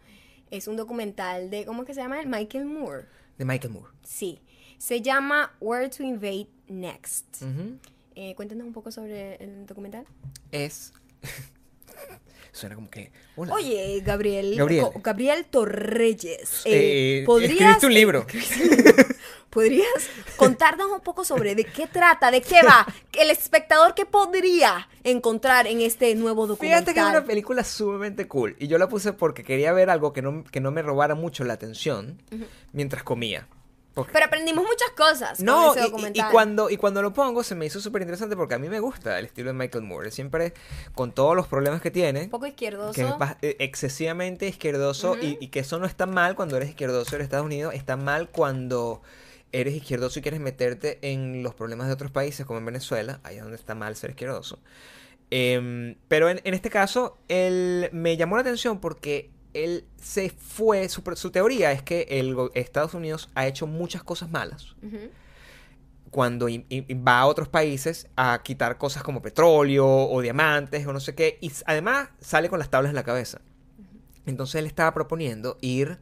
Es 0.50 0.68
un 0.68 0.76
documental 0.76 1.48
de, 1.50 1.64
¿cómo 1.64 1.82
es 1.82 1.86
que 1.86 1.94
se 1.94 2.00
llama? 2.00 2.20
Michael 2.26 2.66
Moore. 2.66 3.06
De 3.38 3.44
Michael 3.44 3.72
Moore. 3.72 3.92
Sí. 4.02 4.40
Se 4.78 5.00
llama 5.00 5.52
Where 5.60 5.88
to 5.88 6.02
Invade 6.02 6.48
Next. 6.68 7.42
Eh, 8.14 8.34
cuéntanos 8.34 8.66
un 8.66 8.72
poco 8.72 8.90
sobre 8.90 9.36
el 9.42 9.66
documental. 9.66 10.04
Es... 10.50 10.92
Suena 12.52 12.74
como 12.74 12.90
que... 12.90 13.12
Hola. 13.36 13.54
Oye, 13.54 14.02
Gabriel. 14.04 14.56
Gabriel. 14.56 14.86
Gabriel 15.02 15.44
Torreyes. 15.46 16.62
Eh, 16.64 17.20
eh, 17.20 17.22
¿podrías, 17.24 17.52
escribiste 17.52 17.86
un 17.86 17.94
libro. 17.94 18.26
¿Podrías 19.50 19.88
contarnos 20.36 20.90
un 20.92 21.00
poco 21.00 21.24
sobre 21.24 21.54
de 21.56 21.64
qué 21.64 21.88
trata, 21.88 22.30
de 22.30 22.40
qué 22.40 22.62
va? 22.62 22.86
El 23.12 23.30
espectador 23.30 23.94
que 23.94 24.06
podría 24.06 24.88
encontrar 25.02 25.66
en 25.66 25.80
este 25.80 26.14
nuevo 26.14 26.46
documental. 26.46 26.84
Fíjate 26.84 26.94
que 26.94 27.00
es 27.00 27.06
una 27.06 27.24
película 27.24 27.64
sumamente 27.64 28.28
cool. 28.28 28.54
Y 28.60 28.68
yo 28.68 28.78
la 28.78 28.88
puse 28.88 29.12
porque 29.12 29.42
quería 29.42 29.72
ver 29.72 29.90
algo 29.90 30.12
que 30.12 30.22
no, 30.22 30.44
que 30.44 30.60
no 30.60 30.70
me 30.70 30.82
robara 30.82 31.16
mucho 31.16 31.42
la 31.42 31.54
atención 31.54 32.22
mientras 32.72 33.02
comía. 33.02 33.48
Pero 34.12 34.26
aprendimos 34.26 34.64
muchas 34.64 34.90
cosas 34.96 35.40
no, 35.40 35.68
con 35.68 35.78
ese 35.78 35.80
y- 35.80 35.82
y, 35.82 35.86
y 35.86 35.90
documental. 35.90 36.30
cuando, 36.32 36.70
y 36.70 36.76
cuando 36.76 37.02
lo 37.02 37.12
pongo 37.12 37.42
se 37.42 37.54
me 37.54 37.66
hizo 37.66 37.80
súper 37.80 38.02
interesante 38.02 38.36
porque 38.36 38.54
a 38.54 38.58
mí 38.58 38.68
me 38.68 38.80
gusta 38.80 39.18
el 39.18 39.26
estilo 39.26 39.48
de 39.48 39.54
Michael 39.54 39.84
Moore. 39.84 40.10
Siempre, 40.10 40.54
con 40.94 41.12
todos 41.12 41.36
los 41.36 41.46
problemas 41.46 41.80
que 41.80 41.90
tiene, 41.90 42.22
Un 42.24 42.30
poco 42.30 42.46
izquierdoso. 42.46 42.92
que 42.92 43.02
es 43.02 43.08
eh, 43.42 43.56
excesivamente 43.60 44.46
izquierdoso 44.48 45.16
y, 45.20 45.36
y 45.40 45.48
que 45.48 45.60
eso 45.60 45.78
no 45.78 45.86
está 45.86 46.06
mal 46.06 46.34
cuando 46.36 46.56
eres 46.56 46.68
izquierdoso 46.70 47.16
en 47.16 47.22
Estados 47.22 47.46
Unidos, 47.46 47.74
está 47.74 47.96
mal 47.96 48.28
cuando 48.30 49.02
eres 49.52 49.74
izquierdoso 49.74 50.18
y 50.18 50.22
quieres 50.22 50.40
meterte 50.40 50.98
en 51.02 51.42
los 51.42 51.54
problemas 51.54 51.88
de 51.88 51.92
otros 51.94 52.10
países 52.12 52.46
como 52.46 52.58
en 52.60 52.66
Venezuela, 52.66 53.18
ahí 53.24 53.36
es 53.36 53.42
donde 53.42 53.56
está 53.56 53.74
mal 53.74 53.96
ser 53.96 54.10
izquierdoso. 54.10 54.60
Em, 55.30 55.94
pero 56.08 56.28
en, 56.28 56.40
en 56.44 56.54
este 56.54 56.70
caso, 56.70 57.16
él 57.28 57.88
me 57.92 58.16
llamó 58.16 58.36
la 58.36 58.42
atención 58.42 58.80
porque 58.80 59.30
él 59.54 59.84
se 59.96 60.30
fue, 60.30 60.88
su, 60.88 61.02
su 61.14 61.30
teoría 61.30 61.72
es 61.72 61.82
que 61.82 62.06
el, 62.10 62.36
Estados 62.54 62.94
Unidos 62.94 63.30
ha 63.34 63.46
hecho 63.46 63.66
muchas 63.66 64.02
cosas 64.02 64.30
malas. 64.30 64.74
Cuando 66.10 66.46
va 66.46 67.20
a 67.20 67.26
otros 67.26 67.48
países 67.48 68.08
a 68.16 68.40
quitar 68.42 68.78
cosas 68.78 69.02
como 69.02 69.22
petróleo 69.22 69.86
o 69.86 70.20
diamantes 70.20 70.86
o 70.86 70.92
no 70.92 71.00
sé 71.00 71.14
qué, 71.14 71.38
y 71.40 71.52
además 71.66 72.08
sale 72.20 72.48
con 72.48 72.58
las 72.58 72.70
tablas 72.70 72.90
en 72.90 72.96
la 72.96 73.04
cabeza. 73.04 73.40
Entonces 74.26 74.56
él 74.56 74.66
estaba 74.66 74.92
proponiendo 74.92 75.56
ir 75.60 75.98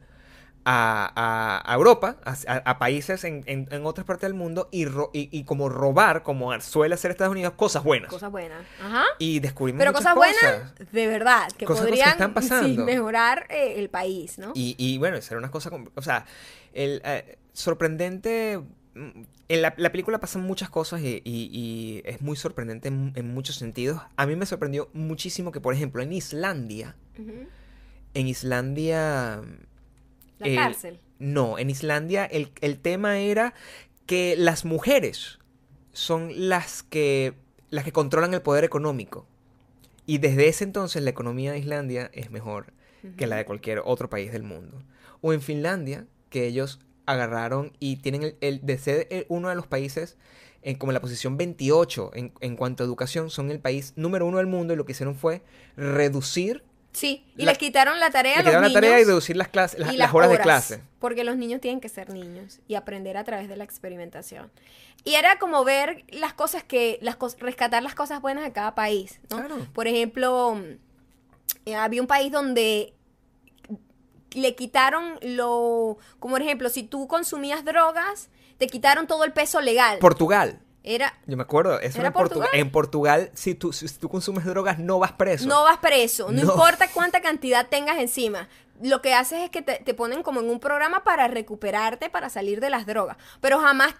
a, 0.65 1.63
a- 1.65 1.73
Europa, 1.75 2.17
a, 2.25 2.77
países 2.79 3.23
en, 3.23 3.43
en- 3.47 3.67
en 3.71 3.85
otras 3.85 4.05
partes 4.05 4.23
del 4.29 4.33
mundo 4.33 4.67
y, 4.71 4.85
ro- 4.85 5.09
y, 5.13 5.29
y 5.31 5.43
como 5.45 5.69
robar, 5.69 6.21
como 6.23 6.59
suele 6.61 6.95
hacer 6.95 7.11
Estados 7.11 7.31
Unidos, 7.31 7.53
cosas 7.55 7.83
buenas. 7.83 8.09
Cosas 8.09 8.29
buenas. 8.31 8.61
Ajá. 8.83 9.03
Y 9.17 9.39
descubrimos 9.39 9.79
Pero 9.79 9.91
muchas 9.93 10.13
cosas 10.13 10.33
cosas. 10.35 10.59
buenas, 10.75 10.91
de 10.93 11.07
verdad, 11.07 11.51
que 11.57 11.65
Cosas 11.65 11.85
podrían 11.85 12.09
están 12.09 12.33
pasando. 12.33 12.67
sí, 12.67 12.77
mejorar 12.77 13.47
eh, 13.49 13.75
el 13.77 13.89
país, 13.89 14.37
¿no? 14.37 14.51
Y, 14.53 14.75
y 14.77 14.97
bueno, 14.97 15.17
esa 15.17 15.33
era 15.33 15.39
una 15.39 15.49
cosa, 15.51 15.69
com- 15.69 15.87
o 15.95 16.01
sea, 16.01 16.25
el 16.73 17.01
eh, 17.05 17.37
sorprendente, 17.53 18.59
mm, 18.95 19.21
en 19.47 19.61
la, 19.63 19.73
la 19.77 19.91
película 19.91 20.19
pasan 20.19 20.43
muchas 20.43 20.69
cosas 20.69 21.01
y, 21.01 21.21
y- 21.25 21.49
y 21.51 22.01
es 22.05 22.21
muy 22.21 22.35
sorprendente 22.35 22.89
en, 22.89 23.13
en 23.15 23.33
muchos 23.33 23.55
sentidos. 23.55 24.01
A 24.17 24.25
mí 24.27 24.35
me 24.35 24.45
sorprendió 24.45 24.89
muchísimo 24.93 25.51
que, 25.51 25.59
por 25.61 25.73
ejemplo, 25.73 26.03
en 26.03 26.11
Islandia, 26.13 26.95
en 28.13 28.27
Islandia... 28.27 29.41
La 30.39 30.47
el- 30.47 30.55
cárcel. 30.55 30.99
No, 31.19 31.59
en 31.59 31.69
Islandia 31.69 32.25
el, 32.25 32.51
el 32.61 32.79
tema 32.79 33.19
era 33.19 33.53
que 34.05 34.35
las 34.37 34.63
mujeres 34.65 35.37
son 35.91 36.31
las 36.49 36.81
que, 36.83 37.33
las 37.69 37.83
que 37.83 37.91
controlan 37.91 38.33
el 38.33 38.41
poder 38.41 38.63
económico. 38.63 39.27
Y 40.05 40.17
desde 40.19 40.47
ese 40.47 40.63
entonces 40.63 41.03
la 41.03 41.09
economía 41.11 41.51
de 41.51 41.59
Islandia 41.59 42.09
es 42.13 42.31
mejor 42.31 42.73
que 43.17 43.27
la 43.27 43.35
de 43.37 43.45
cualquier 43.45 43.81
otro 43.85 44.09
país 44.09 44.31
del 44.31 44.43
mundo. 44.43 44.81
O 45.21 45.31
en 45.33 45.41
Finlandia, 45.41 46.05
que 46.29 46.47
ellos 46.47 46.79
agarraron 47.05 47.73
y 47.79 47.97
tienen 47.97 48.23
el, 48.23 48.37
el- 48.41 48.65
de 48.65 48.77
ser 48.77 49.07
el- 49.11 49.25
uno 49.29 49.49
de 49.49 49.55
los 49.55 49.67
países 49.67 50.17
en 50.61 50.75
como 50.77 50.91
la 50.91 50.99
posición 51.01 51.37
28 51.37 52.11
en, 52.13 52.33
en 52.41 52.55
cuanto 52.57 52.83
a 52.83 52.85
educación, 52.85 53.29
son 53.29 53.51
el 53.51 53.59
país 53.59 53.93
número 53.95 54.25
uno 54.25 54.37
del 54.37 54.47
mundo 54.47 54.73
y 54.73 54.77
lo 54.77 54.85
que 54.85 54.91
hicieron 54.93 55.15
fue 55.15 55.41
reducir, 55.77 56.63
Sí, 56.91 57.25
y 57.37 57.45
La- 57.45 57.51
les 57.51 57.57
quitaron 57.57 57.99
la 57.99 58.09
tarea 58.09 58.35
a 58.35 58.37
le 58.37 58.43
los 58.43 58.51
quitaron 58.51 58.73
la 58.73 58.73
tarea 58.73 58.99
y 58.99 59.03
reducir 59.05 59.37
las, 59.37 59.47
clases, 59.47 59.79
las, 59.79 60.13
horas, 60.13 60.29
de 60.29 60.39
clase. 60.39 60.81
Porque 60.99 61.23
los 61.23 61.37
niños 61.37 61.61
tienen 61.61 61.79
que 61.79 61.89
ser 61.89 62.09
niños 62.09 62.59
y 62.67 62.75
aprender 62.75 63.15
a 63.15 63.23
través 63.23 63.47
de 63.47 63.55
la 63.55 63.63
experimentación. 63.63 64.51
Y 65.03 65.15
era 65.15 65.37
como 65.39 65.63
ver 65.63 66.03
las 66.09 66.33
cosas 66.33 66.63
que, 66.63 66.97
las 67.01 67.17
rescatar 67.39 67.83
las 67.83 67.95
cosas 67.95 68.21
buenas 68.21 68.43
de 68.43 68.51
cada 68.51 68.75
país, 68.75 69.19
¿no? 69.29 69.37
Claro. 69.37 69.67
Por 69.73 69.87
ejemplo, 69.87 70.61
eh, 71.65 71.75
había 71.75 72.01
un 72.01 72.07
país 72.07 72.31
donde 72.31 72.93
le 74.31 74.55
quitaron 74.55 75.19
lo, 75.21 75.97
como 76.19 76.33
por 76.33 76.41
ejemplo, 76.41 76.69
si 76.69 76.83
tú 76.83 77.07
consumías 77.07 77.63
drogas, 77.65 78.29
te 78.57 78.67
quitaron 78.67 79.07
todo 79.07 79.23
el 79.23 79.31
peso 79.33 79.61
legal. 79.61 79.99
Portugal. 79.99 80.59
Era, 80.83 81.13
Yo 81.27 81.35
me 81.35 81.43
acuerdo, 81.43 81.79
eso 81.79 81.99
¿Era 81.99 82.07
en 82.07 82.13
Portugal. 82.13 82.47
Portugal? 82.49 82.49
En 82.61 82.71
Portugal, 82.71 83.31
si 83.33 83.53
tú, 83.53 83.73
si 83.73 83.87
tú 83.89 84.07
consumes 84.09 84.45
drogas, 84.45 84.79
no 84.79 84.97
vas 84.99 85.11
preso. 85.11 85.47
No 85.47 85.63
vas 85.63 85.77
preso, 85.79 86.31
no, 86.31 86.43
No. 86.43 86.51
importa 86.53 86.87
cuánta 86.93 87.21
cantidad 87.21 87.67
tengas 87.67 87.97
encima. 87.99 88.47
Lo 88.81 89.01
que 89.01 89.13
haces 89.13 89.41
es 89.43 89.49
que 89.49 89.61
te, 89.61 89.81
te 89.83 89.93
ponen 89.93 90.23
como 90.23 90.39
en 90.39 90.49
un 90.49 90.61
programa 90.61 91.03
para 91.03 91.27
recuperarte, 91.27 92.09
para 92.09 92.29
salir 92.29 92.61
de 92.61 92.69
las 92.69 92.85
drogas. 92.85 93.17
Pero 93.41 93.59
jamás, 93.59 93.93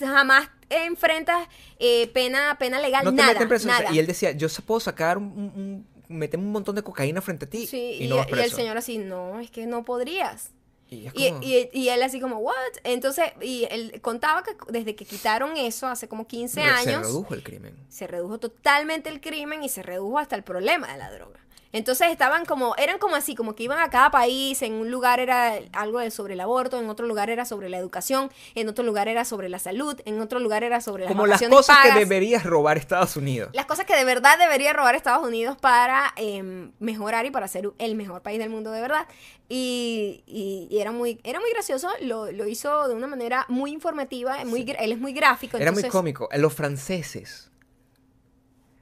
jamás 0.00 0.48
enfrentas 0.70 1.46
eh, 1.78 2.08
pena, 2.08 2.56
pena 2.58 2.80
legal, 2.80 3.04
No 3.04 3.10
te 3.12 3.16
nada, 3.18 3.32
meten 3.34 3.48
preso. 3.48 3.68
Nada. 3.68 3.92
y 3.92 4.00
él 4.00 4.06
decía, 4.08 4.32
yo 4.32 4.48
sa- 4.48 4.62
puedo 4.62 4.80
sacar 4.80 5.18
un, 5.18 5.24
un- 5.24 5.86
un- 6.08 6.30
un 6.40 6.52
montón 6.52 6.74
de 6.74 6.82
cocaína 6.82 7.20
frente 7.22 7.44
a 7.46 7.48
ti 7.50 7.66
Sí, 7.68 7.96
y 8.00 8.04
y, 8.04 8.08
no 8.08 8.16
vas 8.16 8.26
y 8.26 8.32
el 8.32 8.38
preso. 8.40 8.56
señor 8.56 8.76
así, 8.76 8.98
no, 8.98 9.38
es 9.38 9.52
que 9.52 9.66
no 9.66 9.84
podrías. 9.84 10.50
Y 10.90 11.08
Y, 11.14 11.30
como- 11.30 11.42
y- 11.42 11.70
y 11.72 11.88
él 11.88 12.02
así 12.02 12.20
como, 12.20 12.38
¿what? 12.38 12.54
Entonces, 12.84 13.26
y 13.40 13.66
él 13.70 14.00
contaba 14.02 14.42
que 14.42 14.52
desde 14.68 14.94
que 14.94 15.04
quitaron 15.04 15.56
eso 15.56 15.86
hace 15.86 16.08
como 16.08 16.26
15 16.26 16.60
re- 16.62 16.66
años, 16.70 16.84
Se 16.84 16.98
redujo 17.12 17.34
el 17.34 17.42
crimen. 17.42 17.74
se 17.88 18.06
redujo 18.06 18.38
totalmente 18.38 19.08
el 19.08 19.20
crimen 19.20 19.62
y 19.64 19.68
se 19.68 19.82
redujo 19.82 20.18
hasta 20.18 20.36
el 20.36 20.42
problema 20.44 20.92
de 20.92 20.98
la 20.98 21.10
droga. 21.10 21.40
Entonces 21.74 22.08
estaban 22.10 22.44
como, 22.46 22.74
eran 22.76 22.98
como 22.98 23.16
así, 23.16 23.34
como 23.34 23.54
que 23.56 23.64
iban 23.64 23.80
a 23.80 23.90
cada 23.90 24.10
país, 24.12 24.62
en 24.62 24.74
un 24.74 24.90
lugar 24.92 25.18
era 25.18 25.58
algo 25.72 25.98
de- 25.98 26.10
sobre 26.12 26.34
el 26.34 26.40
aborto, 26.40 26.78
en 26.80 26.88
otro 26.88 27.06
lugar 27.06 27.30
era 27.30 27.44
sobre 27.44 27.68
la 27.68 27.76
educación, 27.78 28.30
en 28.54 28.68
otro 28.68 28.84
lugar 28.84 29.08
era 29.08 29.24
sobre 29.24 29.48
la 29.48 29.58
salud, 29.58 30.00
en 30.04 30.20
otro 30.20 30.38
lugar 30.38 30.62
era 30.64 30.80
sobre 30.80 31.04
las 31.04 31.12
Como 31.12 31.26
las 31.26 31.42
cosas 31.42 31.78
que 31.82 31.88
deberías 31.98 32.44
robar 32.44 32.78
Estados 32.78 33.16
Unidos. 33.16 33.50
Las 33.52 33.66
cosas 33.66 33.84
que 33.86 33.96
de 33.96 34.04
verdad 34.04 34.38
debería 34.38 34.72
robar 34.72 34.94
Estados 34.94 35.26
Unidos 35.26 35.58
para 35.60 36.14
em, 36.16 36.70
mejorar 36.78 37.26
y 37.26 37.30
para 37.32 37.48
ser 37.48 37.70
el 37.78 37.96
mejor 37.96 38.22
país 38.22 38.38
del 38.38 38.50
mundo 38.50 38.70
de 38.70 38.80
verdad. 38.80 39.06
Y, 39.48 40.22
y- 40.26 40.68
y 40.70 40.78
era, 40.80 40.92
muy, 40.92 41.20
era 41.24 41.40
muy 41.40 41.50
gracioso, 41.50 41.90
lo, 42.00 42.30
lo 42.30 42.46
hizo 42.46 42.86
de 42.88 42.94
una 42.94 43.08
manera 43.08 43.46
muy 43.48 43.72
informativa, 43.72 44.44
muy, 44.44 44.64
gra- 44.64 44.76
él 44.78 44.92
es 44.92 44.98
muy 45.00 45.12
gráfico. 45.12 45.56
Era 45.58 45.72
muy 45.72 45.82
cómico. 45.84 46.28
Los 46.36 46.54
franceses. 46.54 47.50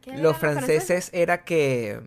¿Qué 0.02 0.10
eran 0.10 0.22
Los 0.22 0.36
franceses 0.36 1.10
era 1.14 1.44
que... 1.44 2.00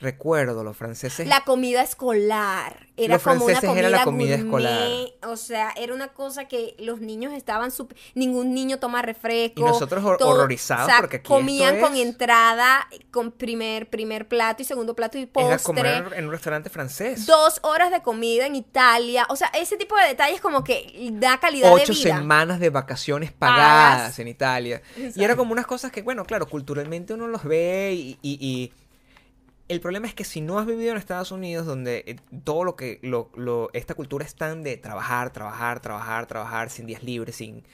Recuerdo, 0.00 0.64
los 0.64 0.76
franceses... 0.76 1.26
La 1.28 1.44
comida 1.44 1.82
escolar. 1.82 2.88
Era 2.96 3.14
Los 3.14 3.22
como 3.22 3.44
una 3.46 3.60
comida, 3.60 3.78
era 3.78 3.88
la 3.90 4.04
comida 4.04 4.36
gourmet, 4.36 4.44
escolar. 4.46 5.32
O 5.32 5.36
sea, 5.36 5.72
era 5.76 5.94
una 5.94 6.08
cosa 6.08 6.46
que 6.48 6.74
los 6.78 7.00
niños 7.00 7.32
estaban 7.32 7.70
súper... 7.70 7.96
Ningún 8.14 8.52
niño 8.54 8.78
toma 8.78 9.00
refresco. 9.02 9.60
Y 9.60 9.64
nosotros 9.64 10.02
hor- 10.04 10.18
horrorizados 10.22 10.90
porque 11.00 11.16
aquí 11.16 11.28
comían 11.28 11.76
esto 11.76 11.86
con 11.88 11.96
entrada, 11.96 12.86
con 13.10 13.30
primer, 13.32 13.88
primer 13.88 14.28
plato 14.28 14.62
y 14.62 14.64
segundo 14.66 14.94
plato 14.94 15.16
y 15.18 15.22
Era 15.22 15.32
postre. 15.32 15.58
comer 15.62 16.12
en 16.14 16.26
un 16.26 16.30
restaurante 16.30 16.68
francés. 16.70 17.26
Dos 17.26 17.60
horas 17.62 17.90
de 17.90 18.02
comida 18.02 18.46
en 18.46 18.56
Italia. 18.56 19.26
O 19.30 19.36
sea, 19.36 19.48
ese 19.48 19.76
tipo 19.76 19.96
de 19.96 20.06
detalles 20.08 20.40
como 20.40 20.62
que 20.64 21.08
da 21.12 21.38
calidad 21.40 21.72
Ocho 21.72 21.92
de 21.94 21.98
vida. 21.98 22.16
semanas 22.18 22.60
de 22.60 22.70
vacaciones 22.70 23.32
pagadas 23.32 23.98
Pagas. 24.00 24.18
en 24.18 24.28
Italia. 24.28 24.82
Y 25.14 25.24
era 25.24 25.36
como 25.36 25.52
unas 25.52 25.66
cosas 25.66 25.90
que, 25.92 26.02
bueno, 26.02 26.24
claro, 26.24 26.46
culturalmente 26.48 27.14
uno 27.14 27.26
los 27.28 27.44
ve 27.44 27.92
y, 27.94 28.18
y- 28.22 28.38
y- 28.40 28.72
El 29.70 29.80
problema 29.80 30.06
es 30.08 30.14
que 30.14 30.24
si 30.24 30.40
no 30.40 30.58
has 30.58 30.66
vivido 30.66 30.90
en 30.90 30.98
Estados 30.98 31.30
Unidos, 31.30 31.64
donde 31.64 32.02
eh, 32.06 32.16
todo 32.44 32.64
lo 32.64 32.74
que, 32.76 32.98
lo, 33.02 33.30
lo- 33.36 33.70
esta 33.72 33.94
cultura 33.94 34.24
es 34.24 34.34
tan 34.34 34.62
de 34.64 34.76
trabajar, 34.76 35.32
trabajar, 35.32 35.80
trabajar, 35.80 36.26
trabajar, 36.26 36.70
sin 36.70 36.86
días 36.86 37.04
libres, 37.04 37.36
sin, 37.36 37.64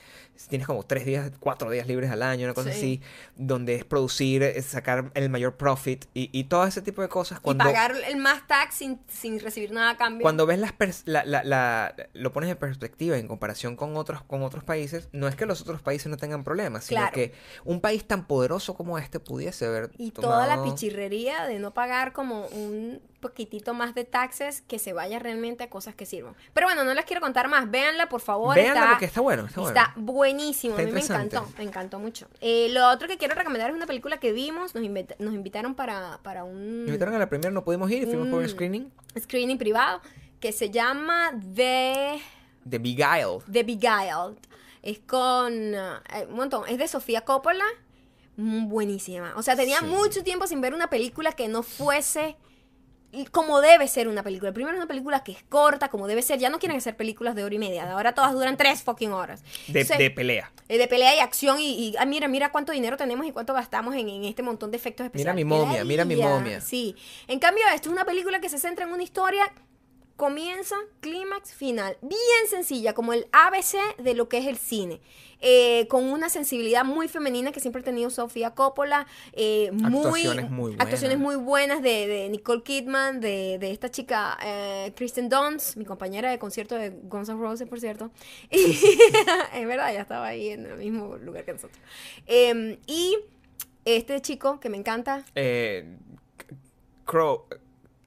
tienes 0.47 0.67
como 0.67 0.83
tres 0.83 1.05
días, 1.05 1.31
cuatro 1.39 1.69
días 1.69 1.87
libres 1.87 2.11
al 2.11 2.21
año, 2.21 2.45
una 2.45 2.53
cosa 2.53 2.71
Sí. 2.71 2.77
así, 2.77 3.01
donde 3.35 3.75
es 3.75 3.83
producir, 3.85 4.43
es 4.43 4.65
sacar 4.65 5.11
el 5.15 5.29
mayor 5.29 5.55
profit 5.57 6.05
y, 6.13 6.29
y 6.37 6.45
todo 6.45 6.65
ese 6.65 6.81
tipo 6.81 7.01
de 7.01 7.09
cosas. 7.09 7.39
Cuando, 7.39 7.63
y 7.63 7.67
pagar 7.67 7.93
el 8.07 8.17
más 8.17 8.45
tax 8.47 8.75
sin, 8.75 8.99
sin 9.07 9.39
recibir 9.39 9.71
nada 9.71 9.91
a 9.91 9.97
cambio. 9.97 10.21
cuando 10.21 10.45
ves 10.45 10.59
las 10.59 10.77
pers- 10.77 11.03
la, 11.05 11.25
la- 11.25 11.43
la- 11.43 11.95
lo 12.13 12.31
pones 12.33 12.49
en 12.49 12.57
perspectiva 12.57 13.17
en 13.17 13.27
comparación 13.27 13.75
con 13.75 13.95
otros, 13.97 14.21
con 14.23 14.43
otros 14.43 14.63
países, 14.63 15.09
no 15.11 15.27
es 15.27 15.35
que 15.35 15.45
los 15.45 15.61
otros 15.61 15.81
países 15.81 16.07
no 16.07 16.17
tengan 16.17 16.43
problemas, 16.43 16.83
sino 16.85 17.01
Claro. 17.01 17.13
que 17.13 17.33
un 17.65 17.81
país 17.81 18.05
tan 18.05 18.27
poderoso 18.27 18.75
como 18.75 18.97
este 18.97 19.19
pudiese 19.19 19.65
haber 19.65 19.91
y 19.97 20.11
toda 20.11 20.45
la 20.47 20.63
pichirrería 20.63 21.45
de 21.45 21.59
no 21.59 21.73
pagar 21.73 22.13
como 22.13 22.45
un 22.47 23.01
poquitito 23.19 23.73
más 23.73 23.95
de 23.95 24.03
taxes 24.03 24.61
que 24.61 24.77
se 24.79 24.93
vaya 24.93 25.17
realmente 25.19 25.63
a 25.63 25.69
cosas 25.69 25.95
que 25.95 26.05
sirvan. 26.05 26.35
Pero 26.53 26.67
bueno, 26.67 26.83
no 26.83 26.93
les 26.93 27.05
quiero 27.05 27.19
contar 27.21 27.47
más. 27.47 27.69
Véanla, 27.71 28.09
por 28.09 28.21
favor. 28.21 28.55
Véanla 28.55 28.79
está, 28.81 28.89
porque 28.91 29.05
está 29.05 29.21
bueno, 29.21 29.45
está 29.45 29.61
bueno. 29.61 29.77
está 29.79 29.93
buenísimo. 29.95 30.73
Está 30.77 30.83
a 30.83 30.85
mí 30.85 30.91
me 30.91 30.99
encantó. 31.01 31.47
Me 31.57 31.63
encantó 31.63 31.99
mucho. 31.99 32.27
Eh, 32.41 32.69
lo 32.69 32.87
otro 32.89 33.07
que 33.07 33.17
quiero 33.17 33.33
recomendar 33.35 33.69
es 33.71 33.75
una 33.75 33.87
película 33.87 34.17
que 34.19 34.31
vimos. 34.31 34.75
Nos, 34.75 34.83
invita- 34.83 35.15
nos 35.19 35.33
invitaron 35.33 35.73
para, 35.75 36.19
para 36.23 36.43
un 36.43 36.81
Nos 36.81 36.87
invitaron 36.89 37.15
a 37.15 37.19
la 37.19 37.27
primera, 37.29 37.49
no 37.51 37.63
pudimos 37.63 37.89
ir, 37.91 38.05
fuimos 38.05 38.27
por 38.27 38.39
un 38.39 38.45
Mm. 38.45 38.49
screening 38.49 38.91
screening 39.19 39.57
privado 39.57 40.01
que 40.39 40.51
se 40.51 40.69
llama 40.69 41.31
The, 41.55 42.21
de 42.65 42.77
Beguiled. 42.77 43.41
The 43.51 43.63
Beguiled. 43.63 44.37
Es 44.83 44.99
con 44.99 45.51
eh, 45.73 45.81
un 46.29 46.35
montón. 46.35 46.63
Es 46.67 46.77
de 46.77 46.87
Sofía 46.87 47.21
Coppola. 47.21 47.65
Mm, 48.35 48.69
Buenísima. 48.69 49.33
O 49.35 49.41
sea, 49.41 49.55
tenía 49.55 49.79
Sí. 49.79 49.85
mucho 49.85 50.23
tiempo 50.23 50.45
sin 50.45 50.61
ver 50.61 50.75
una 50.75 50.89
película 50.91 51.31
que 51.31 51.47
no 51.47 51.63
fuese 51.63 52.35
como 53.31 53.61
debe 53.61 53.87
ser 53.87 54.07
una 54.07 54.21
película. 54.23 54.51
Primero 54.51 54.75
es 54.75 54.79
una 54.79 54.87
película 54.87 55.23
que 55.23 55.31
es 55.31 55.43
corta, 55.49 55.89
como 55.89 56.07
debe 56.07 56.21
ser. 56.21 56.39
Ya 56.39 56.49
no 56.49 56.59
quieren 56.59 56.77
hacer 56.77 56.95
películas 56.95 57.35
de 57.35 57.43
hora 57.43 57.55
y 57.55 57.59
media. 57.59 57.91
Ahora 57.91 58.13
todas 58.13 58.33
duran 58.33 58.57
tres 58.57 58.83
fucking 58.83 59.11
horas. 59.11 59.41
De, 59.67 59.81
Entonces, 59.81 59.97
de 59.97 60.11
pelea. 60.11 60.51
eh, 60.67 60.77
de 60.77 60.87
pelea 60.87 61.15
y 61.15 61.19
acción 61.19 61.59
y, 61.59 61.71
y, 61.89 61.95
ah, 61.97 62.05
mira, 62.05 62.27
mira 62.27 62.51
cuánto 62.51 62.71
dinero 62.73 62.97
tenemos 62.97 63.25
y 63.25 63.31
cuánto 63.31 63.53
gastamos 63.53 63.95
en, 63.95 64.09
en 64.09 64.23
este 64.25 64.43
montón 64.43 64.71
de 64.71 64.77
efectos 64.77 65.05
Mira 65.13 65.31
especiales. 65.31 65.45
mi 65.45 65.51
¡Qué 65.51 65.57
momia, 65.65 65.83
mira 65.85 66.05
mi 66.05 66.15
momia. 66.15 66.61
Sí. 66.61 66.95
En 67.27 67.39
cambio, 67.39 67.63
esto 67.73 67.89
es 67.89 67.93
una 67.93 68.05
película 68.05 68.39
que 68.41 68.49
se 68.49 68.59
centra 68.59 68.85
en 68.85 68.91
una 68.93 69.03
historia 69.03 69.51
comienza, 70.17 70.75
clímax, 70.99 71.53
final. 71.53 71.97
Bien 72.01 72.19
sencilla, 72.49 72.93
como 72.93 73.13
el 73.13 73.27
ABC 73.31 73.77
de 73.99 74.13
lo 74.15 74.27
que 74.27 74.39
es 74.39 74.47
el 74.47 74.57
cine. 74.57 74.99
Eh, 75.39 75.87
con 75.87 76.05
una 76.05 76.29
sensibilidad 76.29 76.83
muy 76.83 77.07
femenina 77.07 77.51
que 77.51 77.59
siempre 77.59 77.81
ha 77.81 77.85
tenido 77.85 78.09
Sofía 78.09 78.55
Coppola. 78.55 79.05
eh, 79.33 79.69
Actuaciones 79.83 80.49
muy 80.49 80.71
buenas. 80.71 80.81
actuaciones 80.81 81.19
muy 81.19 81.35
buenas 81.35 81.83
de, 81.83 82.07
de 82.07 82.29
Nicole 82.29 82.63
Kidman, 82.63 83.21
de, 83.21 83.59
de 83.59 83.69
esta 83.71 83.91
chica 83.91 84.35
eh, 84.43 84.91
Kristen 84.95 85.29
Dunst, 85.29 85.77
mi 85.77 85.85
compañera 85.85 86.31
de 86.31 86.39
concierto 86.39 86.73
de 86.73 86.89
Guns 86.89 87.29
N' 87.29 87.37
Roses, 87.39 87.67
por 87.69 87.79
cierto. 87.79 88.09
Y, 88.49 88.71
es 89.53 89.67
verdad, 89.67 89.93
ya 89.93 90.01
estaba 90.01 90.25
ahí 90.25 90.49
en 90.49 90.65
el 90.65 90.77
mismo 90.77 91.15
lugar 91.17 91.45
que 91.45 91.53
nosotros. 91.53 91.79
Eh, 92.25 92.79
y 92.87 93.19
este 93.85 94.19
chico 94.23 94.59
que 94.59 94.69
me 94.69 94.77
encanta. 94.77 95.23
Crow. 97.05 97.43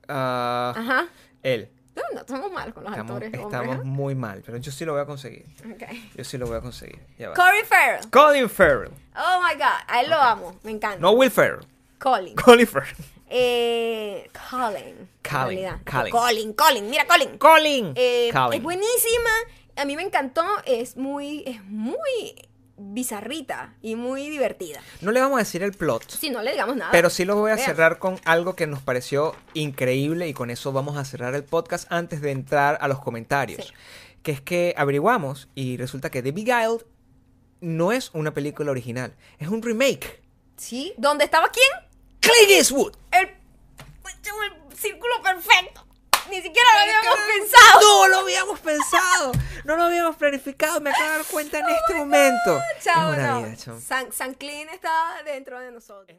ah, 0.08 0.74
Ajá. 0.76 1.08
él. 1.44 1.68
No, 1.97 2.03
no, 2.14 2.20
estamos 2.20 2.53
mal 2.53 2.72
con 2.72 2.84
los 2.84 2.93
Estamos, 2.93 3.22
actores. 3.22 3.34
estamos 3.34 3.84
muy 3.84 4.14
mal, 4.14 4.43
pero 4.47 4.59
yo 4.59 4.70
sí 4.70 4.84
lo 4.84 4.93
voy 4.93 5.03
a 5.03 5.07
conseguir. 5.07 5.45
Ok. 5.72 5.82
Yo 6.16 6.24
sí 6.24 6.38
lo 6.38 6.47
voy 6.47 6.57
a 6.57 6.61
conseguir. 6.61 7.01
Ya. 7.18 7.32
Corey 7.32 7.62
Farrell. 7.64 8.11
Colin 8.11 8.49
Farrell. 8.49 8.93
Oh 9.16 9.41
my 9.43 9.55
god, 9.55 9.82
a 9.88 10.01
él 10.01 10.11
lo 10.11 10.16
amo, 10.16 10.57
me 10.62 10.70
encanta. 10.70 10.99
No 11.01 11.12
Will 11.12 11.30
Farrell. 11.30 11.66
Colin. 11.99 12.34
Colin 12.36 12.66
Farrell. 12.66 12.97
Eh, 13.28 14.30
Colin. 14.51 15.09
Colin. 15.22 15.68
Colin. 15.84 16.11
Colin, 16.11 16.53
Colin, 16.55 16.91
mira 16.91 17.07
Colin. 17.07 17.38
Colin. 17.38 17.93
Eh, 17.95 18.30
Colin. 18.32 18.53
Es 18.59 18.62
buenísima. 18.62 19.30
A 19.76 19.84
mí 19.84 19.97
me 19.97 20.03
encantó. 20.03 20.45
Es 20.64 20.97
muy, 20.97 21.45
es 21.47 21.62
muy 21.64 22.01
bizarrita 22.81 23.74
y 23.83 23.95
muy 23.95 24.28
divertida. 24.31 24.81
No 25.01 25.12
le 25.12 25.20
vamos 25.20 25.37
a 25.37 25.41
decir 25.41 25.62
el 25.62 25.72
plot. 25.72 26.11
Si 26.11 26.31
no 26.31 26.43
le 26.43 26.53
digamos 26.53 26.76
nada. 26.76 26.91
Pero 26.93 27.11
sí 27.11 27.24
lo 27.24 27.37
voy 27.37 27.51
a 27.51 27.55
Vean. 27.57 27.66
cerrar 27.66 27.99
con 27.99 28.18
algo 28.24 28.57
que 28.57 28.66
nos 28.66 28.81
pareció 28.83 29.37
increíble 29.55 30.26
y 30.28 30.33
con 30.35 30.51
eso 30.51 30.72
vamos 30.72 30.97
a 30.97 31.05
cerrar 31.05 31.35
el 31.35 31.45
podcast 31.45 31.91
antes 31.93 32.20
de 32.20 32.31
entrar 32.31 32.78
a 32.81 32.89
los 32.89 33.01
comentarios. 33.01 33.66
Sí. 33.66 33.72
Que 34.22 34.33
es 34.33 34.41
que 34.41 34.74
averiguamos 34.76 35.49
y 35.55 35.76
resulta 35.76 36.11
que 36.11 36.22
The 36.22 36.33
Beguiled 36.33 36.85
no 37.61 37.93
es 37.93 38.11
una 38.14 38.33
película 38.33 38.70
original, 38.70 39.14
es 39.39 39.49
un 39.49 39.62
remake. 39.62 40.22
Sí. 40.57 40.95
¿Dónde 40.97 41.24
estaba 41.24 41.49
quién? 41.51 41.68
Clint 42.20 42.51
Eastwood. 42.51 42.95
El, 43.12 43.26
el 43.26 44.76
círculo 44.76 45.14
perfecto. 45.22 45.87
Ni 46.31 46.41
siquiera 46.43 46.68
lo 46.72 46.81
habíamos 46.81 47.18
pensado. 47.26 47.81
No 47.81 48.09
lo 48.09 48.18
habíamos 48.18 48.61
pensado, 48.61 49.33
no 49.64 49.76
lo 49.76 49.83
habíamos 49.85 50.16
planificado, 50.16 50.81
me 50.81 50.91
acabo 50.91 51.11
de 51.11 51.16
dar 51.16 51.26
cuenta 51.26 51.59
en 51.59 51.68
este 51.70 51.95
momento. 51.95 52.61
Chao, 52.81 53.12
es 53.12 53.18
no. 53.18 53.43
vida. 53.43 53.81
San, 53.81 54.12
San 54.12 54.35
Clean 54.35 54.68
está 54.68 55.22
dentro 55.24 55.59
de 55.61 55.70
nosotros. 55.72 56.18